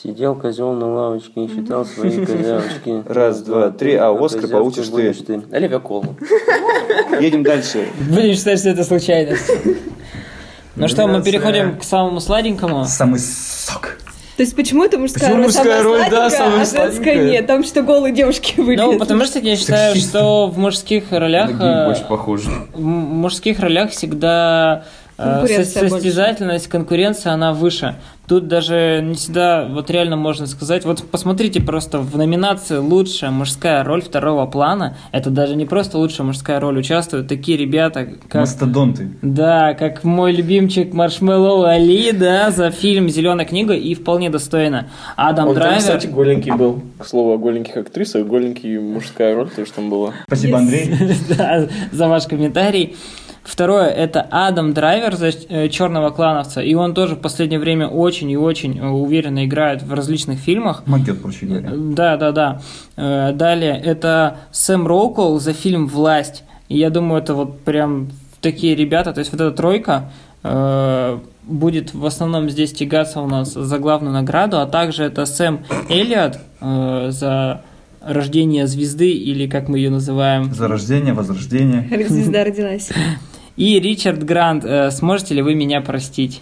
Сидел 0.00 0.36
козел 0.36 0.74
на 0.74 0.86
лавочке 0.92 1.44
и 1.44 1.48
считал 1.48 1.84
свои 1.84 2.10
козявочки. 2.24 3.02
Раз, 3.08 3.42
два, 3.42 3.70
три, 3.70 3.94
а 3.94 4.12
Оскар 4.12 4.48
получишь 4.48 4.88
ты. 4.88 5.42
Оливия 5.50 5.80
Колман. 5.80 6.14
едем 7.20 7.42
дальше. 7.42 7.88
Будем 8.08 8.34
считать, 8.34 8.60
что 8.60 8.68
это 8.68 8.84
случайность. 8.84 9.50
Ну 10.78 10.88
что, 10.88 11.06
мы 11.06 11.22
переходим 11.22 11.78
к 11.78 11.84
самому 11.84 12.20
сладенькому. 12.20 12.84
Самый 12.84 13.18
сок. 13.18 13.98
То 14.36 14.42
есть 14.42 14.54
почему 14.54 14.84
это 14.84 14.98
мужская 14.98 15.24
Почему 15.24 15.36
роль 15.38 15.46
мужская 15.46 15.64
самая 15.64 15.82
роль, 15.82 16.10
да, 16.10 16.30
сладенькая, 16.30 16.64
самая 16.64 16.86
а 16.86 16.90
женская 16.90 17.30
нет? 17.30 17.46
Там 17.48 17.64
что 17.64 17.82
голые 17.82 18.14
девушки 18.14 18.54
выглядят. 18.60 18.92
Ну, 18.92 18.98
потому 18.98 19.24
что 19.24 19.40
я 19.40 19.56
считаю, 19.56 19.96
что 19.96 20.46
в 20.46 20.56
мужских 20.58 21.10
ролях... 21.10 21.50
Э, 21.60 21.86
больше 21.86 22.04
похоже. 22.08 22.50
в 22.72 22.80
мужских 22.80 23.58
ролях 23.58 23.90
всегда 23.90 24.84
Конкуренция 25.24 25.64
со- 25.64 25.80
больше. 25.80 25.94
состязательность, 25.96 26.68
конкуренция, 26.68 27.32
она 27.32 27.52
выше. 27.52 27.96
Тут 28.28 28.46
даже 28.46 29.00
не 29.02 29.14
всегда, 29.14 29.66
вот 29.66 29.90
реально 29.90 30.16
можно 30.16 30.46
сказать, 30.46 30.84
вот 30.84 31.02
посмотрите 31.10 31.62
просто 31.62 31.98
в 31.98 32.14
номинации 32.18 32.76
«Лучшая 32.76 33.30
мужская 33.30 33.82
роль 33.84 34.02
второго 34.02 34.44
плана», 34.44 34.98
это 35.12 35.30
даже 35.30 35.56
не 35.56 35.64
просто 35.64 35.96
лучшая 35.96 36.26
мужская 36.26 36.60
роль, 36.60 36.78
участвуют 36.78 37.26
такие 37.26 37.56
ребята, 37.56 38.06
как... 38.28 38.42
Мастодонты. 38.42 39.08
Да, 39.22 39.72
как 39.72 40.04
мой 40.04 40.32
любимчик 40.32 40.92
Маршмеллоу 40.92 41.64
Али, 41.64 42.12
да, 42.12 42.50
за 42.50 42.70
фильм 42.70 43.08
«Зеленая 43.08 43.46
книга» 43.46 43.72
и 43.74 43.94
вполне 43.94 44.28
достойно. 44.28 44.88
Адам 45.16 45.48
Он 45.48 45.54
там, 45.54 45.62
Драйвер... 45.62 45.78
кстати, 45.80 46.06
голенький 46.06 46.52
был. 46.52 46.82
К 46.98 47.06
слову, 47.06 47.32
о 47.32 47.38
голеньких 47.38 47.78
актрисах, 47.78 48.26
голенький 48.26 48.78
мужская 48.78 49.34
роль 49.34 49.48
тоже 49.48 49.72
там 49.72 49.88
была. 49.88 50.12
Спасибо. 50.26 50.58
Андрей. 50.58 50.94
Да, 51.36 51.66
за 51.92 52.08
ваш 52.08 52.26
комментарий. 52.26 52.94
Второе, 53.48 53.86
это 53.88 54.26
Адам 54.30 54.74
Драйвер 54.74 55.16
за 55.16 55.28
э, 55.28 55.68
черного 55.70 56.10
клановца, 56.10 56.60
и 56.60 56.74
он 56.74 56.92
тоже 56.92 57.14
в 57.14 57.20
последнее 57.20 57.58
время 57.58 57.88
очень 57.88 58.30
и 58.30 58.36
очень 58.36 58.78
э, 58.78 58.86
уверенно 58.86 59.46
играет 59.46 59.82
в 59.82 59.92
различных 59.94 60.38
фильмах. 60.38 60.82
Магет, 60.84 61.22
проще 61.22 61.46
говоря. 61.46 61.70
Да, 61.74 62.18
да, 62.18 62.32
да. 62.32 62.60
Э, 62.96 63.32
Далее, 63.32 63.80
это 63.82 64.40
Сэм 64.52 64.86
Роукол 64.86 65.40
за 65.40 65.54
фильм 65.54 65.86
«Власть». 65.86 66.44
И 66.68 66.76
я 66.76 66.90
думаю, 66.90 67.22
это 67.22 67.32
вот 67.32 67.60
прям 67.60 68.10
такие 68.42 68.74
ребята, 68.74 69.14
то 69.14 69.20
есть 69.20 69.32
вот 69.32 69.40
эта 69.40 69.50
тройка 69.56 70.10
э, 70.42 71.18
будет 71.44 71.94
в 71.94 72.04
основном 72.04 72.50
здесь 72.50 72.72
тягаться 72.72 73.22
у 73.22 73.26
нас 73.26 73.54
за 73.54 73.78
главную 73.78 74.12
награду, 74.12 74.60
а 74.60 74.66
также 74.66 75.04
это 75.04 75.24
Сэм 75.24 75.60
Эллиот 75.88 76.38
э, 76.60 77.08
за 77.12 77.62
рождение 78.02 78.66
звезды, 78.66 79.10
или 79.10 79.46
как 79.46 79.68
мы 79.68 79.78
ее 79.78 79.90
называем, 79.90 80.52
Зарождение, 80.52 81.14
возрождение. 81.14 81.88
Как 81.90 82.08
звезда 82.08 82.44
родилась. 82.44 82.90
и 83.58 83.80
Ричард 83.80 84.24
Грант 84.24 84.64
э, 84.64 84.90
«Сможете 84.90 85.34
ли 85.34 85.42
вы 85.42 85.54
меня 85.54 85.80
простить?» 85.80 86.40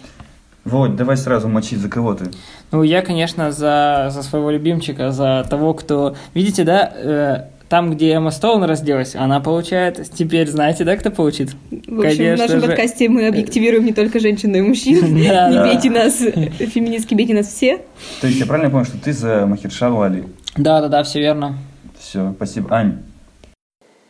Володь, 0.63 0.95
давай 0.95 1.17
сразу 1.17 1.47
мочить, 1.47 1.79
за 1.79 1.89
кого 1.89 2.13
ты? 2.13 2.25
Ну, 2.71 2.83
я, 2.83 3.01
конечно, 3.01 3.51
за, 3.51 4.09
за 4.11 4.21
своего 4.21 4.51
любимчика, 4.51 5.11
за 5.11 5.45
того, 5.49 5.73
кто... 5.73 6.15
Видите, 6.33 6.63
да, 6.63 6.91
э, 6.93 7.43
там, 7.69 7.91
где 7.91 8.11
Эмма 8.11 8.31
Стоун 8.31 8.63
разделась, 8.63 9.15
она 9.15 9.39
получает... 9.39 10.11
Теперь 10.11 10.47
знаете, 10.49 10.83
да, 10.83 10.95
кто 10.95 11.09
получит? 11.09 11.51
В 11.71 11.73
общем, 11.73 11.97
в 11.97 12.01
Конечно 12.01 12.37
нашем 12.37 12.59
же. 12.59 12.67
подкасте 12.67 13.09
мы 13.09 13.27
объективируем 13.27 13.85
не 13.85 13.93
только 13.93 14.19
женщин, 14.19 14.51
но 14.51 14.57
и 14.57 14.61
мужчин. 14.61 15.03
Не 15.15 15.63
бейте 15.63 15.89
нас, 15.89 16.17
феминистки, 16.17 17.15
бейте 17.15 17.33
нас 17.33 17.47
все. 17.47 17.79
То 18.21 18.27
есть 18.27 18.39
я 18.39 18.45
правильно 18.45 18.69
понял, 18.69 18.85
что 18.85 18.97
ты 18.97 19.13
за 19.13 19.45
Махершалу 19.45 20.01
Али? 20.01 20.25
Да-да-да, 20.55 21.03
все 21.03 21.19
верно. 21.19 21.57
Все, 21.97 22.33
спасибо. 22.35 22.73
Ань, 22.75 22.99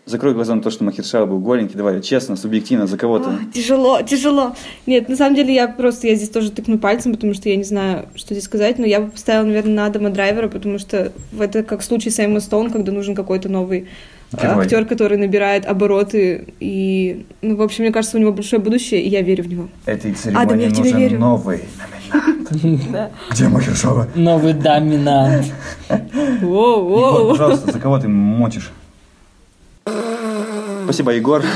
Закрой 0.07 0.33
глаза 0.33 0.55
на 0.55 0.61
то, 0.61 0.69
что 0.71 0.85
Махершала 0.85 1.25
был 1.25 1.39
голенький. 1.39 1.75
Давай, 1.75 2.01
честно, 2.01 2.37
субъективно, 2.37 2.87
за 2.87 2.97
кого 2.97 3.19
ты? 3.19 3.25
А, 3.29 3.39
Тяжело, 3.53 4.01
тяжело. 4.01 4.55
Нет, 4.85 5.09
на 5.09 5.17
самом 5.17 5.35
деле 5.35 5.53
я 5.53 5.67
просто, 5.67 6.07
я 6.07 6.15
здесь 6.15 6.29
тоже 6.29 6.49
тыкну 6.49 6.77
пальцем, 6.79 7.11
потому 7.13 7.33
что 7.33 7.49
я 7.49 7.57
не 7.57 7.65
знаю, 7.65 8.05
что 8.15 8.33
здесь 8.33 8.45
сказать, 8.45 8.79
но 8.79 8.85
я 8.85 9.01
бы 9.01 9.11
поставила, 9.11 9.45
наверное, 9.45 9.73
на 9.75 9.85
Адама 9.87 10.09
Драйвера, 10.09 10.47
потому 10.47 10.79
что 10.79 11.11
в 11.33 11.41
это 11.41 11.61
как 11.61 11.81
в 11.81 11.83
случае 11.83 12.11
с 12.13 12.19
Эмма 12.19 12.39
Стоун, 12.39 12.71
когда 12.71 12.93
нужен 12.93 13.15
какой-то 13.15 13.49
новый 13.49 13.87
Герой. 14.31 14.63
актер, 14.63 14.85
который 14.85 15.17
набирает 15.17 15.65
обороты. 15.65 16.53
И, 16.61 17.25
ну, 17.41 17.57
в 17.57 17.61
общем, 17.61 17.83
мне 17.83 17.91
кажется, 17.91 18.15
у 18.17 18.21
него 18.21 18.31
большое 18.31 18.61
будущее, 18.61 19.01
и 19.01 19.09
я 19.09 19.21
верю 19.21 19.43
в 19.43 19.49
него. 19.49 19.67
этой 19.85 20.11
Адам, 20.11 20.17
церемонии 20.21 20.63
я 20.63 20.69
в 20.69 20.73
тебя 20.73 20.83
нужен 20.83 20.99
верю. 20.99 21.19
новый 21.19 21.63
номинант. 22.63 23.11
Где 23.31 23.47
Махершала? 23.49 24.07
Новый 24.15 24.53
доминант. 24.53 25.47
Воу, 26.41 26.87
Егор, 26.97 27.21
воу. 27.23 27.29
пожалуйста, 27.31 27.71
за 27.73 27.79
кого 27.79 27.99
ты 27.99 28.07
мочишь? 28.07 28.71
Спасибо, 30.83 31.11
Егор. 31.11 31.43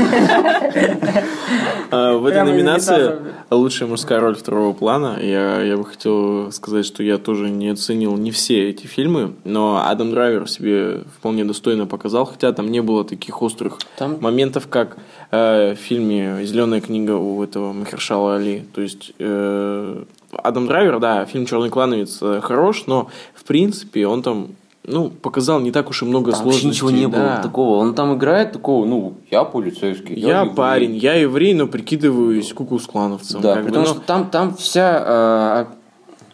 А, 1.93 2.17
В 2.17 2.25
этой 2.25 2.43
номинации 2.43 3.17
лучшая 3.49 3.89
мужская 3.89 4.21
роль 4.21 4.35
второго 4.35 4.71
плана. 4.71 5.19
Я, 5.21 5.61
я 5.61 5.75
бы 5.75 5.83
хотел 5.83 6.49
сказать, 6.53 6.85
что 6.85 7.03
я 7.03 7.17
тоже 7.17 7.49
не 7.49 7.67
оценил 7.67 8.15
не 8.15 8.31
все 8.31 8.69
эти 8.69 8.87
фильмы, 8.87 9.33
но 9.43 9.83
Адам 9.85 10.11
Драйвер 10.11 10.49
себе 10.49 11.01
вполне 11.17 11.43
достойно 11.43 11.85
показал, 11.85 12.25
хотя 12.25 12.53
там 12.53 12.71
не 12.71 12.81
было 12.81 13.03
таких 13.03 13.41
острых 13.41 13.77
Там 13.97 14.17
моментов, 14.21 14.69
как 14.69 14.95
э, 15.31 15.73
в 15.73 15.77
фильме 15.77 16.45
«Зеленая 16.45 16.79
книга» 16.79 17.11
у 17.11 17.43
этого 17.43 17.73
Махершала 17.73 18.37
Али. 18.37 18.63
То 18.73 18.79
есть 18.79 19.11
э, 19.19 20.03
Адам 20.31 20.67
Драйвер, 20.67 20.99
да, 20.99 21.25
фильм 21.25 21.45
«Черный 21.45 21.69
клановец» 21.69 22.19
э, 22.21 22.39
хорош, 22.41 22.85
но 22.87 23.09
в 23.33 23.43
принципе 23.43 24.07
он 24.07 24.23
там 24.23 24.55
ну, 24.83 25.09
показал 25.09 25.59
не 25.59 25.71
так 25.71 25.89
уж 25.89 26.01
и 26.01 26.05
много 26.05 26.31
там 26.31 26.41
сложностей. 26.41 26.69
ничего 26.69 26.91
не 26.91 27.07
было 27.07 27.23
да. 27.23 27.41
такого. 27.41 27.77
Он 27.77 27.93
там 27.93 28.15
играет 28.15 28.51
такого, 28.51 28.85
ну, 28.85 29.13
я 29.29 29.43
полицейский. 29.43 30.15
Я 30.19 30.39
еврей. 30.41 30.55
парень, 30.55 30.95
я 30.97 31.13
еврей, 31.13 31.53
но 31.53 31.67
прикидываюсь 31.67 32.51
куклус-клановцем. 32.53 33.41
Да, 33.41 33.55
как 33.55 33.63
бы, 33.63 33.69
потому 33.69 33.85
но 33.87 33.93
что 33.93 34.01
там, 34.01 34.29
там 34.29 34.55
вся 34.55 35.67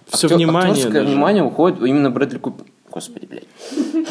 э, 0.09 0.15
Всё 0.15 0.27
актё- 0.27 0.35
внимание 0.37 0.85
даже. 0.89 1.05
внимание 1.07 1.43
уходит 1.43 1.81
именно 1.81 2.09
Брэдли 2.09 2.37
Купер. 2.37 2.65
Господи, 2.89 3.25
блядь. 3.25 3.47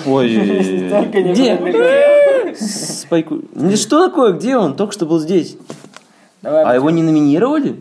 Ой, 0.07 0.29
Где? 1.13 2.55
Спайку. 2.57 3.41
Ну 3.55 3.77
что 3.77 4.07
такое? 4.09 4.33
Где 4.33 4.57
он? 4.57 4.77
Только 4.77 4.93
что 4.93 5.07
был 5.07 5.19
здесь. 5.19 5.57
Давай, 6.43 6.65
А 6.65 6.75
его 6.75 6.91
не 6.91 7.03
номинировали? 7.03 7.77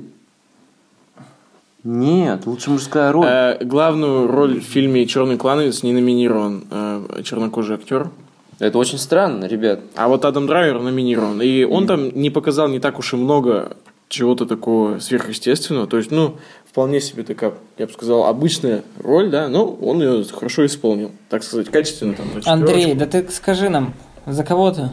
Нет, 1.86 2.48
лучше 2.48 2.72
мужская 2.72 3.12
роль. 3.12 3.28
Э, 3.28 3.64
главную 3.64 4.28
роль 4.28 4.60
в 4.60 4.64
фильме 4.64 5.06
Черный 5.06 5.38
клановец 5.38 5.84
не 5.84 5.94
номинирован 5.94 6.64
э, 6.72 7.22
чернокожий 7.24 7.76
актер. 7.76 8.10
Это 8.58 8.80
очень 8.80 8.98
странно, 8.98 9.46
ребят. 9.46 9.82
А 9.96 10.08
вот 10.08 10.26
Адам 10.26 10.48
Драйвер 10.48 10.80
номинирован. 10.80 11.44
И 11.44 11.64
он 11.64 11.86
там 11.86 12.10
не 12.10 12.32
показал 12.32 12.70
не 12.70 12.80
так 12.80 12.98
уж 12.98 13.14
и 13.14 13.18
много 13.18 13.78
чего-то 14.08 14.48
такого 14.48 14.98
сверхъестественного. 14.98 15.86
То 15.86 15.98
есть, 15.98 16.10
ну, 16.10 16.38
вполне 16.68 17.00
себе 17.00 17.22
такая, 17.22 17.54
я 17.78 17.86
бы 17.86 17.94
сказал, 17.94 18.26
обычная 18.26 18.84
роль, 19.04 19.30
да, 19.30 19.48
но 19.48 19.68
он 19.68 20.02
ее 20.02 20.24
хорошо 20.24 20.66
исполнил. 20.66 21.12
Так 21.30 21.44
сказать, 21.44 21.70
качественно 21.70 22.16
там. 22.16 22.28
Андрей, 22.46 22.96
да 22.96 23.06
ты 23.06 23.30
скажи 23.30 23.70
нам, 23.70 23.94
за 24.26 24.44
кого 24.44 24.72
ты? 24.72 24.90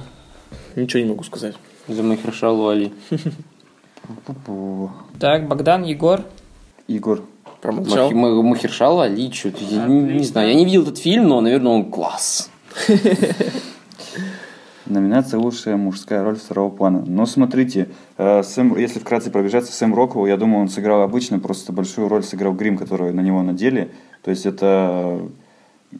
Ничего 0.76 1.03
не 1.03 1.09
могу 1.09 1.24
сказать. 1.24 1.55
За 1.88 2.03
Махершалу 2.03 2.68
Али. 2.68 2.93
Так, 5.20 5.47
Богдан, 5.47 5.84
Егор. 5.84 6.22
Егор. 6.88 7.22
Промолчал. 7.60 8.10
Махи- 8.10 8.14
Ма- 8.14 8.42
Махершала 8.42 9.04
Али, 9.04 9.30
что-то, 9.32 9.62
я 9.64 9.86
не, 9.86 10.00
не 10.00 10.24
знаю. 10.24 10.48
Я 10.48 10.54
не 10.54 10.64
видел 10.64 10.82
этот 10.82 10.98
фильм, 10.98 11.28
но, 11.28 11.40
наверное, 11.40 11.72
он 11.72 11.90
класс. 11.90 12.50
Номинация 14.84 15.38
«Лучшая 15.38 15.76
мужская 15.76 16.24
роль 16.24 16.36
второго 16.36 16.68
плана». 16.70 17.04
Но 17.06 17.24
смотрите, 17.24 17.88
э, 18.18 18.42
Сэм, 18.42 18.76
если 18.76 18.98
вкратце 18.98 19.30
пробежаться, 19.30 19.72
Сэм 19.72 19.94
Роквелл, 19.94 20.26
я 20.26 20.36
думаю, 20.36 20.62
он 20.62 20.68
сыграл 20.68 21.02
обычно, 21.02 21.38
просто 21.38 21.72
большую 21.72 22.08
роль 22.08 22.24
сыграл 22.24 22.52
грим, 22.52 22.76
который 22.76 23.12
на 23.12 23.20
него 23.20 23.42
надели. 23.42 23.90
То 24.22 24.30
есть 24.30 24.44
это... 24.44 25.20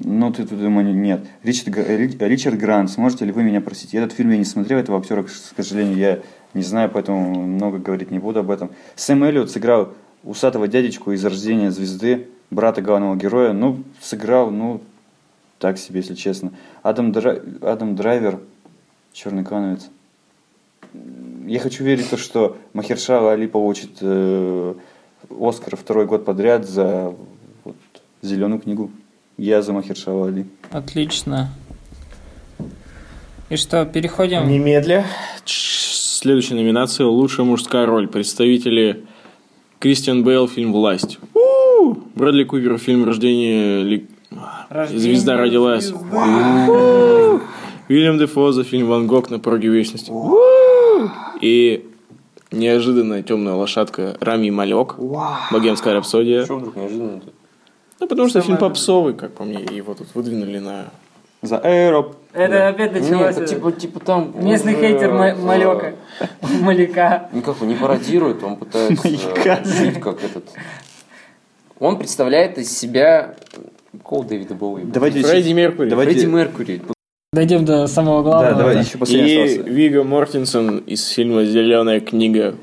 Ну, 0.01 0.33
ты 0.33 0.45
тут, 0.47 0.59
думаю, 0.59 0.93
нет. 0.95 1.21
Ричард, 1.45 1.77
Ричард 2.21 2.59
Грант, 2.59 2.91
сможете 2.91 3.25
ли 3.25 3.31
вы 3.33 3.45
меня 3.45 3.61
просить? 3.61 3.93
Я 3.93 4.03
этот 4.03 4.17
фильм 4.17 4.31
я 4.31 4.39
не 4.39 4.45
смотрел, 4.45 4.79
этого 4.79 4.99
актера, 4.99 5.23
к 5.23 5.29
сожалению, 5.63 5.97
я 5.97 6.19
не 6.55 6.63
знаю, 6.63 6.91
поэтому 6.93 7.35
много 7.47 7.79
говорить 7.79 8.11
не 8.11 8.19
буду 8.19 8.41
об 8.41 8.51
этом. 8.51 8.71
Сэм 8.97 9.23
Эллиот 9.23 9.51
сыграл 9.51 9.91
усатого 10.25 10.69
дядечку 10.69 11.13
из 11.13 11.25
«Рождения 11.25 11.71
звезды», 11.71 12.29
брата 12.51 12.83
главного 12.83 13.17
героя. 13.17 13.53
Ну, 13.53 13.83
сыграл, 14.01 14.51
ну, 14.51 14.81
так 15.59 15.79
себе, 15.79 16.01
если 16.01 16.15
честно. 16.15 16.53
Адам, 16.83 17.13
Драй- 17.13 17.43
Адам 17.63 17.97
Драйвер, 17.97 18.41
черный 19.13 19.45
клановец. 19.45 19.89
Я 21.47 21.61
хочу 21.61 21.85
верить 21.85 22.07
в 22.07 22.11
то, 22.11 22.17
что 22.17 22.57
Махершала 22.73 23.33
Али 23.33 23.47
получит 23.47 23.99
э, 24.01 24.75
Оскар 25.31 25.77
второй 25.77 26.07
год 26.07 26.25
подряд 26.25 26.69
за 26.69 27.15
вот, 27.65 27.77
зеленую 28.21 28.61
книгу. 28.61 28.91
Я 29.39 29.63
за 29.63 29.73
Махершала 29.73 30.29
Али. 30.29 30.47
Отлично. 30.71 31.51
И 33.49 33.57
что, 33.57 33.85
переходим... 33.87 34.49
Немедля. 34.49 35.07
Следующая 35.45 36.55
номинация 36.55 37.07
«Лучшая 37.07 37.47
мужская 37.47 37.87
роль». 37.87 38.09
Представители 38.09 39.05
Кристиан 39.83 40.23
Бейл, 40.23 40.47
фильм 40.47 40.73
«Власть». 40.73 41.19
У! 41.35 41.95
Брэдли 42.15 42.45
Купер, 42.45 42.79
фильм 42.79 43.05
«Рождение...» 43.05 43.83
ли- 43.83 44.07
Звезда 44.95 45.37
родилась. 45.37 45.91
У! 45.91 47.41
Уильям 47.89 48.17
Дефо 48.17 48.53
за 48.53 48.63
фильм 48.63 48.87
«Ван 48.87 49.09
Гог 49.09 49.29
на 49.29 49.41
пороге 49.41 49.71
вечности». 49.71 50.13
У! 50.13 50.39
И 51.41 51.85
неожиданная 52.53 53.25
темная 53.25 53.55
лошадка 53.55 54.17
Рами 54.21 54.51
Малек. 54.51 54.95
Богемская 55.51 55.95
рапсодия. 55.95 56.45
Что 56.45 56.59
вдруг 56.59 56.77
неожиданно? 56.77 57.21
Ну, 57.99 58.07
потому 58.07 58.29
что 58.29 58.41
фильм 58.41 58.59
попсовый, 58.59 59.15
как 59.15 59.33
по 59.33 59.43
мне, 59.43 59.59
и 59.69 59.75
его 59.75 59.95
тут 59.95 60.07
выдвинули 60.15 60.59
на... 60.59 60.91
За 61.43 61.59
Аэроп. 61.59 62.15
Это 62.33 62.69
опять 62.69 62.93
Нет, 62.95 63.03
началось. 63.11 63.37
это 63.37 63.47
типа, 63.47 63.73
типа 63.73 64.01
там... 64.01 64.33
Местный 64.43 64.73
уже, 64.75 64.83
хейтер 64.83 65.13
Ма- 65.13 65.29
э, 65.31 65.35
Малека. 65.37 65.95
Маляка. 66.61 67.29
Никак 67.33 67.61
он 67.61 67.69
не 67.69 67.75
пародирует, 67.75 68.43
он 68.43 68.57
пытается 68.57 69.07
Маяка. 69.07 69.65
жить 69.65 70.01
как 70.01 70.25
этот... 70.25 70.45
Он 71.79 71.99
представляет 71.99 72.59
из 72.59 72.77
себя... 72.77 73.35
Какого 73.93 74.25
Дэвида 74.25 74.55
Боуи? 74.55 74.85
Давайте 74.85 75.23
Фредди 75.23 75.53
Меркури. 75.53 75.91
Давайте- 75.91 76.13
Фредди 76.15 76.27
Меркури. 76.27 76.83
Дойдем 77.35 77.65
до 77.65 77.87
самого 77.87 78.23
Да, 78.23 78.31
главного. 78.31 78.57
давай, 78.59 78.79
еще 78.85 78.99
последний 78.99 79.33
И 79.35 79.45
остался. 79.45 79.71
Вига 79.71 80.05
Мортенсон 80.05 80.79
из 80.79 81.07
фильма 81.09 81.45
«Зеленая 81.45 82.01
книга». 82.01 82.55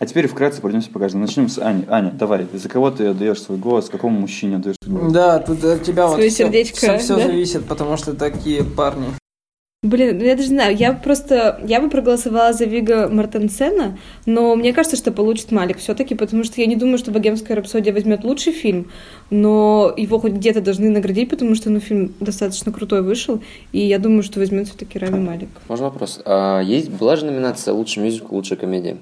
А 0.00 0.06
теперь 0.06 0.28
вкратце 0.28 0.60
пройдемся 0.60 0.90
по 0.90 1.00
каждому. 1.00 1.24
Начнем 1.24 1.48
с 1.48 1.58
Ани. 1.58 1.84
Аня, 1.88 2.12
давай, 2.12 2.46
за 2.52 2.68
кого 2.68 2.90
ты 2.90 3.06
отдаешь 3.08 3.42
свой 3.42 3.58
голос, 3.58 3.88
какому 3.88 4.20
мужчине 4.20 4.56
отдаешь 4.56 4.76
свой 4.82 4.96
голос? 5.00 5.12
Да, 5.12 5.38
тут 5.40 5.64
от 5.64 5.82
тебя 5.82 6.06
вот 6.06 6.14
Своё 6.14 6.30
всё- 6.30 6.44
сердечко, 6.44 6.76
всё- 6.76 6.98
всё 6.98 7.16
да? 7.16 7.26
зависит, 7.26 7.64
потому 7.64 7.96
что 7.96 8.14
такие 8.14 8.62
парни. 8.62 9.06
Блин, 9.84 10.18
ну 10.18 10.24
я 10.24 10.34
даже 10.34 10.48
не 10.50 10.56
знаю, 10.56 10.76
я 10.76 10.92
просто, 10.92 11.60
я 11.64 11.80
бы 11.80 11.88
проголосовала 11.88 12.52
за 12.52 12.64
Вига 12.64 13.08
Мартенсена, 13.08 13.96
но 14.26 14.56
мне 14.56 14.72
кажется, 14.72 14.96
что 14.96 15.12
получит 15.12 15.52
Малик 15.52 15.78
все-таки, 15.78 16.16
потому 16.16 16.42
что 16.42 16.60
я 16.60 16.66
не 16.66 16.74
думаю, 16.74 16.98
что 16.98 17.12
«Богемская 17.12 17.56
рапсодия» 17.56 17.92
возьмет 17.92 18.24
лучший 18.24 18.52
фильм, 18.52 18.90
но 19.30 19.92
его 19.96 20.18
хоть 20.18 20.32
где-то 20.32 20.60
должны 20.60 20.90
наградить, 20.90 21.30
потому 21.30 21.54
что, 21.54 21.70
ну, 21.70 21.78
фильм 21.78 22.12
достаточно 22.18 22.72
крутой 22.72 23.02
вышел, 23.02 23.40
и 23.70 23.78
я 23.78 24.00
думаю, 24.00 24.24
что 24.24 24.40
возьмет 24.40 24.66
все-таки 24.66 24.98
Рами 24.98 25.20
Малик. 25.20 25.48
Можно 25.68 25.86
вопрос? 25.86 26.20
А 26.24 26.60
есть, 26.60 26.90
была 26.90 27.14
же 27.14 27.26
номинация 27.26 27.72
«Лучший 27.72 28.02
мюзикл, 28.02 28.34
лучшая 28.34 28.58
комедия»? 28.58 28.96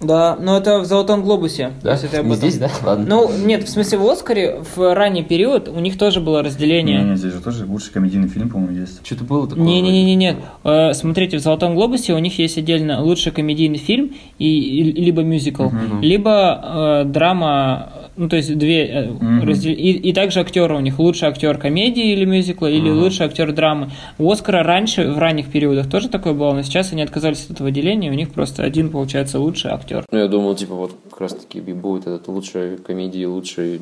Да, 0.00 0.36
но 0.40 0.56
это 0.56 0.78
в 0.78 0.86
«Золотом 0.86 1.22
глобусе», 1.22 1.72
если 1.84 2.06
ты 2.06 2.16
об 2.18 2.26
Не 2.26 2.34
этом. 2.34 2.48
здесь, 2.48 2.58
да? 2.58 2.70
Ладно. 2.84 3.04
Ну, 3.06 3.30
нет, 3.44 3.64
в 3.64 3.68
смысле, 3.68 3.98
в 3.98 4.08
«Оскаре» 4.08 4.62
в 4.74 4.94
ранний 4.94 5.22
период 5.22 5.68
у 5.68 5.78
них 5.78 5.98
тоже 5.98 6.20
было 6.20 6.42
разделение. 6.42 7.02
Не, 7.02 7.10
не, 7.10 7.16
здесь 7.16 7.34
же 7.34 7.40
тоже 7.40 7.66
лучший 7.66 7.92
комедийный 7.92 8.28
фильм, 8.28 8.48
по-моему, 8.48 8.78
есть. 8.80 9.04
Что-то 9.04 9.24
было 9.24 9.46
такое. 9.46 9.62
Не-не-не, 9.62 10.14
нет. 10.14 10.36
Э, 10.64 10.94
Смотрите, 10.94 11.36
в 11.36 11.40
Золотом 11.40 11.74
глобусе 11.74 12.14
у 12.14 12.18
них 12.18 12.38
есть 12.38 12.56
отдельно 12.56 13.02
лучший 13.02 13.30
комедийный 13.32 13.76
фильм 13.78 14.12
и, 14.38 14.80
и- 14.80 14.92
либо 15.02 15.22
мюзикл, 15.22 15.68
либо 16.00 17.02
э, 17.02 17.04
драма, 17.04 17.92
ну 18.20 18.28
то 18.28 18.36
есть 18.36 18.56
две 18.58 19.08
Мгм. 19.18 19.42
раздел- 19.44 19.72
и, 19.72 19.92
и 19.92 20.12
также 20.12 20.40
актеры 20.40 20.76
у 20.76 20.80
них 20.80 20.98
лучший 20.98 21.28
актер 21.28 21.56
комедии 21.56 22.12
или 22.12 22.24
мюзикла, 22.26 22.66
или 22.66 22.90
лучший 22.90 23.24
актер 23.26 23.50
драмы. 23.52 23.90
У 24.18 24.30
Оскара 24.30 24.62
раньше 24.62 25.10
в 25.10 25.18
ранних 25.18 25.50
периодах 25.50 25.88
тоже 25.88 26.08
такое 26.10 26.34
было, 26.34 26.52
но 26.52 26.62
сейчас 26.62 26.92
они 26.92 27.00
отказались 27.02 27.46
от 27.46 27.52
этого 27.52 27.70
деления, 27.70 28.10
у 28.10 28.14
них 28.14 28.30
просто 28.30 28.62
один 28.62 28.90
получается 28.90 29.38
лучший 29.40 29.70
актер. 29.70 30.04
Ну, 30.12 30.18
я 30.18 30.28
думал, 30.28 30.54
типа, 30.54 30.74
вот 30.74 30.92
как 31.10 31.20
раз 31.22 31.34
таки 31.34 31.58
и 31.60 31.72
будет 31.72 32.02
этот 32.06 32.28
лучшая 32.28 32.76
комедия, 32.76 33.26
лучший... 33.26 33.80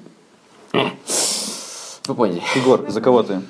Вы 0.72 2.14
поняли. 2.14 2.40
Егор, 2.56 2.88
за 2.88 3.00
кого 3.00 3.22
ты? 3.22 3.40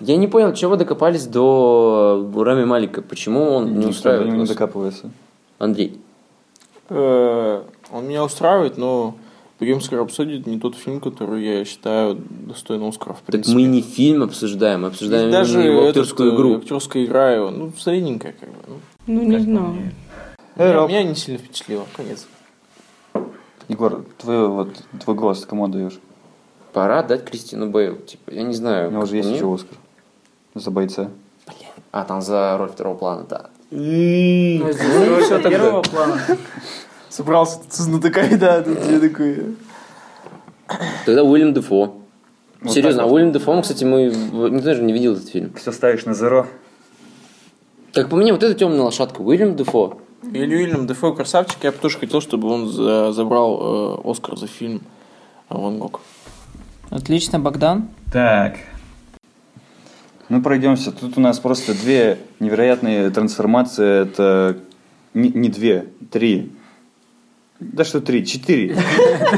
Я 0.00 0.16
не 0.16 0.26
понял, 0.26 0.52
чего 0.54 0.72
вы 0.72 0.76
докопались 0.78 1.26
до 1.26 2.28
Рами 2.34 2.64
Малика? 2.64 3.02
Почему 3.02 3.42
он 3.52 3.78
не 3.78 3.86
устраивает 3.86 4.28
него 4.32 4.42
не 4.42 4.48
докапывается. 4.48 5.10
Андрей. 5.58 5.98
Э, 6.88 7.62
Он 7.92 8.06
меня 8.08 8.24
устраивает, 8.24 8.78
но 8.78 9.14
«Богемская 9.62 10.00
рапсодия» 10.00 10.40
это 10.40 10.50
не 10.50 10.58
тот 10.58 10.74
фильм, 10.74 10.98
который 10.98 11.44
я 11.44 11.64
считаю 11.64 12.18
достойным 12.30 12.88
Оскара, 12.88 13.12
в 13.12 13.18
Так 13.18 13.26
принципе. 13.26 13.54
мы 13.54 13.62
не 13.62 13.80
фильм 13.80 14.24
обсуждаем, 14.24 14.80
мы 14.80 14.88
обсуждаем 14.88 15.28
Есть 15.28 15.38
даже 15.38 15.60
его 15.60 15.82
этот, 15.82 15.98
актерскую 15.98 16.32
э, 16.32 16.34
игру. 16.34 16.56
актерская 16.56 17.04
игра 17.04 17.30
его, 17.30 17.50
ну, 17.50 17.72
средненькая, 17.78 18.34
как 18.40 18.48
бы. 18.48 18.56
ну. 18.66 18.74
Ну, 19.06 19.22
не 19.22 19.38
знаю. 19.38 19.92
Меня, 20.56 20.86
меня 20.88 21.02
не 21.04 21.14
сильно 21.14 21.38
впечатлило, 21.38 21.86
конец. 21.96 22.26
Егор, 23.68 24.04
твой, 24.18 24.48
вот, 24.48 24.70
твой 25.04 25.14
голос 25.14 25.46
кому 25.46 25.66
отдаешь? 25.66 26.00
Пора 26.72 27.04
дать 27.04 27.24
Кристину 27.24 27.70
Бейл. 27.70 27.98
Типа, 27.98 28.32
я 28.32 28.42
не 28.42 28.54
знаю. 28.54 28.88
У 28.88 28.90
него 28.90 29.02
уже 29.04 29.14
есть 29.16 29.28
мне. 29.28 29.36
еще 29.36 29.54
Оскар. 29.54 29.78
За 30.56 30.72
бойца. 30.72 31.08
А, 31.92 32.04
там 32.04 32.20
за 32.20 32.56
роль 32.58 32.70
второго 32.70 32.96
плана, 32.96 33.24
да. 33.28 33.50
Первого 33.70 35.82
плана. 35.82 36.20
Собрался 37.12 37.58
тут 37.60 37.70
со 37.74 37.82
знатоками, 37.82 38.36
да, 38.36 38.62
тут 38.62 38.78
я 38.90 38.98
такой... 38.98 39.56
Тогда 41.04 41.22
Уильям 41.22 41.52
Дефо. 41.52 41.98
Вот 42.62 42.72
Серьезно, 42.72 43.02
а 43.02 43.06
вот. 43.06 43.12
Уильям 43.12 43.32
Дефо, 43.32 43.60
кстати, 43.60 43.84
мы 43.84 44.06
никто 44.06 44.64
даже 44.64 44.82
не 44.82 44.94
видел 44.94 45.12
этот 45.12 45.28
фильм. 45.28 45.52
Все 45.54 45.72
ставишь 45.72 46.06
на 46.06 46.14
зеро. 46.14 46.46
Как 47.92 48.08
по 48.08 48.16
мне, 48.16 48.32
вот 48.32 48.42
эта 48.42 48.54
темная 48.54 48.80
лошадка, 48.80 49.20
Уильям 49.20 49.56
Дефо. 49.56 49.98
Или 50.22 50.56
Уильям 50.56 50.86
Дефо 50.86 51.12
красавчик, 51.12 51.58
я 51.62 51.72
бы 51.72 51.76
тоже 51.76 51.98
хотел, 51.98 52.22
чтобы 52.22 52.48
он 52.48 52.68
за- 52.68 53.12
забрал 53.12 53.98
э, 54.06 54.10
Оскар 54.10 54.38
за 54.38 54.46
фильм 54.46 54.80
«Ван 55.50 55.78
Гог». 55.78 56.00
Отлично, 56.88 57.38
Богдан. 57.38 57.90
Так. 58.10 58.56
Мы 60.30 60.40
пройдемся. 60.40 60.92
Тут 60.92 61.18
у 61.18 61.20
нас 61.20 61.38
просто 61.40 61.74
две 61.74 62.16
невероятные 62.40 63.10
трансформации. 63.10 64.02
Это 64.04 64.56
не, 65.12 65.28
не 65.28 65.50
две, 65.50 65.88
три. 66.10 66.52
Да 67.72 67.84
что 67.84 68.00
три, 68.00 68.24
четыре. 68.26 68.76
А 69.32 69.36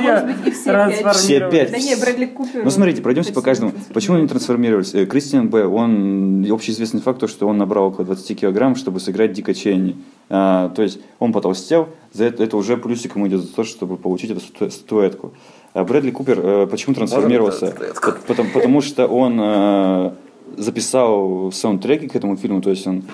может 0.00 0.26
быть 0.26 0.46
и 0.46 0.50
все 0.50 0.64
пять? 0.72 1.16
Все 1.16 1.50
пять. 1.50 1.70
Да 1.72 1.78
не, 1.78 1.94
Брэдли 1.96 2.26
Купер. 2.26 2.64
Ну 2.64 2.70
смотрите, 2.70 3.02
пройдемся 3.02 3.32
по 3.32 3.42
каждому. 3.42 3.72
Почему 3.92 4.16
они 4.16 4.26
трансформировались? 4.26 4.94
Э, 4.94 5.06
Кристиан 5.06 5.48
Б. 5.48 5.64
Он 5.66 6.46
общеизвестный 6.50 7.00
факт, 7.00 7.20
то, 7.20 7.28
что 7.28 7.46
он 7.48 7.58
набрал 7.58 7.86
около 7.88 8.04
20 8.06 8.40
килограмм, 8.40 8.76
чтобы 8.76 9.00
сыграть 9.00 9.32
Дика 9.32 9.54
Чейни. 9.54 9.96
А, 10.28 10.70
то 10.70 10.82
есть 10.82 10.98
он 11.18 11.32
потолстел, 11.32 11.88
за 12.12 12.24
это, 12.24 12.42
это 12.42 12.56
уже 12.56 12.76
плюсик 12.76 13.14
ему 13.16 13.28
идет 13.28 13.42
за 13.42 13.48
то, 13.54 13.64
чтобы 13.64 13.96
получить 13.96 14.30
эту 14.30 14.40
стату- 14.40 14.70
статуэтку. 14.70 15.32
А 15.74 15.84
Брэдли 15.84 16.10
Купер 16.10 16.40
э, 16.42 16.66
почему 16.66 16.94
трансформировался? 16.94 17.66
Пот- 18.02 18.20
Потому, 18.26 18.50
потому 18.50 18.80
что 18.80 19.06
он 19.06 19.38
э, 19.40 20.12
записал 20.56 21.52
саундтреки 21.52 22.08
к 22.08 22.16
этому 22.16 22.36
фильму, 22.36 22.60
то 22.62 22.70
есть 22.70 22.86
он 22.86 23.04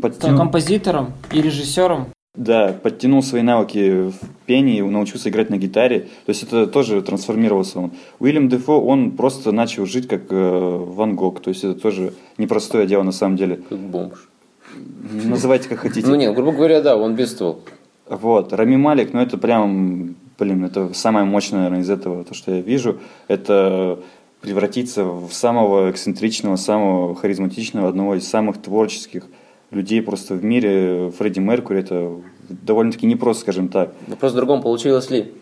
подтянул, 0.00 0.38
композитором 0.38 1.12
и 1.32 1.40
режиссером. 1.42 2.06
Да, 2.38 2.72
подтянул 2.72 3.22
свои 3.22 3.42
навыки 3.42 4.10
в 4.10 4.14
пении, 4.46 4.80
научился 4.80 5.28
играть 5.28 5.50
на 5.50 5.58
гитаре. 5.58 6.00
То 6.24 6.30
есть 6.30 6.44
это 6.44 6.68
тоже 6.68 7.02
трансформировался 7.02 7.80
он. 7.80 7.90
Уильям 8.20 8.48
Дефо, 8.48 8.80
он 8.80 9.10
просто 9.10 9.50
начал 9.50 9.86
жить 9.86 10.06
как 10.06 10.22
э, 10.30 10.84
Ван 10.86 11.16
Гог. 11.16 11.40
То 11.40 11.50
есть 11.50 11.64
это 11.64 11.74
тоже 11.74 12.14
непростое 12.38 12.86
дело 12.86 13.02
на 13.02 13.12
самом 13.12 13.36
деле. 13.36 13.56
Как 13.68 13.78
бомж. 13.78 14.28
Называйте 15.24 15.68
как 15.68 15.80
хотите. 15.80 16.06
Ну 16.06 16.14
нет, 16.14 16.32
грубо 16.34 16.52
говоря, 16.52 16.80
да, 16.80 16.96
он 16.96 17.16
бедствовал. 17.16 17.60
Вот, 18.08 18.52
Рами 18.52 18.76
Малик, 18.76 19.12
ну 19.12 19.20
это 19.20 19.36
прям, 19.36 20.14
блин, 20.38 20.64
это 20.64 20.94
самое 20.94 21.26
мощное, 21.26 21.58
наверное, 21.58 21.82
из 21.82 21.90
этого, 21.90 22.24
то, 22.24 22.34
что 22.34 22.54
я 22.54 22.60
вижу, 22.60 23.00
это 23.26 23.98
превратиться 24.40 25.04
в 25.04 25.30
самого 25.32 25.90
эксцентричного, 25.90 26.56
самого 26.56 27.16
харизматичного, 27.16 27.88
одного 27.88 28.14
из 28.14 28.26
самых 28.26 28.62
творческих 28.62 29.26
людей 29.70 30.02
просто 30.02 30.34
в 30.34 30.44
мире. 30.44 31.10
Фредди 31.18 31.40
Меркури, 31.40 31.80
это 31.80 32.20
довольно-таки 32.48 33.06
непросто, 33.06 33.42
скажем 33.42 33.68
так. 33.68 33.94
Вопрос 34.06 34.32
в 34.32 34.36
другом, 34.36 34.62
получилось 34.62 35.10
ли? 35.10 35.32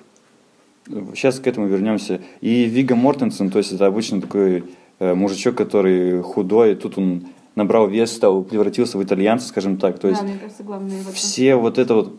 Сейчас 1.15 1.41
к 1.41 1.47
этому 1.47 1.67
вернемся. 1.67 2.21
И 2.41 2.65
Вига 2.65 2.95
Мортенсен, 2.95 3.51
то 3.51 3.59
есть 3.59 3.73
это 3.73 3.87
обычно 3.87 4.21
такой 4.21 4.65
э, 4.99 5.15
мужичок, 5.15 5.57
который 5.57 6.23
худой, 6.23 6.77
тут 6.77 6.97
он 6.99 7.27
набрал 7.57 7.89
вес, 7.89 8.13
стал, 8.13 8.45
превратился 8.45 8.99
в 8.99 9.03
итальянца, 9.03 9.49
скажем 9.49 9.79
так. 9.79 9.99
То 9.99 10.09
есть 10.09 10.21
Да, 10.21 10.27
мне 10.27 10.39
кажется, 10.39 10.63
главное 10.63 10.99
все 11.13 11.57
вот 11.57 11.79
это 11.79 11.95
вот, 11.95 12.15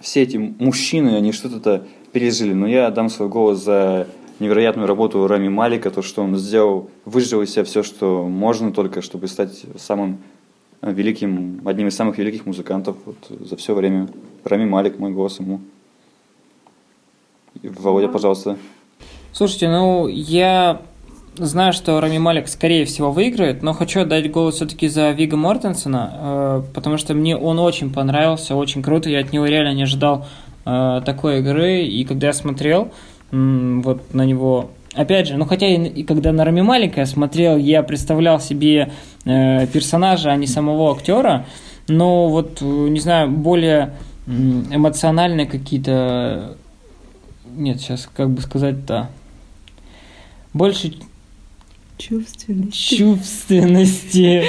все 0.00 0.22
эти 0.22 0.36
мужчины, 0.36 1.10
они 1.16 1.32
что-то 1.32 1.86
пережили. 2.12 2.54
Но 2.54 2.66
я 2.66 2.90
дам 2.90 3.08
свой 3.08 3.28
голос 3.28 3.62
за 3.62 4.08
невероятную 4.40 4.88
работу 4.88 5.26
Рами 5.26 5.48
Малика, 5.48 5.90
то, 5.90 6.02
что 6.02 6.22
он 6.22 6.36
сделал, 6.36 6.90
выжил 7.04 7.42
из 7.42 7.52
себя 7.52 7.64
все, 7.64 7.82
что 7.82 8.26
можно 8.26 8.72
только, 8.72 9.00
чтобы 9.00 9.28
стать 9.28 9.64
самым 9.78 10.18
великим, 10.82 11.62
одним 11.64 11.88
из 11.88 11.96
самых 11.96 12.18
великих 12.18 12.46
музыкантов 12.46 12.96
вот, 13.04 13.16
за 13.28 13.56
все 13.56 13.74
время. 13.74 14.08
Рами 14.44 14.64
Малик, 14.64 14.98
мой 14.98 15.12
голос 15.12 15.40
ему. 15.40 15.60
Володя, 17.62 18.08
пожалуйста. 18.08 18.56
Слушайте, 19.32 19.68
ну 19.68 20.08
я 20.08 20.82
знаю, 21.36 21.72
что 21.72 22.00
Рами 22.00 22.18
Малик 22.18 22.48
скорее 22.48 22.84
всего 22.84 23.10
выиграет, 23.12 23.62
но 23.62 23.72
хочу 23.72 24.00
отдать 24.00 24.30
голос 24.30 24.56
все-таки 24.56 24.88
за 24.88 25.10
Вига 25.10 25.36
Мортенсона, 25.36 26.12
э, 26.14 26.62
потому 26.74 26.96
что 26.96 27.14
мне 27.14 27.36
он 27.36 27.58
очень 27.58 27.92
понравился, 27.92 28.54
очень 28.54 28.82
круто, 28.82 29.10
я 29.10 29.20
от 29.20 29.32
него 29.32 29.46
реально 29.46 29.74
не 29.74 29.82
ожидал 29.82 30.26
э, 30.64 31.02
такой 31.04 31.40
игры, 31.40 31.82
и 31.82 32.04
когда 32.04 32.28
я 32.28 32.32
смотрел 32.32 32.90
м, 33.32 33.82
вот 33.82 34.14
на 34.14 34.24
него, 34.24 34.70
опять 34.96 35.28
же, 35.28 35.36
ну 35.36 35.44
хотя 35.44 35.66
и, 35.66 35.88
и 35.88 36.04
когда 36.04 36.32
на 36.32 36.44
Рами 36.44 36.62
Малика 36.62 37.00
я 37.00 37.06
смотрел, 37.06 37.56
я 37.56 37.82
представлял 37.82 38.40
себе 38.40 38.92
э, 39.24 39.66
персонажа, 39.66 40.30
а 40.30 40.36
не 40.36 40.46
самого 40.46 40.92
актера, 40.92 41.46
но 41.88 42.28
вот, 42.28 42.62
э, 42.62 42.64
не 42.64 43.00
знаю, 43.00 43.30
более 43.30 43.94
эмоциональные 44.26 45.46
какие-то... 45.46 46.56
Нет, 47.54 47.80
сейчас 47.80 48.08
как 48.14 48.30
бы 48.30 48.40
сказать-то... 48.40 49.08
Больше 50.52 50.94
Чувственность. 51.98 52.96
чувственности, 52.98 54.42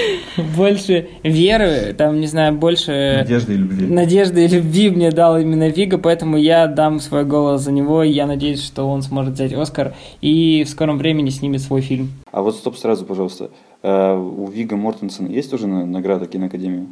больше 0.58 1.08
веры, 1.24 1.94
там, 1.98 2.20
не 2.20 2.28
знаю, 2.28 2.54
больше 2.56 3.16
Надежды 3.20 3.54
и 3.54 3.58
любви. 3.58 3.88
надежды 3.88 4.46
и 4.46 4.48
любви 4.48 4.90
мне 4.90 5.12
дал 5.12 5.40
именно 5.40 5.70
Вига, 5.70 5.98
поэтому 5.98 6.38
я 6.38 6.68
дам 6.68 7.00
свой 7.00 7.26
голос 7.26 7.62
за 7.62 7.72
него, 7.72 8.04
и 8.04 8.12
я 8.12 8.28
надеюсь, 8.28 8.64
что 8.64 8.84
он 8.90 9.02
сможет 9.02 9.34
взять 9.36 9.54
Оскар 9.54 9.94
и 10.22 10.64
в 10.66 10.70
скором 10.70 10.98
времени 10.98 11.30
снимет 11.30 11.62
свой 11.62 11.82
фильм. 11.82 12.12
А 12.32 12.42
вот 12.42 12.56
стоп 12.56 12.78
сразу, 12.78 13.06
пожалуйста. 13.06 13.50
Э, 13.84 14.16
У 14.18 14.48
Вига 14.48 14.76
Мортенсона 14.76 15.28
есть 15.28 15.54
уже 15.54 15.68
на- 15.68 15.86
награда 15.86 16.26
киноакадемии? 16.26 16.88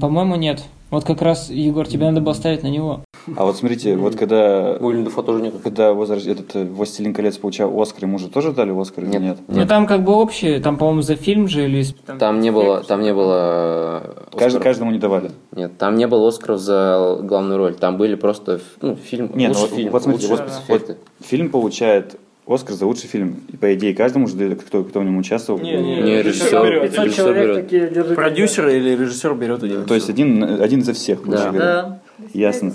По-моему, 0.00 0.36
нет. 0.36 0.62
Вот 0.90 1.04
как 1.04 1.20
раз, 1.20 1.50
Егор, 1.50 1.86
тебе 1.86 2.06
надо 2.06 2.20
было 2.20 2.32
ставить 2.32 2.62
на 2.62 2.68
него. 2.68 3.00
А 3.36 3.44
вот 3.44 3.56
смотрите, 3.56 3.96
вот 3.96 4.14
когда 4.14 4.76
У 4.80 4.92
Ильдуфа 4.92 5.24
тоже 5.24 5.42
нету. 5.42 5.58
когда 5.60 5.92
возраст, 5.92 6.28
этот 6.28 6.54
э, 6.54 6.64
«Властелин 6.64 7.12
колец» 7.12 7.36
получал 7.38 7.80
Оскар, 7.80 8.04
ему 8.04 8.20
же 8.20 8.28
тоже 8.28 8.52
дали 8.52 8.70
Оскар 8.80 9.02
или 9.02 9.10
Нет. 9.10 9.22
нет? 9.22 9.38
Ну, 9.48 9.66
там 9.66 9.88
как 9.88 10.04
бы 10.04 10.12
общее, 10.14 10.60
там, 10.60 10.76
по-моему, 10.76 11.02
за 11.02 11.16
фильм 11.16 11.48
же 11.48 11.64
или... 11.64 11.84
Там 12.20 12.38
не 12.38 12.52
было, 12.52 12.84
там 12.84 13.02
не 13.02 13.12
было 13.12 14.02
э, 14.04 14.36
Кажд- 14.38 14.60
каждому 14.60 14.92
не 14.92 15.00
давали. 15.00 15.32
Нет, 15.50 15.76
там 15.76 15.96
не 15.96 16.06
было 16.06 16.28
Оскаров 16.28 16.60
за 16.60 17.18
главную 17.20 17.58
роль. 17.58 17.74
Там 17.74 17.96
были 17.96 18.14
просто 18.14 18.60
ну, 18.80 18.94
фильм, 18.94 19.32
Нет, 19.34 19.54
ну 19.54 19.58
лучший 19.60 19.70
вот- 19.70 19.76
фильм, 19.76 19.90
вот 19.90 20.02
смотрите, 20.04 20.28
лучшие 20.28 20.48
вот-. 20.68 20.96
Фильм 21.24 21.50
получает 21.50 22.16
Оскар 22.46 22.76
за 22.76 22.86
лучший 22.86 23.08
фильм. 23.08 23.40
И 23.52 23.56
по 23.56 23.74
идее 23.74 23.92
каждому 23.94 24.28
же 24.28 24.36
дают, 24.36 24.62
кто, 24.62 24.84
кто 24.84 25.00
в 25.00 25.04
нем 25.04 25.16
участвовал. 25.18 25.60
Не, 25.60 26.22
режиссер, 26.22 26.82
режиссер 26.84 27.34
берет. 27.34 28.14
Продюсер 28.14 28.68
или 28.68 28.90
режиссер 28.90 29.34
берет 29.34 29.62
один. 29.64 29.84
То 29.84 29.94
есть 29.94 30.08
один, 30.08 30.42
один 30.42 30.84
за 30.84 30.92
всех, 30.92 31.28
Да. 31.28 31.50
говоря. 31.50 32.00
Ясно. 32.32 32.72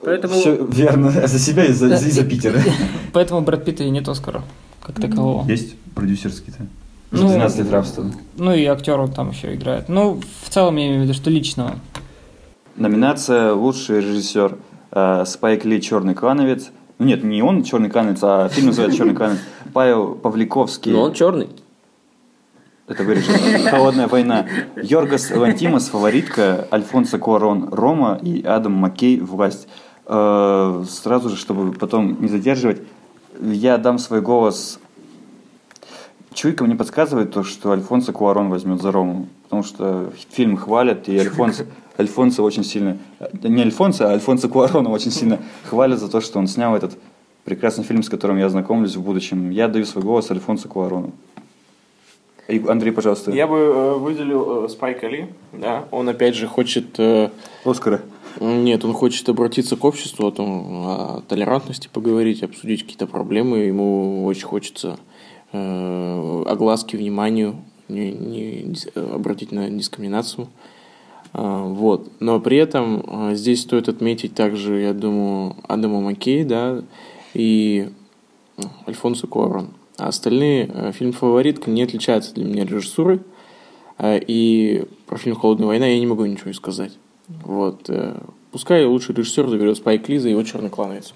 Поэтому, 0.00 0.34
Все 0.34 0.56
верно. 0.70 1.10
За 1.26 1.38
себя 1.38 1.64
и 1.64 1.72
за, 1.72 1.86
и 1.86 2.10
за 2.10 2.24
Питера. 2.24 2.60
поэтому 3.12 3.40
Брэд 3.40 3.64
Питта 3.64 3.82
и 3.82 3.90
нет 3.90 4.08
Оскара, 4.08 4.42
как 4.80 5.00
такового. 5.00 5.48
Есть 5.48 5.74
продюсерский-то. 5.94 6.66
Ну, 7.10 7.28
12 7.28 7.58
лет 7.60 7.70
рабства. 7.70 8.04
Ну 8.36 8.54
и 8.54 8.64
актер 8.66 9.00
он 9.00 9.12
там 9.12 9.30
еще 9.30 9.54
играет. 9.54 9.88
Ну, 9.88 10.20
в 10.44 10.50
целом 10.50 10.76
я 10.76 10.86
имею 10.86 11.00
в 11.00 11.04
виду, 11.04 11.14
что 11.14 11.30
личного. 11.30 11.76
Номинация 12.76 13.52
«Лучший 13.54 14.00
режиссер» 14.00 14.56
э, 14.92 15.24
Спайк 15.26 15.64
Ли 15.64 15.80
«Черный 15.80 16.14
клановец». 16.14 16.70
Ну 16.98 17.06
нет, 17.06 17.22
не 17.22 17.42
он 17.42 17.62
«Черный 17.62 17.90
клановец», 17.90 18.20
а 18.22 18.48
фильм 18.48 18.68
называется 18.68 18.96
«Черный 18.96 19.14
клановец». 19.14 19.40
Павел 19.72 20.14
Павликовский. 20.14 20.92
Но 20.92 21.02
он 21.02 21.12
черный. 21.12 21.48
Это 22.88 23.02
вырежем. 23.04 23.34
«Холодная 23.68 24.08
война». 24.08 24.46
Йоргас 24.76 25.30
Лантимос, 25.30 25.88
«Фаворитка», 25.88 26.66
Альфонсо 26.72 27.18
Куарон, 27.18 27.68
«Рома» 27.70 28.18
и 28.22 28.42
Адам 28.42 28.72
Маккей 28.72 29.20
«Власть». 29.20 29.68
Э, 30.06 30.84
Сразу 30.88 31.28
же, 31.28 31.36
чтобы 31.36 31.72
потом 31.72 32.20
не 32.22 32.28
задерживать, 32.28 32.80
я 33.40 33.76
дам 33.78 33.98
свой 33.98 34.20
голос... 34.20 34.78
Чуйка 36.32 36.64
мне 36.64 36.76
подсказывает 36.76 37.32
то, 37.32 37.42
что 37.42 37.72
Альфонсо 37.72 38.12
Куарон 38.12 38.50
возьмет 38.50 38.82
за 38.82 38.92
Рому. 38.92 39.26
Потому 39.44 39.62
что 39.62 40.12
фильм 40.30 40.58
хвалят, 40.58 41.08
и 41.08 41.18
Альфонсо, 41.18 41.64
Альфонсо 41.98 42.42
очень 42.42 42.64
сильно... 42.64 42.98
э, 43.18 43.28
Не 43.48 43.62
Альфонсо, 43.62 44.08
а 44.10 44.12
Альфонсо 44.12 44.48
Куарона 44.48 44.90
очень 44.90 45.10
сильно 45.10 45.38
хвалят 45.64 45.98
за 45.98 46.08
то, 46.10 46.20
что 46.20 46.38
он 46.38 46.46
снял 46.46 46.76
этот 46.76 46.98
прекрасный 47.44 47.84
фильм, 47.84 48.02
с 48.02 48.08
которым 48.08 48.38
я 48.38 48.48
знакомлюсь 48.48 48.96
в 48.96 49.02
будущем. 49.02 49.50
Я 49.50 49.68
даю 49.68 49.84
свой 49.84 50.04
голос 50.04 50.30
Альфонсо 50.30 50.68
Куарону. 50.68 51.12
И, 52.48 52.62
Андрей, 52.68 52.92
пожалуйста. 52.92 53.32
Я 53.32 53.46
бы 53.48 53.56
э, 53.56 53.94
выделил 53.94 54.66
э, 54.66 54.68
Спайка 54.68 55.08
Ли, 55.08 55.26
да, 55.52 55.84
он 55.90 56.08
опять 56.08 56.36
же 56.36 56.46
хочет, 56.46 56.98
э, 56.98 57.30
Оскара. 57.64 58.02
нет, 58.40 58.84
он 58.84 58.92
хочет 58.92 59.28
обратиться 59.28 59.74
к 59.76 59.84
обществу, 59.84 60.28
о 60.28 60.30
том, 60.30 60.86
о 60.86 61.22
толерантности 61.26 61.90
поговорить, 61.92 62.44
обсудить 62.44 62.82
какие-то 62.82 63.08
проблемы, 63.08 63.58
ему 63.58 64.24
очень 64.26 64.44
хочется 64.46 64.96
э, 65.52 66.42
огласки 66.46 66.94
вниманию, 66.94 67.56
не, 67.88 68.12
не 68.12 68.76
обратить 68.94 69.50
на 69.50 69.68
дискриминацию, 69.68 70.46
вот, 71.32 72.10
но 72.20 72.40
при 72.40 72.56
этом 72.56 73.04
э, 73.06 73.34
здесь 73.34 73.62
стоит 73.62 73.88
отметить 73.88 74.34
также, 74.34 74.80
я 74.80 74.94
думаю, 74.94 75.56
Адама 75.66 76.00
Маккей, 76.00 76.44
да, 76.44 76.82
и 77.34 77.90
Альфонсо 78.86 79.26
Куарон. 79.26 79.70
А 79.98 80.08
остальные, 80.08 80.70
э, 80.72 80.92
фильм 80.92 81.12
«Фаворитка» 81.12 81.70
не 81.70 81.82
отличается 81.82 82.34
для 82.34 82.44
меня 82.44 82.64
режиссурой, 82.64 83.20
э, 83.98 84.20
и 84.26 84.84
про 85.06 85.16
фильм 85.16 85.36
«Холодная 85.36 85.66
война» 85.66 85.86
я 85.86 85.98
не 85.98 86.06
могу 86.06 86.24
ничего 86.26 86.52
сказать. 86.52 86.92
Вот, 87.28 87.88
э, 87.88 88.18
пускай 88.52 88.84
лучший 88.84 89.14
режиссер 89.14 89.48
заберет 89.48 89.78
Спайк 89.78 90.08
Ли 90.08 90.18
за 90.18 90.28
его 90.28 90.42
«Черный 90.42 90.70
клановец». 90.70 91.14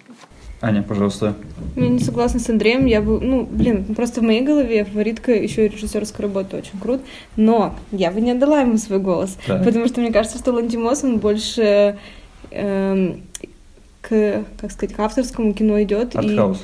Аня, 0.63 0.83
пожалуйста. 0.83 1.35
Я 1.75 1.89
не 1.89 2.01
согласна 2.01 2.39
с 2.39 2.51
Андреем, 2.51 2.85
я 2.85 3.01
бы, 3.01 3.19
ну, 3.19 3.49
блин, 3.51 3.95
просто 3.95 4.21
в 4.21 4.25
моей 4.25 4.43
голове 4.43 4.85
фаворитка 4.85 5.33
еще 5.33 5.67
и 5.67 5.69
режиссерская 5.69 6.27
работа 6.27 6.59
очень 6.59 6.79
крут, 6.79 7.01
но 7.37 7.75
я 7.93 8.11
бы 8.11 8.21
не 8.21 8.33
отдала 8.33 8.61
ему 8.61 8.77
свой 8.77 8.99
голос, 8.99 9.39
Так. 9.47 9.65
потому 9.65 9.87
что 9.87 10.03
мне 10.03 10.13
кажется, 10.13 10.39
что 10.39 10.53
Лантимос, 10.53 11.03
он 11.03 11.19
больше 11.19 11.97
эм, 12.51 13.23
к, 14.03 14.45
как 14.61 14.71
сказать, 14.71 14.95
к 14.95 15.01
авторскому 15.01 15.55
кино 15.55 15.83
идет. 15.83 16.15
Артхаус. 16.15 16.63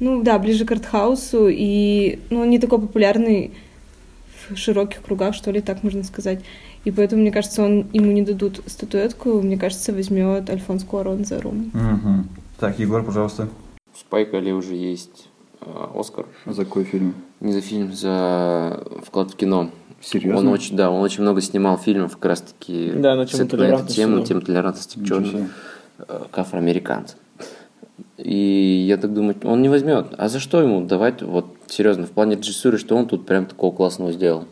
Ну 0.00 0.22
да, 0.22 0.38
ближе 0.38 0.64
к 0.64 0.70
артхаусу, 0.70 1.48
и 1.48 2.18
ну, 2.30 2.40
он 2.40 2.50
не 2.50 2.58
такой 2.58 2.80
популярный 2.80 3.52
в 4.48 4.56
широких 4.56 5.02
кругах, 5.02 5.34
что 5.34 5.50
ли, 5.50 5.60
так 5.60 5.82
можно 5.82 6.04
сказать. 6.04 6.40
И 6.84 6.90
поэтому, 6.90 7.22
мне 7.22 7.32
кажется, 7.32 7.62
он, 7.62 7.86
ему 7.92 8.12
не 8.12 8.22
дадут 8.22 8.62
статуэтку, 8.66 9.40
мне 9.40 9.56
кажется, 9.56 9.92
возьмет 9.92 10.48
Альфонс 10.48 10.84
Куарон 10.84 11.24
за 11.24 11.40
Рум. 11.40 11.70
Мгм. 11.72 12.28
Так, 12.58 12.78
Егор, 12.78 13.04
пожалуйста. 13.04 13.48
У 13.94 13.98
Спайка 13.98 14.38
Ли 14.38 14.52
уже 14.52 14.74
есть 14.74 15.28
э, 15.60 15.66
Оскар. 15.94 16.26
За 16.46 16.64
какой 16.64 16.84
фильм? 16.84 17.14
Не 17.40 17.52
за 17.52 17.60
фильм, 17.60 17.92
за 17.92 18.82
вклад 19.04 19.30
в 19.30 19.36
кино. 19.36 19.70
Серьезно? 20.00 20.38
Он 20.38 20.48
очень, 20.48 20.76
да, 20.76 20.90
он 20.90 21.02
очень 21.02 21.22
много 21.22 21.40
снимал 21.40 21.76
фильмов 21.78 22.16
как 22.16 22.24
раз 22.26 22.40
таки 22.42 22.92
Да, 22.94 23.14
на 23.16 23.26
с 23.26 23.34
этой- 23.34 23.40
на 23.40 23.44
эту 23.46 23.56
толерантности, 23.56 23.96
тему, 23.96 24.18
да. 24.18 24.24
тему 24.24 24.40
толерантности 24.40 24.98
к 24.98 25.04
черным, 25.06 25.30
себе. 25.30 25.48
э, 26.08 26.20
к 26.30 26.38
афроамериканцам. 26.38 27.18
И 28.16 28.84
я 28.88 28.96
так 28.96 29.12
думаю, 29.14 29.36
он 29.44 29.62
не 29.62 29.68
возьмет. 29.68 30.06
А 30.18 30.28
за 30.28 30.38
что 30.40 30.60
ему 30.60 30.84
давать, 30.84 31.22
вот 31.22 31.46
серьезно, 31.66 32.06
в 32.06 32.10
плане 32.10 32.36
режиссуры, 32.36 32.78
что 32.78 32.96
он 32.96 33.06
тут 33.06 33.26
прям 33.26 33.46
такого 33.46 33.74
классного 33.74 34.12
сделал? 34.12 34.44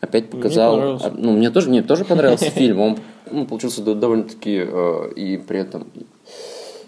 Опять 0.00 0.30
показал. 0.30 0.72
понравился. 0.74 1.06
а, 1.08 1.14
ну, 1.16 1.32
мне 1.32 1.50
тоже, 1.50 1.68
мне 1.68 1.82
тоже 1.82 2.04
понравился 2.04 2.46
фильм. 2.50 2.80
Он 2.80 2.98
ну, 3.30 3.46
получился 3.46 3.82
до- 3.82 3.94
довольно-таки 3.94 4.64
э, 4.66 5.12
и 5.14 5.36
при 5.38 5.60
этом 5.60 5.86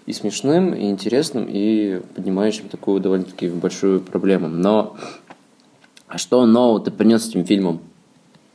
и- 0.07 0.13
смешным, 0.13 0.75
и 0.75 0.91
интересным, 0.91 1.47
и 1.49 2.01
поднимающим 2.15 2.69
такую 2.69 3.01
довольно-таки 3.01 3.49
большую 3.49 4.01
проблему. 4.01 4.49
Но 4.49 4.97
а 6.09 6.19
что 6.19 6.45
нового 6.47 6.81
ты 6.81 6.91
принес 6.91 7.29
этим 7.29 7.45
фильмом? 7.45 7.81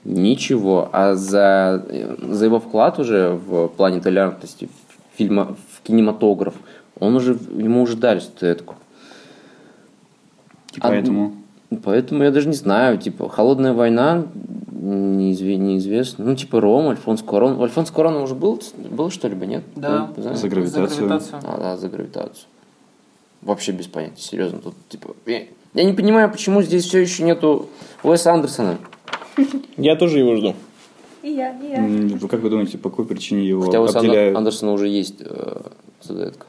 Ничего. 0.05 0.89
А 0.93 1.15
за, 1.15 1.85
за 2.21 2.45
его 2.45 2.59
вклад 2.59 2.99
уже 2.99 3.31
в 3.31 3.67
плане 3.67 3.99
толерантности 3.99 4.69
фильма 5.15 5.57
в 5.73 5.81
кинематограф, 5.81 6.53
он 6.99 7.15
уже, 7.15 7.37
ему 7.57 7.81
уже 7.81 7.97
дали 7.97 8.19
статуэтку. 8.19 8.75
И 10.73 10.79
А, 10.79 10.89
поэтому... 10.89 11.33
Поэтому 11.83 12.23
я 12.23 12.31
даже 12.31 12.47
не 12.47 12.55
знаю, 12.55 12.97
типа, 12.97 13.29
«Холодная 13.29 13.73
война» 13.73 14.25
неизве- 14.79 15.57
неизвестно. 15.57 16.25
Ну, 16.25 16.35
типа, 16.35 16.59
Ром, 16.61 16.89
Альфонс 16.89 17.21
Куарон. 17.21 17.59
У 17.59 17.63
Альфонс 17.63 17.91
Куарона 17.91 18.21
уже 18.21 18.35
был, 18.35 18.61
был 18.89 19.09
что-либо, 19.09 19.45
нет? 19.45 19.63
Да. 19.75 20.11
Вы 20.15 20.21
знаете? 20.21 20.41
За 20.41 20.47
гравитацию. 20.49 21.21
А, 21.43 21.57
да, 21.57 21.77
за 21.77 21.89
гравитацию. 21.89 22.45
Вообще 23.41 23.71
без 23.71 23.87
понятия, 23.87 24.21
серьезно. 24.21 24.59
Тут, 24.59 24.75
типа, 24.89 25.15
я, 25.25 25.43
я 25.73 25.83
не 25.83 25.93
понимаю, 25.93 26.29
почему 26.31 26.61
здесь 26.61 26.85
все 26.85 26.99
еще 26.99 27.23
нету 27.23 27.69
Уэса 28.03 28.33
Андерсона. 28.33 28.77
Я 29.77 29.95
тоже 29.95 30.19
его 30.19 30.35
жду. 30.35 30.55
И 31.21 31.31
я, 31.31 31.51
и 31.57 31.73
М, 31.73 32.07
вы 32.17 32.27
Как 32.27 32.41
вы 32.41 32.49
думаете, 32.49 32.77
по 32.77 32.89
какой 32.89 33.05
причине 33.05 33.45
его 33.47 33.63
Хотя 33.63 33.79
у 33.79 33.83
Уэса 33.83 33.99
обделяют? 33.99 34.37
Андерсона 34.37 34.71
уже 34.73 34.87
есть 34.87 35.15
э, 35.19 35.61
статуэтка 36.01 36.45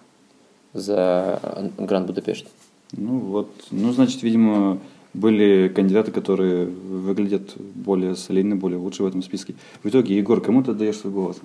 за 0.73 1.41
Гранд 1.79 2.07
Будапешт. 2.07 2.47
Ну 2.93 3.19
вот, 3.19 3.51
ну 3.71 3.93
значит, 3.93 4.23
видимо, 4.23 4.79
были 5.15 5.69
кандидаты, 5.69 6.13
которые 6.13 6.67
выглядят 6.67 7.53
более 7.57 8.15
солидно, 8.17 8.57
более 8.57 8.79
лучше 8.79 9.03
в 9.03 9.07
этом 9.07 9.23
списке. 9.23 9.55
В 9.83 9.89
итоге, 9.89 10.17
Егор, 10.17 10.41
кому 10.41 10.63
ты 10.63 10.71
отдаешь 10.73 10.97
свой 10.99 11.13
голос? 11.13 11.37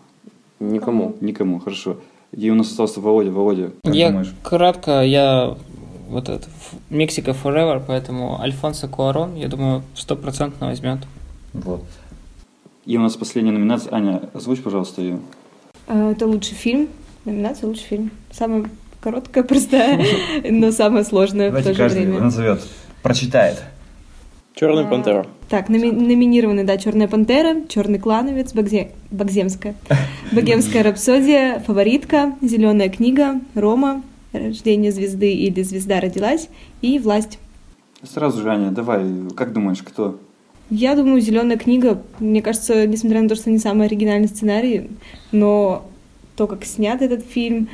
Никому. 0.60 1.16
Никому, 1.22 1.60
хорошо. 1.60 1.98
И 2.32 2.50
у 2.50 2.56
нас 2.56 2.70
остался 2.70 3.00
Володя. 3.02 3.32
Володя, 3.32 3.72
как 3.84 3.96
я 3.96 4.10
думаешь? 4.10 4.34
кратко, 4.44 5.02
я 5.04 5.58
вот 6.10 6.30
это, 6.30 6.48
Мексика 6.90 7.32
Forever, 7.32 7.82
поэтому 7.86 8.40
Альфонсо 8.40 8.88
Куарон, 8.88 9.36
я 9.36 9.48
думаю, 9.48 9.84
стопроцентно 9.96 10.68
возьмет. 10.68 11.00
Вот. 11.54 11.84
И 12.86 12.98
у 12.98 13.02
нас 13.02 13.16
последняя 13.16 13.52
номинация. 13.52 13.94
Аня, 13.94 14.30
озвучь, 14.34 14.62
пожалуйста, 14.62 15.02
ее. 15.02 15.20
А, 15.88 16.12
Это 16.12 16.28
лучший 16.28 16.54
фильм. 16.56 16.88
Номинация 17.26 17.68
лучший 17.68 17.86
фильм. 17.86 18.12
Самая 18.32 18.70
короткая, 19.02 19.44
простая, 19.48 20.06
но 20.50 20.72
самая 20.72 21.04
сложная 21.04 21.52
в 21.52 21.64
то 21.64 21.74
же 21.74 21.88
время. 21.88 22.20
назовет, 22.20 22.62
прочитает. 23.10 23.62
Черная 24.56 24.84
А, 24.86 24.88
пантера. 24.88 25.28
Так, 25.48 25.70
номи- 25.70 25.92
номинированы, 25.92 26.64
да, 26.64 26.76
Черная 26.78 27.08
пантера, 27.08 27.58
Черный 27.70 28.00
клановец, 28.00 28.52
Багзе- 28.56 28.94
Багземская, 29.12 29.76
Богемская 30.32 30.82
рапсодия, 30.82 31.60
Фаворитка, 31.68 32.34
Зеленая 32.42 32.90
книга, 32.90 33.40
Рома, 33.54 34.02
Рождение 34.34 34.92
звезды 34.92 35.32
или 35.34 35.62
Звезда 35.62 36.00
родилась 36.02 36.50
и 36.82 36.98
Власть. 36.98 37.38
Сразу 38.02 38.42
же, 38.42 38.50
Аня, 38.50 38.72
давай, 38.72 39.04
как 39.36 39.54
думаешь, 39.54 39.84
кто? 39.84 40.20
Я 40.72 40.96
думаю, 40.96 41.22
Зеленая 41.22 41.58
книга, 41.60 42.02
мне 42.20 42.42
кажется, 42.42 42.88
несмотря 42.88 43.22
на 43.22 43.30
то, 43.30 43.36
что 43.36 43.52
не 43.52 43.60
самый 43.60 43.86
оригинальный 43.86 44.28
сценарий, 44.28 44.90
но 45.32 45.86
то, 46.36 46.48
как 46.48 46.66
снят 46.66 47.04
этот 47.04 47.24
фильм, 47.24 47.70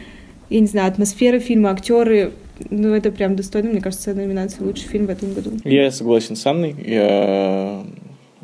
я 0.50 0.60
не 0.60 0.68
знаю, 0.68 0.90
атмосфера 0.90 1.40
фильма, 1.40 1.70
актеры, 1.70 2.34
ну, 2.70 2.94
это 2.94 3.12
прям 3.12 3.36
достойно, 3.36 3.70
мне 3.70 3.82
кажется, 3.82 4.14
номинации 4.14 4.64
лучший 4.64 4.88
фильм 4.88 5.08
в 5.08 5.10
этом 5.10 5.34
году. 5.34 5.52
Я 5.64 5.92
согласен 5.92 6.36
с 6.36 6.46
Анной. 6.46 6.76
Я 6.86 7.84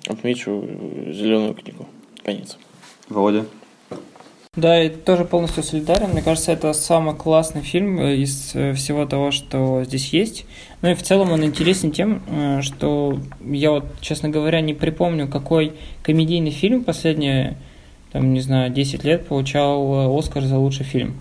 отмечу 0.07 0.65
зеленую 1.11 1.53
книгу. 1.53 1.85
Конец. 2.23 2.57
Володя? 3.09 3.45
Да, 4.57 4.75
я 4.75 4.89
тоже 4.89 5.23
полностью 5.23 5.61
солидарен. 5.61 6.09
Мне 6.09 6.23
кажется, 6.23 6.51
это 6.51 6.73
самый 6.73 7.15
классный 7.15 7.61
фильм 7.61 7.99
э, 7.99 8.15
из 8.15 8.55
э, 8.55 8.73
всего 8.73 9.05
того, 9.05 9.29
что 9.29 9.83
здесь 9.83 10.11
есть. 10.13 10.45
Ну 10.81 10.89
и 10.89 10.95
в 10.95 11.03
целом 11.03 11.31
он 11.31 11.45
интересен 11.45 11.91
тем, 11.91 12.23
э, 12.27 12.61
что 12.63 13.19
я 13.45 13.69
вот, 13.69 13.85
честно 14.01 14.29
говоря, 14.29 14.59
не 14.61 14.73
припомню, 14.73 15.27
какой 15.27 15.73
комедийный 16.01 16.49
фильм 16.49 16.83
последние, 16.83 17.55
там, 18.11 18.33
не 18.33 18.39
знаю, 18.39 18.71
10 18.71 19.03
лет 19.03 19.27
получал 19.27 19.93
э, 19.93 20.19
Оскар 20.19 20.41
за 20.41 20.57
лучший 20.57 20.85
фильм. 20.85 21.13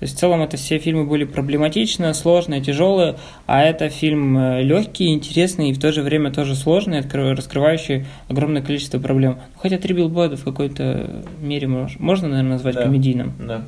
То 0.00 0.04
есть 0.06 0.16
в 0.16 0.18
целом 0.18 0.42
это 0.42 0.56
все 0.56 0.78
фильмы 0.78 1.04
были 1.04 1.24
проблематичные, 1.24 2.14
сложные, 2.14 2.60
тяжелые, 2.60 3.16
а 3.46 3.62
это 3.62 3.88
фильм 3.88 4.58
легкий, 4.58 5.14
интересный 5.14 5.70
и 5.70 5.72
в 5.72 5.80
то 5.80 5.92
же 5.92 6.02
время 6.02 6.32
тоже 6.32 6.56
сложный, 6.56 7.00
раскрывающий 7.00 8.04
огромное 8.28 8.60
количество 8.60 8.98
проблем. 8.98 9.38
Хотя 9.56 9.78
три 9.78 9.94
билборда 9.94 10.36
в 10.36 10.44
какой-то 10.44 11.22
мере 11.40 11.68
мож- 11.68 11.96
можно, 12.00 12.28
наверное, 12.28 12.52
назвать 12.54 12.74
Да. 12.74 12.82
комедийным. 12.82 13.32
Да. 13.38 13.64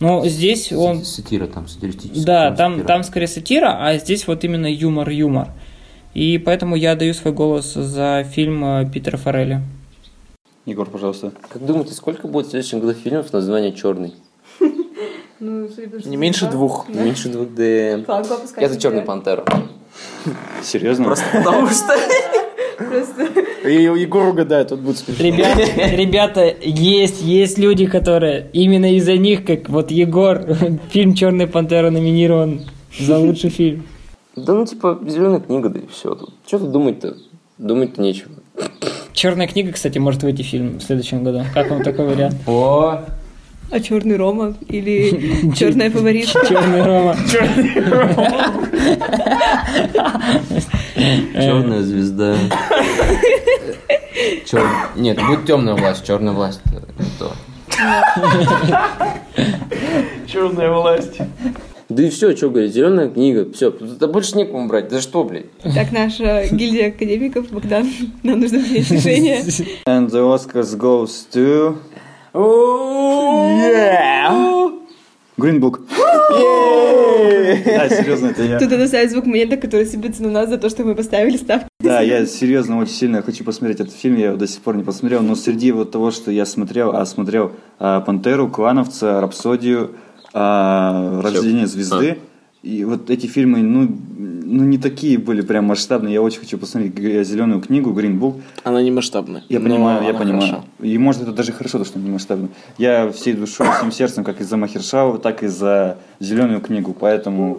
Но 0.00 0.26
здесь 0.26 0.72
он... 0.72 1.04
Сатира 1.04 1.46
там, 1.46 1.68
сатиристическая. 1.68 2.24
Да, 2.24 2.50
там, 2.54 2.72
сатира. 2.72 2.86
там 2.86 3.02
скорее 3.04 3.28
сатира, 3.28 3.78
а 3.86 3.96
здесь 3.96 4.26
вот 4.26 4.44
именно 4.44 4.66
юмор-юмор. 4.66 5.48
И 6.12 6.38
поэтому 6.38 6.76
я 6.76 6.96
даю 6.96 7.14
свой 7.14 7.32
голос 7.32 7.72
за 7.74 8.24
фильм 8.30 8.62
э, 8.64 8.90
Питера 8.92 9.16
Форелли. 9.16 9.60
Егор, 10.66 10.88
пожалуйста. 10.90 11.32
Как 11.48 11.64
думаете, 11.64 11.94
сколько 11.94 12.26
будет 12.26 12.46
в 12.48 12.50
следующем 12.50 12.80
году 12.80 12.92
фильмов 12.94 13.28
с 13.28 13.32
названием 13.32 13.74
«Черный»? 13.74 14.12
Ну, 15.38 15.68
Не 16.04 16.16
меньше 16.16 16.50
двух. 16.50 16.88
Меньше 16.88 17.28
двух, 17.28 17.48
да. 17.54 17.62
Я 17.62 18.68
за 18.68 18.80
«Черную 18.80 19.04
пантеру». 19.04 19.44
Серьезно? 20.62 21.04
Просто 21.04 21.24
потому 21.32 21.68
что... 21.68 21.94
И 23.64 23.72
Егор 23.72 24.28
угадает, 24.28 24.68
тут 24.68 24.80
будет 24.80 24.98
смешно. 24.98 25.24
Ребята, 25.24 25.62
ребята, 25.96 26.54
есть, 26.62 27.22
есть 27.22 27.58
люди, 27.58 27.86
которые 27.86 28.50
именно 28.52 28.94
из-за 28.96 29.16
них, 29.16 29.44
как 29.44 29.68
вот 29.68 29.90
Егор, 29.90 30.42
фильм 30.90 31.14
Черная 31.14 31.46
пантера 31.46 31.90
номинирован 31.90 32.62
за 32.98 33.18
лучший 33.18 33.50
фильм. 33.50 33.86
Да 34.36 34.52
ну, 34.52 34.66
типа, 34.66 35.00
зеленая 35.06 35.40
книга, 35.40 35.70
да 35.70 35.80
и 35.80 35.86
все. 35.86 36.14
Тут. 36.14 36.34
Что 36.46 36.58
тут 36.58 36.70
думать-то? 36.70 37.16
Думать-то 37.58 38.02
нечего. 38.02 38.32
Черная 39.12 39.48
книга, 39.48 39.72
кстати, 39.72 39.96
может 39.96 40.22
выйти 40.22 40.42
фильм 40.42 40.78
в 40.78 40.82
следующем 40.82 41.24
году. 41.24 41.42
Как 41.54 41.70
вам 41.70 41.82
такой 41.82 42.06
вариант? 42.06 42.36
О, 42.46 43.02
А 43.70 43.80
черный 43.80 44.16
Рома 44.16 44.54
или 44.68 45.52
черная 45.54 45.90
фаворитка? 45.90 46.46
Черный 46.46 46.82
Рома. 46.82 47.16
черная 51.34 51.82
звезда. 51.82 52.36
Чер... 54.46 54.62
Нет, 54.96 55.18
будет 55.26 55.46
темная 55.46 55.74
власть, 55.74 56.06
черная 56.06 56.32
власть. 56.32 56.60
это. 56.98 57.32
Черная 60.26 60.70
власть. 60.72 61.18
Да 61.88 62.02
и 62.02 62.10
все, 62.10 62.36
что 62.36 62.50
говорить, 62.50 62.72
зеленая 62.74 63.08
книга, 63.08 63.50
все, 63.52 63.70
да 63.70 64.08
больше 64.08 64.36
некому 64.36 64.66
брать, 64.66 64.88
да 64.88 65.00
что, 65.00 65.22
блядь. 65.22 65.46
Так, 65.62 65.92
наша 65.92 66.48
гильдия 66.50 66.88
академиков, 66.88 67.48
Богдан, 67.50 67.88
нам 68.24 68.40
нужно 68.40 68.58
принять 68.60 68.90
решение. 68.90 69.38
And 69.86 70.10
the 70.10 70.20
Oscars 70.22 70.76
goes 70.76 71.26
to... 71.32 71.76
Green 75.38 75.58
Book. 75.58 75.80
Да, 77.64 77.88
серьезно, 77.88 78.26
это 78.26 78.42
я. 78.42 78.58
Тут 78.58 78.70
надо 78.70 78.86
ставить 78.88 79.10
звук 79.10 79.24
момента, 79.26 79.56
который 79.56 79.86
сыпется 79.86 80.22
на 80.22 80.30
нас 80.30 80.48
за 80.50 80.58
то, 80.58 80.68
что 80.68 80.84
мы 80.84 80.94
поставили 80.94 81.36
ставку. 81.36 81.68
Да, 81.80 82.00
я 82.00 82.26
серьезно 82.26 82.78
очень 82.78 82.92
сильно 82.92 83.22
хочу 83.22 83.42
посмотреть 83.44 83.80
этот 83.80 83.94
фильм, 83.94 84.16
я 84.16 84.26
его 84.26 84.36
до 84.36 84.46
сих 84.46 84.60
пор 84.60 84.76
не 84.76 84.82
посмотрел, 84.82 85.22
но 85.22 85.34
среди 85.34 85.72
вот 85.72 85.92
того, 85.92 86.10
что 86.10 86.30
я 86.30 86.44
смотрел, 86.44 86.94
а 86.94 87.06
смотрел 87.06 87.52
а, 87.78 88.00
«Пантеру», 88.00 88.48
«Клановца», 88.48 89.20
«Рапсодию», 89.20 89.92
а, 90.34 91.22
«Рождение 91.22 91.66
звезды», 91.66 92.18
и 92.62 92.84
вот 92.84 93.10
эти 93.10 93.26
фильмы, 93.26 93.58
ну, 93.58 93.88
ну, 94.18 94.64
не 94.64 94.78
такие 94.78 95.18
были 95.18 95.40
прям 95.40 95.66
масштабные, 95.66 96.14
я 96.14 96.22
очень 96.22 96.40
хочу 96.40 96.58
посмотреть 96.58 96.96
«Зеленую 97.26 97.60
книгу», 97.60 97.90
«Green 97.90 98.18
Book», 98.18 98.40
Она 98.64 98.82
не 98.82 98.90
масштабная. 98.90 99.42
я 99.48 99.60
понимаю, 99.60 100.04
я 100.04 100.14
понимаю. 100.14 100.40
хороша. 100.40 100.64
И 100.82 100.98
может 100.98 101.22
это 101.22 101.32
даже 101.32 101.52
хорошо, 101.52 101.78
то, 101.78 101.84
что 101.84 101.98
не 101.98 102.10
масштабно. 102.10 102.48
Я 102.78 103.10
всей 103.12 103.34
душой, 103.34 103.66
всем 103.78 103.92
сердцем, 103.92 104.24
как 104.24 104.40
из-за 104.40 104.56
Махершау, 104.56 105.18
так 105.18 105.42
и 105.42 105.46
за 105.46 105.98
зеленую 106.20 106.60
книгу. 106.60 106.94
Поэтому 106.98 107.58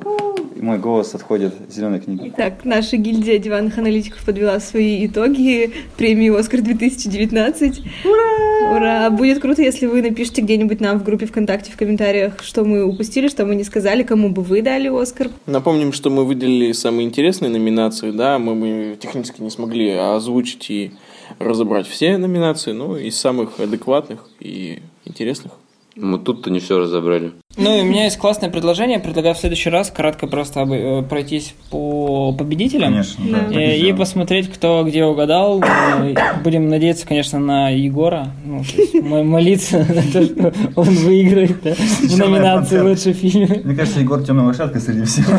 мой 0.61 0.79
голос 0.79 1.13
отходит 1.13 1.53
зеленой 1.69 1.99
книге. 1.99 2.33
Так, 2.35 2.65
наша 2.65 2.97
гильдия 2.97 3.37
диванных 3.37 3.77
аналитиков 3.77 4.25
подвела 4.25 4.59
свои 4.59 5.05
итоги 5.05 5.71
премии 5.97 6.37
«Оскар 6.37 6.61
2019». 6.61 7.83
Ура! 8.05 8.75
Ура! 8.75 9.09
Будет 9.11 9.39
круто, 9.39 9.61
если 9.61 9.85
вы 9.85 10.01
напишите 10.01 10.41
где-нибудь 10.41 10.79
нам 10.81 10.99
в 10.99 11.03
группе 11.03 11.25
ВКонтакте 11.27 11.71
в 11.71 11.77
комментариях, 11.77 12.41
что 12.43 12.63
мы 12.65 12.83
упустили, 12.85 13.27
что 13.27 13.45
мы 13.45 13.55
не 13.55 13.63
сказали, 13.63 14.03
кому 14.03 14.29
бы 14.29 14.41
вы 14.41 14.61
дали 14.61 14.89
«Оскар». 14.99 15.29
Напомним, 15.45 15.93
что 15.93 16.09
мы 16.09 16.25
выделили 16.25 16.71
самые 16.71 17.07
интересные 17.07 17.49
номинации, 17.49 18.11
да, 18.11 18.39
мы, 18.39 18.55
мы 18.55 18.97
технически 18.99 19.41
не 19.41 19.49
смогли 19.49 19.91
озвучить 19.91 20.69
и 20.69 20.91
разобрать 21.39 21.87
все 21.87 22.17
номинации, 22.17 22.71
но 22.71 22.97
из 22.97 23.17
самых 23.17 23.59
адекватных 23.59 24.27
и 24.39 24.81
интересных. 25.05 25.53
Мы 25.99 26.19
тут-то 26.19 26.51
не 26.51 26.59
все 26.59 26.77
разобрали. 26.77 27.31
Ну 27.57 27.75
и 27.75 27.81
у 27.81 27.83
меня 27.83 28.03
есть 28.03 28.17
классное 28.17 28.49
предложение. 28.51 28.99
Предлагаю 28.99 29.33
в 29.33 29.39
следующий 29.39 29.71
раз 29.71 29.89
кратко 29.89 30.27
просто 30.27 30.59
обы- 30.61 30.99
э, 30.99 31.01
пройтись 31.01 31.55
по 31.71 32.31
победителям. 32.33 32.91
Конечно, 32.91 33.25
Да. 33.27 33.39
да. 33.51 33.59
Э, 33.61 33.77
И 33.79 33.93
посмотреть, 33.93 34.51
кто 34.51 34.83
где 34.83 35.05
угадал. 35.05 35.63
Э, 35.63 36.13
Будем 36.43 36.69
надеяться, 36.69 37.07
конечно, 37.07 37.39
на 37.39 37.69
Егора. 37.69 38.27
Ну, 38.45 38.63
то 38.63 38.79
есть 38.81 38.93
мо- 39.01 39.23
молиться 39.23 39.79
на 39.89 40.01
то, 40.03 40.23
что 40.23 40.53
он 40.75 40.85
выиграет 40.85 41.61
да, 41.63 41.73
в 41.73 42.09
Черная 42.09 42.27
номинации 42.27 42.79
лучший 42.79 43.13
фильм. 43.13 43.49
Мне 43.63 43.75
кажется, 43.75 43.99
Егор 44.01 44.21
темная 44.23 44.45
лошадка 44.45 44.79
среди 44.79 45.03
всего. 45.05 45.31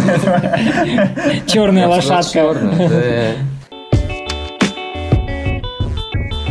Черная 1.46 1.86
лошадка. 1.88 2.32
чёрная, 2.32 2.88
да. 2.88 3.32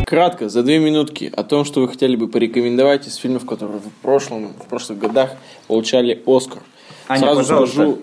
Кратко, 0.08 0.48
за 0.48 0.62
две 0.62 0.78
минутки, 0.78 1.30
о 1.36 1.44
том, 1.44 1.66
что 1.66 1.82
вы 1.82 1.88
хотели 1.88 2.16
бы 2.16 2.28
порекомендовать 2.28 3.06
из 3.06 3.16
фильмов, 3.16 3.44
которые 3.44 3.78
в 3.78 3.92
прошлом, 4.00 4.54
в 4.54 4.66
прошлых 4.66 4.98
годах 4.98 5.32
получали 5.66 6.22
Оскар. 6.24 6.62
Аня, 7.08 7.20
Сразу 7.20 7.40
пожалуйста. 7.40 7.74
скажу, 7.74 7.98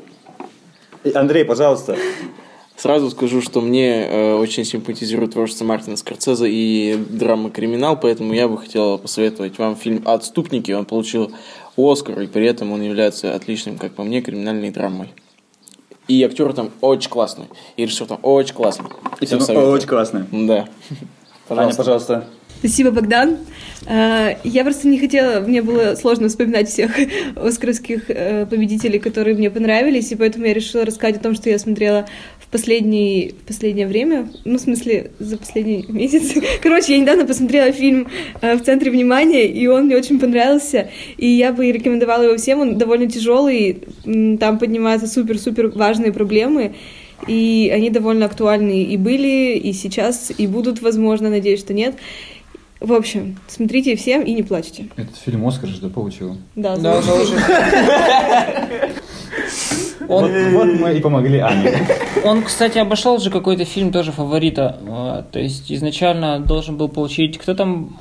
Андрей, 1.16 1.46
пожалуйста. 1.46 1.98
Сразу 2.76 3.10
скажу, 3.10 3.42
что 3.42 3.60
мне 3.60 4.06
э, 4.06 4.36
очень 4.36 4.66
симпатизирует 4.66 5.32
творчество 5.32 5.66
Мартина 5.66 5.98
Скорцезе 5.98 6.48
и 6.48 6.96
драма 6.96 7.50
«Криминал», 7.50 8.00
поэтому 8.00 8.34
я 8.34 8.48
бы 8.48 8.60
хотел 8.60 9.00
посоветовать 9.00 9.58
вам 9.58 9.76
фильм 9.76 10.04
«Отступники». 10.06 10.72
Он 10.74 10.86
получил 10.86 11.32
Оскар, 11.76 12.22
и 12.22 12.28
при 12.28 12.46
этом 12.46 12.72
он 12.72 12.84
является 12.84 13.34
отличным, 13.34 13.80
как 13.80 13.96
по 13.96 14.04
мне, 14.04 14.22
криминальной 14.22 14.70
драмой. 14.70 15.10
И 16.08 16.22
актер 16.22 16.54
там 16.54 16.70
очень 16.82 17.10
классный, 17.10 17.46
и 17.78 17.82
режиссер 17.82 18.06
там 18.06 18.20
очень 18.22 18.54
классный. 18.54 18.86
Всем 19.22 19.42
советую. 19.42 19.72
Очень 19.72 19.88
классно. 19.88 20.28
Да. 20.32 20.70
Аня, 21.50 21.74
пожалуйста. 21.76 22.26
Спасибо, 22.60 22.90
Богдан. 22.90 23.38
А, 23.86 24.38
Я 24.44 24.64
просто 24.64 24.88
не 24.88 24.98
хотела, 24.98 25.42
мне 25.42 25.62
было 25.62 25.96
сложно 25.96 26.28
вспоминать 26.30 26.68
всех 26.70 26.92
оскаровских 27.36 28.10
э, 28.10 28.48
победителей, 28.48 28.98
которые 28.98 29.36
мне 29.36 29.52
понравились, 29.52 30.12
и 30.12 30.16
поэтому 30.16 30.46
я 30.46 30.54
решила 30.54 30.86
рассказать 30.86 31.18
о 31.18 31.20
том, 31.20 31.36
что 31.36 31.50
я 31.50 31.60
смотрела 31.60 32.08
в, 32.40 32.48
последний, 32.48 33.36
в 33.44 33.48
последнее 33.48 33.86
время, 33.86 34.30
ну, 34.46 34.58
в 34.58 34.62
смысле, 34.62 35.12
за 35.20 35.38
последний 35.38 35.86
месяц. 35.90 36.34
Короче, 36.64 36.94
я 36.94 37.00
недавно 37.00 37.26
посмотрела 37.26 37.72
фильм 37.72 38.08
э, 38.42 38.56
«В 38.56 38.64
центре 38.64 38.90
внимания», 38.90 39.46
и 39.46 39.68
он 39.68 39.86
мне 39.86 39.96
очень 39.96 40.20
понравился, 40.20 40.90
и 41.18 41.28
я 41.28 41.54
бы 41.54 41.72
рекомендовала 41.72 42.24
его 42.24 42.38
всем, 42.38 42.62
он 42.62 42.78
довольно 42.80 43.08
тяжелый, 43.08 43.84
там 44.40 44.58
поднимаются 44.58 45.08
супер-супер 45.08 45.68
важные 45.68 46.12
проблемы, 46.12 46.74
и 47.28 47.72
они 47.74 47.90
довольно 47.90 48.26
актуальны 48.26 48.84
и 48.84 48.98
были, 48.98 49.58
и 49.58 49.74
сейчас, 49.74 50.32
и 50.38 50.48
будут, 50.48 50.82
возможно, 50.82 51.30
надеюсь, 51.30 51.60
что 51.60 51.74
нет. 51.74 51.96
В 52.80 52.94
общем, 52.94 53.38
смотрите 53.48 53.96
всем 53.96 54.22
и 54.22 54.34
не 54.34 54.44
плачьте. 54.44 54.88
Этот 54.96 55.16
фильм 55.18 55.48
Оскар 55.48 55.70
же 55.70 55.82
да, 55.82 55.90
получил. 55.90 56.38
Да, 56.56 56.76
Да, 56.76 57.02
заложи. 57.02 57.36
Вот, 60.08 60.30
вот 60.52 60.68
мы 60.80 60.98
и 60.98 61.02
помогли 61.02 61.40
Ане. 61.40 61.88
Он, 62.24 62.44
кстати, 62.44 62.78
обошел 62.78 63.18
же 63.18 63.32
какой-то 63.32 63.66
фильм 63.66 63.92
тоже 63.92 64.12
фаворита. 64.12 64.80
А, 64.88 65.24
То 65.24 65.40
есть 65.40 65.72
изначально 65.72 66.40
должен 66.40 66.78
был 66.78 66.90
получить... 66.90 67.38
Кто 67.40 67.56
там? 67.56 67.98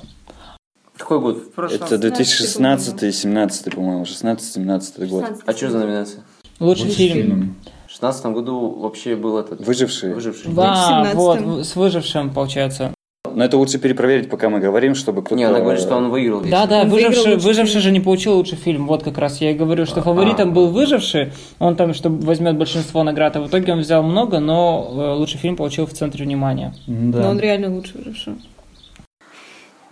Какой 0.96 1.20
год? 1.20 1.44
Это 1.56 1.96
2016-17, 1.96 3.74
по-моему, 3.74 4.04
16-17 4.04 5.06
год. 5.06 5.24
А 5.46 5.52
что 5.52 5.70
за 5.70 5.78
номинация? 5.78 6.24
Лучший 6.60 6.90
фильм. 6.90 7.56
16 7.94 8.26
году 8.26 8.70
вообще 8.80 9.14
был 9.14 9.38
этот... 9.38 9.64
Выжившие. 9.64 10.14
Выживший. 10.14 10.52
Да, 10.52 11.04
17-м. 11.14 11.16
вот, 11.44 11.64
с 11.66 11.76
выжившим, 11.76 12.30
получается. 12.30 12.92
Но 13.36 13.44
это 13.44 13.56
лучше 13.56 13.78
перепроверить, 13.78 14.28
пока 14.28 14.48
мы 14.48 14.60
говорим, 14.60 14.94
чтобы 14.94 15.22
кто-то... 15.22 15.36
Не, 15.36 15.44
она 15.44 15.60
говорит, 15.60 15.80
что 15.80 15.96
он 15.96 16.10
выиграл. 16.10 16.40
весь. 16.40 16.50
Да, 16.50 16.66
да, 16.66 16.82
Он 16.82 16.88
выиграл 16.90 17.10
выживший, 17.10 17.36
выживший 17.36 17.80
же 17.80 17.90
не 17.92 18.00
получил 18.00 18.34
лучший 18.34 18.56
фильм. 18.58 18.86
Вот 18.86 19.02
как 19.02 19.18
раз 19.18 19.40
я 19.40 19.50
и 19.52 19.54
говорю, 19.54 19.86
что 19.86 20.02
фаворитом 20.02 20.52
был 20.52 20.68
выживший. 20.68 21.32
Он 21.58 21.74
там, 21.76 21.94
что 21.94 22.10
возьмет 22.10 22.56
большинство 22.56 23.02
наград. 23.02 23.36
А 23.36 23.40
в 23.40 23.48
итоге 23.48 23.72
он 23.72 23.80
взял 23.80 24.02
много, 24.02 24.38
но 24.40 24.88
э, 24.92 25.12
лучший 25.18 25.38
фильм 25.38 25.56
получил 25.56 25.86
в 25.86 25.92
центре 25.92 26.24
внимания. 26.24 26.74
Но 26.86 27.12
Да. 27.12 27.30
он 27.30 27.38
реально 27.40 27.74
лучше 27.74 27.92
выживший. 27.96 28.34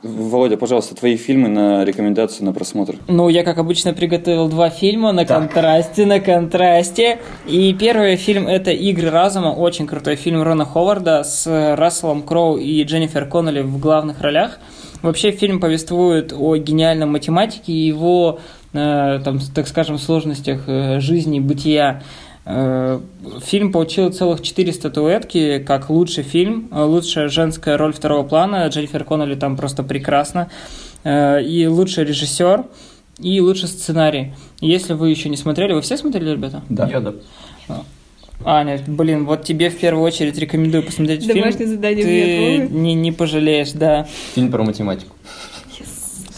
Володя, 0.02 0.56
пожалуйста, 0.56 0.96
твои 0.96 1.16
фильмы 1.16 1.48
на 1.48 1.84
рекомендацию 1.84 2.44
на 2.44 2.52
просмотр. 2.52 2.96
Ну, 3.06 3.28
я, 3.28 3.44
как 3.44 3.58
обычно, 3.58 3.94
приготовил 3.94 4.48
два 4.48 4.68
фильма 4.68 5.12
на 5.12 5.24
контрасте, 5.24 6.06
на 6.06 6.18
контрасте. 6.18 7.20
И 7.46 7.72
первый 7.74 8.16
фильм 8.16 8.48
это 8.48 8.72
«Игры 8.72 9.10
разума», 9.10 9.48
очень 9.48 9.86
крутой 9.86 10.16
фильм 10.16 10.42
Рона 10.42 10.64
Ховарда 10.64 11.22
с 11.22 11.46
Расселом 11.76 12.22
Кроу 12.22 12.56
и 12.56 12.82
Дженнифер 12.82 13.26
Коннелли 13.26 13.60
в 13.62 13.78
главных 13.78 14.20
ролях. 14.20 14.58
Вообще 15.02 15.30
фильм 15.30 15.60
повествует 15.60 16.32
о 16.32 16.56
гениальном 16.56 17.10
математике 17.10 17.72
и 17.72 17.86
его, 17.86 18.40
э, 18.72 19.20
там, 19.24 19.38
так 19.54 19.68
скажем, 19.68 19.98
сложностях 19.98 20.62
э, 20.68 21.00
жизни, 21.00 21.40
бытия. 21.40 22.02
Э, 22.44 23.00
Фильм 23.44 23.70
получил 23.72 24.12
целых 24.12 24.42
4 24.42 24.72
статуэтки 24.72 25.58
как 25.60 25.90
лучший 25.90 26.24
фильм, 26.24 26.68
э, 26.72 26.82
лучшая 26.82 27.28
женская 27.28 27.76
роль 27.76 27.92
второго 27.92 28.26
плана, 28.26 28.66
Дженнифер 28.66 29.04
Коннелли 29.04 29.34
там 29.36 29.56
просто 29.56 29.82
прекрасно, 29.82 30.48
Э, 31.04 31.42
и 31.42 31.66
лучший 31.66 32.04
режиссер, 32.04 32.64
и 33.18 33.40
лучший 33.40 33.68
сценарий. 33.68 34.32
Если 34.60 34.92
вы 34.94 35.10
еще 35.10 35.28
не 35.28 35.36
смотрели, 35.36 35.72
вы 35.72 35.80
все 35.80 35.96
смотрели, 35.96 36.30
ребята? 36.30 36.62
Да. 36.68 36.88
Я, 36.88 37.00
да. 37.00 37.14
Аня, 38.44 38.80
блин, 38.86 39.24
вот 39.24 39.44
тебе 39.44 39.70
в 39.70 39.78
первую 39.78 40.04
очередь 40.04 40.36
рекомендую 40.36 40.82
посмотреть 40.82 41.26
Домашнее 41.26 41.52
фильм. 41.52 41.70
задание 41.70 42.04
Ты 42.04 42.68
не, 42.74 42.94
не 42.94 43.12
пожалеешь, 43.12 43.72
да. 43.72 44.06
Фильм 44.34 44.50
про 44.50 44.64
математику. 44.64 45.14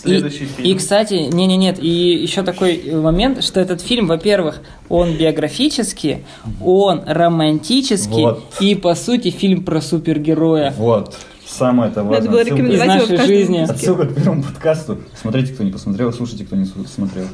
И, 0.05 0.71
и, 0.71 0.75
кстати, 0.75 1.15
не, 1.15 1.47
не, 1.47 1.57
нет, 1.57 1.79
и 1.83 1.89
еще 1.89 2.43
такой 2.43 2.77
э, 2.77 3.01
момент, 3.01 3.43
что 3.43 3.61
этот 3.61 3.81
фильм, 3.81 4.07
во-первых, 4.07 4.61
он 4.89 5.17
биографический, 5.17 6.25
он 6.63 7.03
романтический 7.07 8.23
Вот. 8.23 8.45
и 8.61 8.75
по 8.75 8.95
сути 8.95 9.31
фильм 9.31 9.65
про 9.65 9.81
супергероя. 9.81 10.75
Вот. 10.77 11.17
Самое 11.57 11.91
это 11.91 12.03
Надо 12.03 12.15
важное. 12.15 12.31
было 12.31 12.41
Из 12.41 12.47
рекомендовать 12.47 12.87
его 12.87 12.95
в 12.95 13.01
нашей 13.01 13.17
каждом 13.17 13.27
жизни. 13.27 13.59
Отсылка 13.59 14.07
к 14.07 14.15
первому 14.15 14.43
подкасту. 14.43 14.99
Смотрите, 15.15 15.53
кто 15.53 15.63
не 15.63 15.71
посмотрел, 15.71 16.13
слушайте, 16.13 16.45
кто 16.45 16.57
не 16.57 16.65
смотрел. 16.65 17.27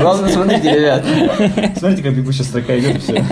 Главное, 0.00 0.30
смотрите, 0.30 0.72
ребят. 0.72 1.04
Смотрите, 1.76 2.02
как 2.02 2.16
бегущая 2.16 2.44
строка 2.44 2.78
идет, 2.78 3.02
все. 3.02 3.22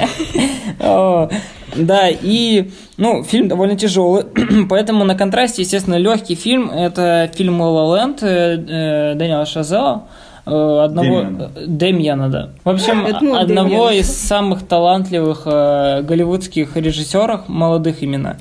Да, 1.75 2.09
и, 2.11 2.71
ну, 2.99 3.23
фильм 3.25 3.49
довольно 3.49 3.77
тяжелый, 3.77 4.25
поэтому 4.69 5.05
на 5.05 5.15
контрасте, 5.15 5.63
естественно, 5.63 5.95
легкий 5.95 6.35
фильм. 6.35 6.71
Это 6.71 7.31
фильм 7.35 7.63
«La 7.63 7.73
La 7.73 7.87
Land» 7.89 8.19
э, 8.21 9.13
э, 9.13 9.15
Дэниела 9.15 9.47
Шазела, 9.47 10.03
э, 10.45 10.51
одного... 10.51 11.25
Дэмьяна, 11.67 12.29
да. 12.29 12.51
В 12.65 12.69
общем, 12.69 13.07
Это, 13.07 13.25
ну, 13.25 13.37
одного 13.37 13.91
из 13.91 14.15
самых 14.15 14.67
талантливых 14.67 15.45
э, 15.47 16.03
голливудских 16.03 16.77
режиссеров, 16.77 17.49
молодых 17.49 18.03
именно. 18.03 18.37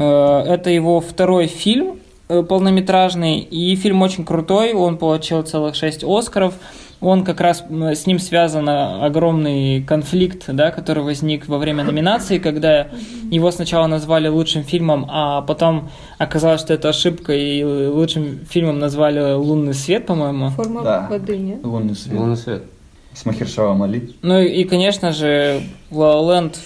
Э, 0.00 0.42
это 0.46 0.70
его 0.70 1.00
второй 1.00 1.46
фильм 1.46 1.98
э, 2.28 2.42
полнометражный, 2.42 3.38
и 3.40 3.76
фильм 3.76 4.00
очень 4.00 4.24
крутой, 4.24 4.72
он 4.72 4.96
получил 4.96 5.42
целых 5.42 5.74
шесть 5.74 6.02
Оскаров. 6.04 6.54
Он 7.02 7.24
как 7.24 7.40
раз 7.40 7.64
с 7.70 8.06
ним 8.06 8.18
связан 8.18 8.68
э, 8.68 9.04
огромный 9.04 9.82
конфликт, 9.82 10.44
да, 10.48 10.70
который 10.70 11.02
возник 11.02 11.48
во 11.48 11.58
время 11.58 11.84
номинации, 11.84 12.38
когда 12.38 12.88
его 13.30 13.50
сначала 13.50 13.86
назвали 13.86 14.28
лучшим 14.28 14.64
фильмом, 14.64 15.06
а 15.10 15.42
потом 15.42 15.90
оказалось, 16.16 16.62
что 16.62 16.72
это 16.72 16.88
ошибка, 16.88 17.34
и 17.34 17.62
лучшим 17.62 18.40
фильмом 18.48 18.78
назвали 18.78 19.34
«Лунный 19.34 19.74
свет», 19.74 20.06
по-моему. 20.06 20.48
Форма 20.50 20.82
Да. 20.82 21.06
воды, 21.10 21.36
нет? 21.36 21.62
Лунный 21.62 21.94
свет. 21.94 22.18
Лунный 22.18 22.36
свет. 22.38 22.62
С 23.12 23.26
Махершава 23.26 23.74
Мали. 23.74 24.12
Ну 24.22 24.40
и, 24.40 24.64
конечно 24.64 25.12
же, 25.12 25.62
«La 25.90 26.14
La 26.20 26.22
Land» 26.22 26.56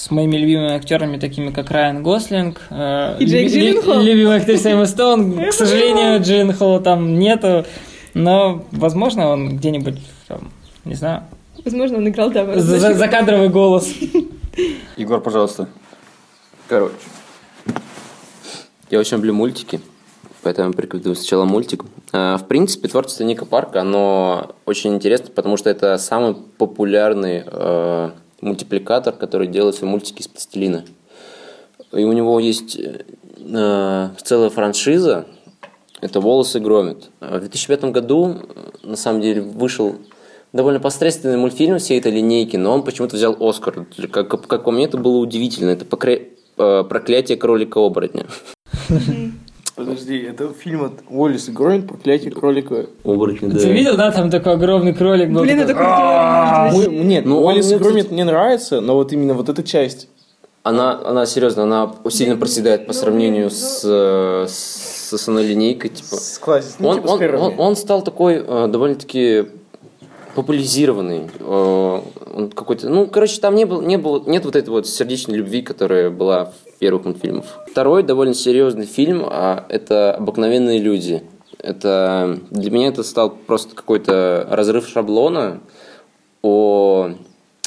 с 0.00 0.10
моими 0.10 0.36
любимыми 0.38 0.72
актерами, 0.74 1.18
такими 1.18 1.50
как 1.50 1.70
Райан 1.70 2.02
Гослинг. 2.02 2.60
э, 2.70 3.16
И 3.20 3.26
Джейк 3.26 3.50
люби- 3.50 3.60
Джилленхол. 3.60 4.00
Любимая 4.00 4.38
актриса 4.40 4.70
Эмма 4.70 4.86
Стоун. 4.86 5.38
К 5.50 5.52
сожалению, 5.52 6.22
Джилленхола 6.22 6.80
там 6.80 7.18
нету. 7.18 7.66
Но, 8.14 8.64
возможно, 8.72 9.28
он 9.28 9.56
где-нибудь, 9.58 9.98
там, 10.28 10.50
не 10.84 10.94
знаю, 10.94 11.24
Возможно, 11.62 11.98
он 11.98 12.08
играл, 12.08 12.30
да, 12.30 12.58
за- 12.58 12.78
за- 12.78 12.94
закадровый 12.94 13.50
голос. 13.50 13.92
Егор, 14.96 15.20
пожалуйста. 15.20 15.68
Короче. 16.68 16.94
Я 18.88 18.98
очень 18.98 19.18
люблю 19.18 19.34
мультики, 19.34 19.78
поэтому 20.42 20.72
порекомендую 20.72 21.14
сначала 21.16 21.44
мультик. 21.44 21.84
А, 22.12 22.38
В 22.38 22.48
принципе, 22.48 22.88
творчество 22.88 23.24
Ника 23.24 23.44
Парка, 23.44 23.82
оно 23.82 24.52
очень 24.64 24.94
интересно, 24.94 25.28
потому 25.34 25.58
что 25.58 25.68
это 25.68 25.98
самый 25.98 26.34
популярный 26.34 27.42
э, 27.46 28.10
мультипликатор, 28.40 29.14
который 29.14 29.46
делает 29.46 29.80
мультики 29.82 30.20
из 30.20 30.28
пластилина. 30.28 30.84
И 31.92 32.04
у 32.04 32.12
него 32.12 32.38
есть 32.38 32.78
э, 32.78 34.10
целая 34.22 34.50
франшиза, 34.50 35.26
это 36.00 36.20
«Волосы 36.20 36.60
громит». 36.60 37.10
А 37.20 37.36
В 37.36 37.40
2005 37.40 37.84
году, 37.86 38.36
э, 38.36 38.86
на 38.86 38.96
самом 38.96 39.20
деле, 39.20 39.42
вышел 39.42 39.96
довольно 40.52 40.80
посредственный 40.80 41.36
мультфильм 41.36 41.78
всей 41.78 41.98
этой 41.98 42.12
линейки, 42.12 42.56
но 42.56 42.74
он 42.74 42.82
почему-то 42.82 43.16
взял 43.16 43.36
Оскар. 43.40 43.86
Как, 44.10 44.28
как, 44.28 44.46
как 44.46 44.64
по 44.64 44.70
мне, 44.70 44.84
это 44.84 44.96
было 44.98 45.16
удивительно. 45.18 45.70
Это 45.70 45.84
покре- 45.84 46.28
э, 46.56 46.84
«Проклятие 46.84 47.36
кролика-оборотня». 47.36 48.26
Подожди, 49.80 50.18
это 50.18 50.52
фильм 50.52 50.84
от 50.84 50.92
Уоллес 51.08 51.48
и 51.48 51.52
Громит 51.52 51.88
«Проклятие 51.88 52.30
кролика». 52.30 52.84
Оборотня, 53.02 53.50
Ты 53.50 53.72
видел, 53.72 53.96
да, 53.96 54.12
там 54.12 54.28
такой 54.28 54.52
огромный 54.52 54.92
кролик 54.92 55.30
был? 55.30 55.40
Блин, 55.40 55.60
это 55.60 55.72
круто. 55.72 56.90
Нет, 56.90 57.24
Ну, 57.24 57.36
ну, 57.36 57.46
Уоллес 57.46 57.70
и 57.70 57.74
он 57.74 57.80
мне, 57.80 57.88
Громит 57.88 58.10
мне 58.10 58.24
нравится, 58.24 58.82
но 58.82 58.94
вот 58.94 59.10
именно 59.14 59.32
вот 59.32 59.48
эта 59.48 59.62
часть. 59.62 60.08
Она, 60.64 61.00
она 61.02 61.24
серьезно, 61.24 61.62
она 61.62 61.94
сильно 62.10 62.36
проседает 62.36 62.86
по 62.86 62.92
сравнению 62.92 63.48
с, 63.48 63.80
э, 63.82 64.46
с 64.46 65.14
основной 65.14 65.46
линейкой. 65.46 65.88
Типа. 65.88 66.16
С 66.16 66.38
ну, 66.78 66.88
Он, 66.88 66.96
типа 66.96 67.06
он, 67.06 67.16
с 67.16 67.18
первыми. 67.18 67.40
он, 67.40 67.54
он 67.56 67.76
стал 67.76 68.02
такой 68.02 68.44
э, 68.46 68.68
довольно-таки 68.68 69.46
популяризированный. 70.34 71.30
Э, 71.38 72.00
он 72.34 72.50
какой-то, 72.50 72.88
ну, 72.88 73.06
короче, 73.06 73.40
там 73.40 73.54
не 73.54 73.64
было, 73.64 73.82
не 73.82 73.98
было, 73.98 74.22
нет 74.26 74.44
вот 74.44 74.56
этой 74.56 74.68
вот 74.70 74.86
сердечной 74.86 75.36
любви, 75.36 75.62
которая 75.62 76.10
была 76.10 76.46
в 76.46 76.78
первых 76.78 77.04
мультфильмах. 77.04 77.44
Второй 77.70 78.02
довольно 78.02 78.34
серьезный 78.34 78.86
фильм, 78.86 79.24
а 79.26 79.66
это 79.68 80.14
«Обыкновенные 80.14 80.78
люди». 80.78 81.22
Это 81.58 82.38
для 82.50 82.70
меня 82.70 82.88
это 82.88 83.02
стал 83.02 83.30
просто 83.30 83.74
какой-то 83.74 84.46
разрыв 84.50 84.88
шаблона 84.88 85.60
о 86.42 87.10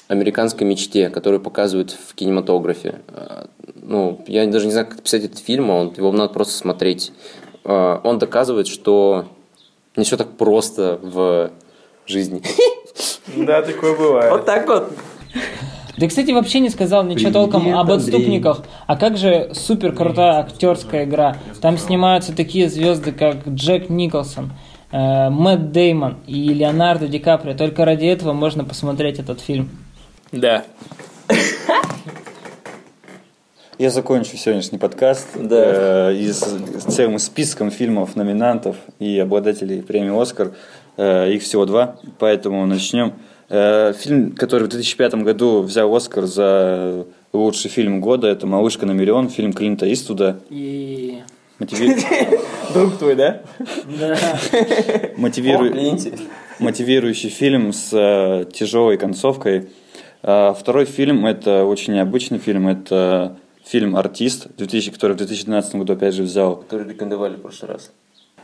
американской 0.08 0.66
мечте, 0.66 1.10
которую 1.10 1.42
показывают 1.42 1.92
в 1.92 2.16
кинематографе. 2.16 3.02
Э, 3.10 3.46
Ну, 3.86 4.24
я 4.28 4.48
даже 4.48 4.66
не 4.66 4.72
знаю, 4.72 4.88
как 4.88 5.02
писать 5.02 5.26
этот 5.26 5.40
фильм, 5.40 5.70
а 5.70 5.76
он, 5.82 5.94
его 5.98 6.12
надо 6.12 6.34
просто 6.34 6.54
смотреть. 6.54 7.12
Э, 7.66 8.00
Он 8.04 8.18
доказывает, 8.18 8.68
что 8.68 9.26
не 9.96 10.04
все 10.06 10.18
так 10.18 10.38
просто 10.38 11.00
в 11.02 11.52
жизни. 12.08 12.42
Да, 13.36 13.62
такое 13.62 13.96
бывает. 13.96 14.46
так 14.46 14.68
вот. 14.68 14.92
Ты, 15.98 16.08
кстати, 16.08 16.32
вообще 16.32 16.60
не 16.60 16.70
сказал 16.70 17.04
ничего 17.04 17.30
Привет, 17.30 17.34
толком 17.34 17.68
об 17.74 17.90
Андрей. 17.90 17.98
отступниках. 17.98 18.64
А 18.86 18.96
как 18.98 19.18
же 19.18 19.52
супер 19.54 19.94
крутая 19.94 20.40
актерская 20.40 21.06
игра? 21.06 21.38
Там 21.62 21.78
снимаются 21.78 22.36
такие 22.36 22.70
звезды, 22.70 23.12
как 23.12 23.48
Джек 23.48 23.90
Николсон, 23.90 24.52
э, 24.92 25.30
Мэтт 25.30 25.72
Деймон 25.72 26.18
и 26.28 26.54
Леонардо 26.54 27.08
Ди 27.08 27.20
Каприо. 27.20 27.54
Только 27.56 27.86
ради 27.86 28.06
этого 28.06 28.34
можно 28.34 28.64
посмотреть 28.66 29.20
этот 29.20 29.40
фильм. 29.40 29.70
Да. 30.32 30.64
Я 33.80 33.90
закончу 33.90 34.38
сегодняшний 34.38 34.78
подкаст 34.78 35.30
э, 35.36 36.14
и 36.14 36.32
с 36.32 36.42
с 36.44 36.84
целым 36.94 37.18
списком 37.18 37.72
фильмов, 37.72 38.16
номинантов 38.16 38.76
и 39.00 39.18
обладателей 39.20 39.82
премии 39.82 40.22
«Оскар». 40.22 40.52
Э, 40.98 41.32
их 41.32 41.42
всего 41.44 41.66
два, 41.66 41.98
поэтому 42.20 42.66
начнем. 42.66 43.14
Э, 43.50 43.94
фильм, 43.94 44.34
который 44.34 44.64
в 44.64 44.70
2005 44.70 45.16
году 45.24 45.62
взял 45.62 45.94
«Оскар» 45.96 46.26
за 46.26 47.06
лучший 47.34 47.70
фильм 47.70 48.00
года, 48.02 48.28
это 48.28 48.46
«Малышка 48.48 48.86
на 48.86 48.92
миллион», 48.92 49.30
фильм 49.30 49.54
Клинта 49.54 49.92
Иствуда. 49.92 50.40
И... 50.50 51.20
Мотиви- 51.60 52.40
Друг 52.74 52.98
твой, 52.98 53.16
да? 53.16 53.42
мотивиру- 55.18 55.74
Мотивирующий 56.60 57.30
фильм 57.30 57.74
с 57.74 57.90
э, 57.94 58.46
тяжелой 58.52 58.98
концовкой. 58.98 59.70
Второй 60.22 60.86
фильм– 60.86 61.26
это 61.28 61.66
очень 61.66 61.96
необычный 61.96 62.38
фильм. 62.38 62.68
Это 62.70 63.36
фильм 63.66 63.96
«Артист», 63.98 64.48
2000, 64.56 64.92
который 64.92 65.14
в 65.14 65.18
2012 65.18 65.76
году 65.76 65.94
опять 65.94 66.14
же 66.14 66.24
взял. 66.24 66.58
Который 66.58 66.88
рекомендовали 66.88 67.36
в 67.36 67.42
прошлый 67.42 67.72
раз. 67.74 67.92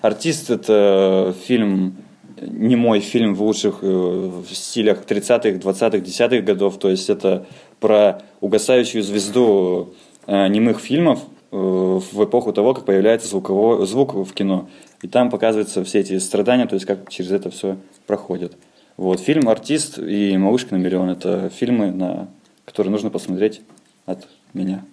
«Артист»– 0.02 0.50
это 0.50 1.34
фильм, 1.48 1.96
не 2.42 2.76
мой 2.76 3.00
фильм 3.00 3.36
в 3.36 3.42
лучших 3.42 3.80
э, 3.82 4.44
стилях 4.52 5.04
30-х, 5.06 5.50
20-х, 5.50 5.98
10-х 5.98 6.42
годов. 6.42 6.80
То 6.80 6.90
есть 6.90 7.10
это 7.10 7.46
про 7.80 8.22
угасающую 8.42 9.04
звезду 9.04 9.94
э, 10.28 10.48
немых 10.48 10.80
фильмов 10.80 11.20
э, 11.52 11.56
в 11.56 12.24
эпоху 12.24 12.54
того, 12.54 12.74
как 12.74 12.86
появляется 12.86 13.28
звуковой, 13.28 13.86
звук 13.88 14.14
в 14.14 14.34
кино. 14.34 14.70
И 15.02 15.08
там 15.08 15.30
показываются 15.30 15.84
все 15.84 16.00
эти 16.00 16.18
страдания, 16.20 16.66
то 16.66 16.76
есть 16.76 16.86
как 16.86 17.10
через 17.10 17.32
это 17.32 17.50
все 17.50 17.78
проходит. 18.06 18.54
Вот, 18.98 19.22
фильм 19.22 19.48
«Артист» 19.48 19.98
и 19.98 20.38
«Малышка 20.38 20.76
на 20.76 20.80
миллион»– 20.80 21.10
это 21.12 21.50
фильмы, 21.50 21.92
на 21.92 22.28
которые 22.66 22.92
нужно 22.92 23.10
посмотреть 23.10 23.62
от 24.06 24.28
меня, 24.54 24.84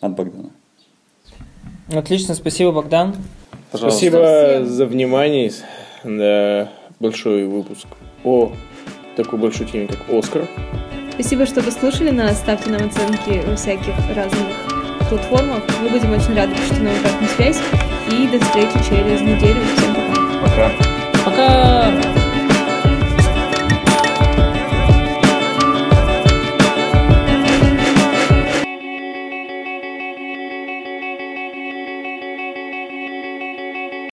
от 0.00 0.14
Богдана. 0.16 0.50
Отлично, 1.92 2.34
спасибо, 2.34 2.72
Богдан. 2.72 3.14
Пожалуйста. 3.70 3.98
Спасибо 3.98 4.64
за 4.64 4.86
внимание. 4.86 5.52
Да, 6.04 6.72
большой 7.02 7.44
выпуск 7.44 7.86
о 8.24 8.52
такой 9.16 9.38
большой 9.38 9.66
теме, 9.66 9.88
как 9.88 9.98
Оскар. 10.08 10.48
Спасибо, 11.12 11.44
что 11.44 11.62
послушали 11.62 12.10
нас. 12.10 12.38
Ставьте 12.38 12.70
нам 12.70 12.86
оценки 12.86 13.46
во 13.46 13.56
всяких 13.56 13.94
разных 14.16 14.48
платформах. 15.10 15.62
Мы 15.82 15.90
будем 15.90 16.12
очень 16.12 16.34
рады, 16.34 16.54
что 16.66 16.80
нам 16.80 16.96
обратную 16.96 17.28
связь. 17.36 17.60
И 18.10 18.26
до 18.28 18.42
встречи 18.42 18.78
через 18.88 19.20
неделю. 19.20 19.60
Всем 19.76 19.94
пока. 19.94 20.70
Пока. 21.24 21.24
Пока! 21.24 22.21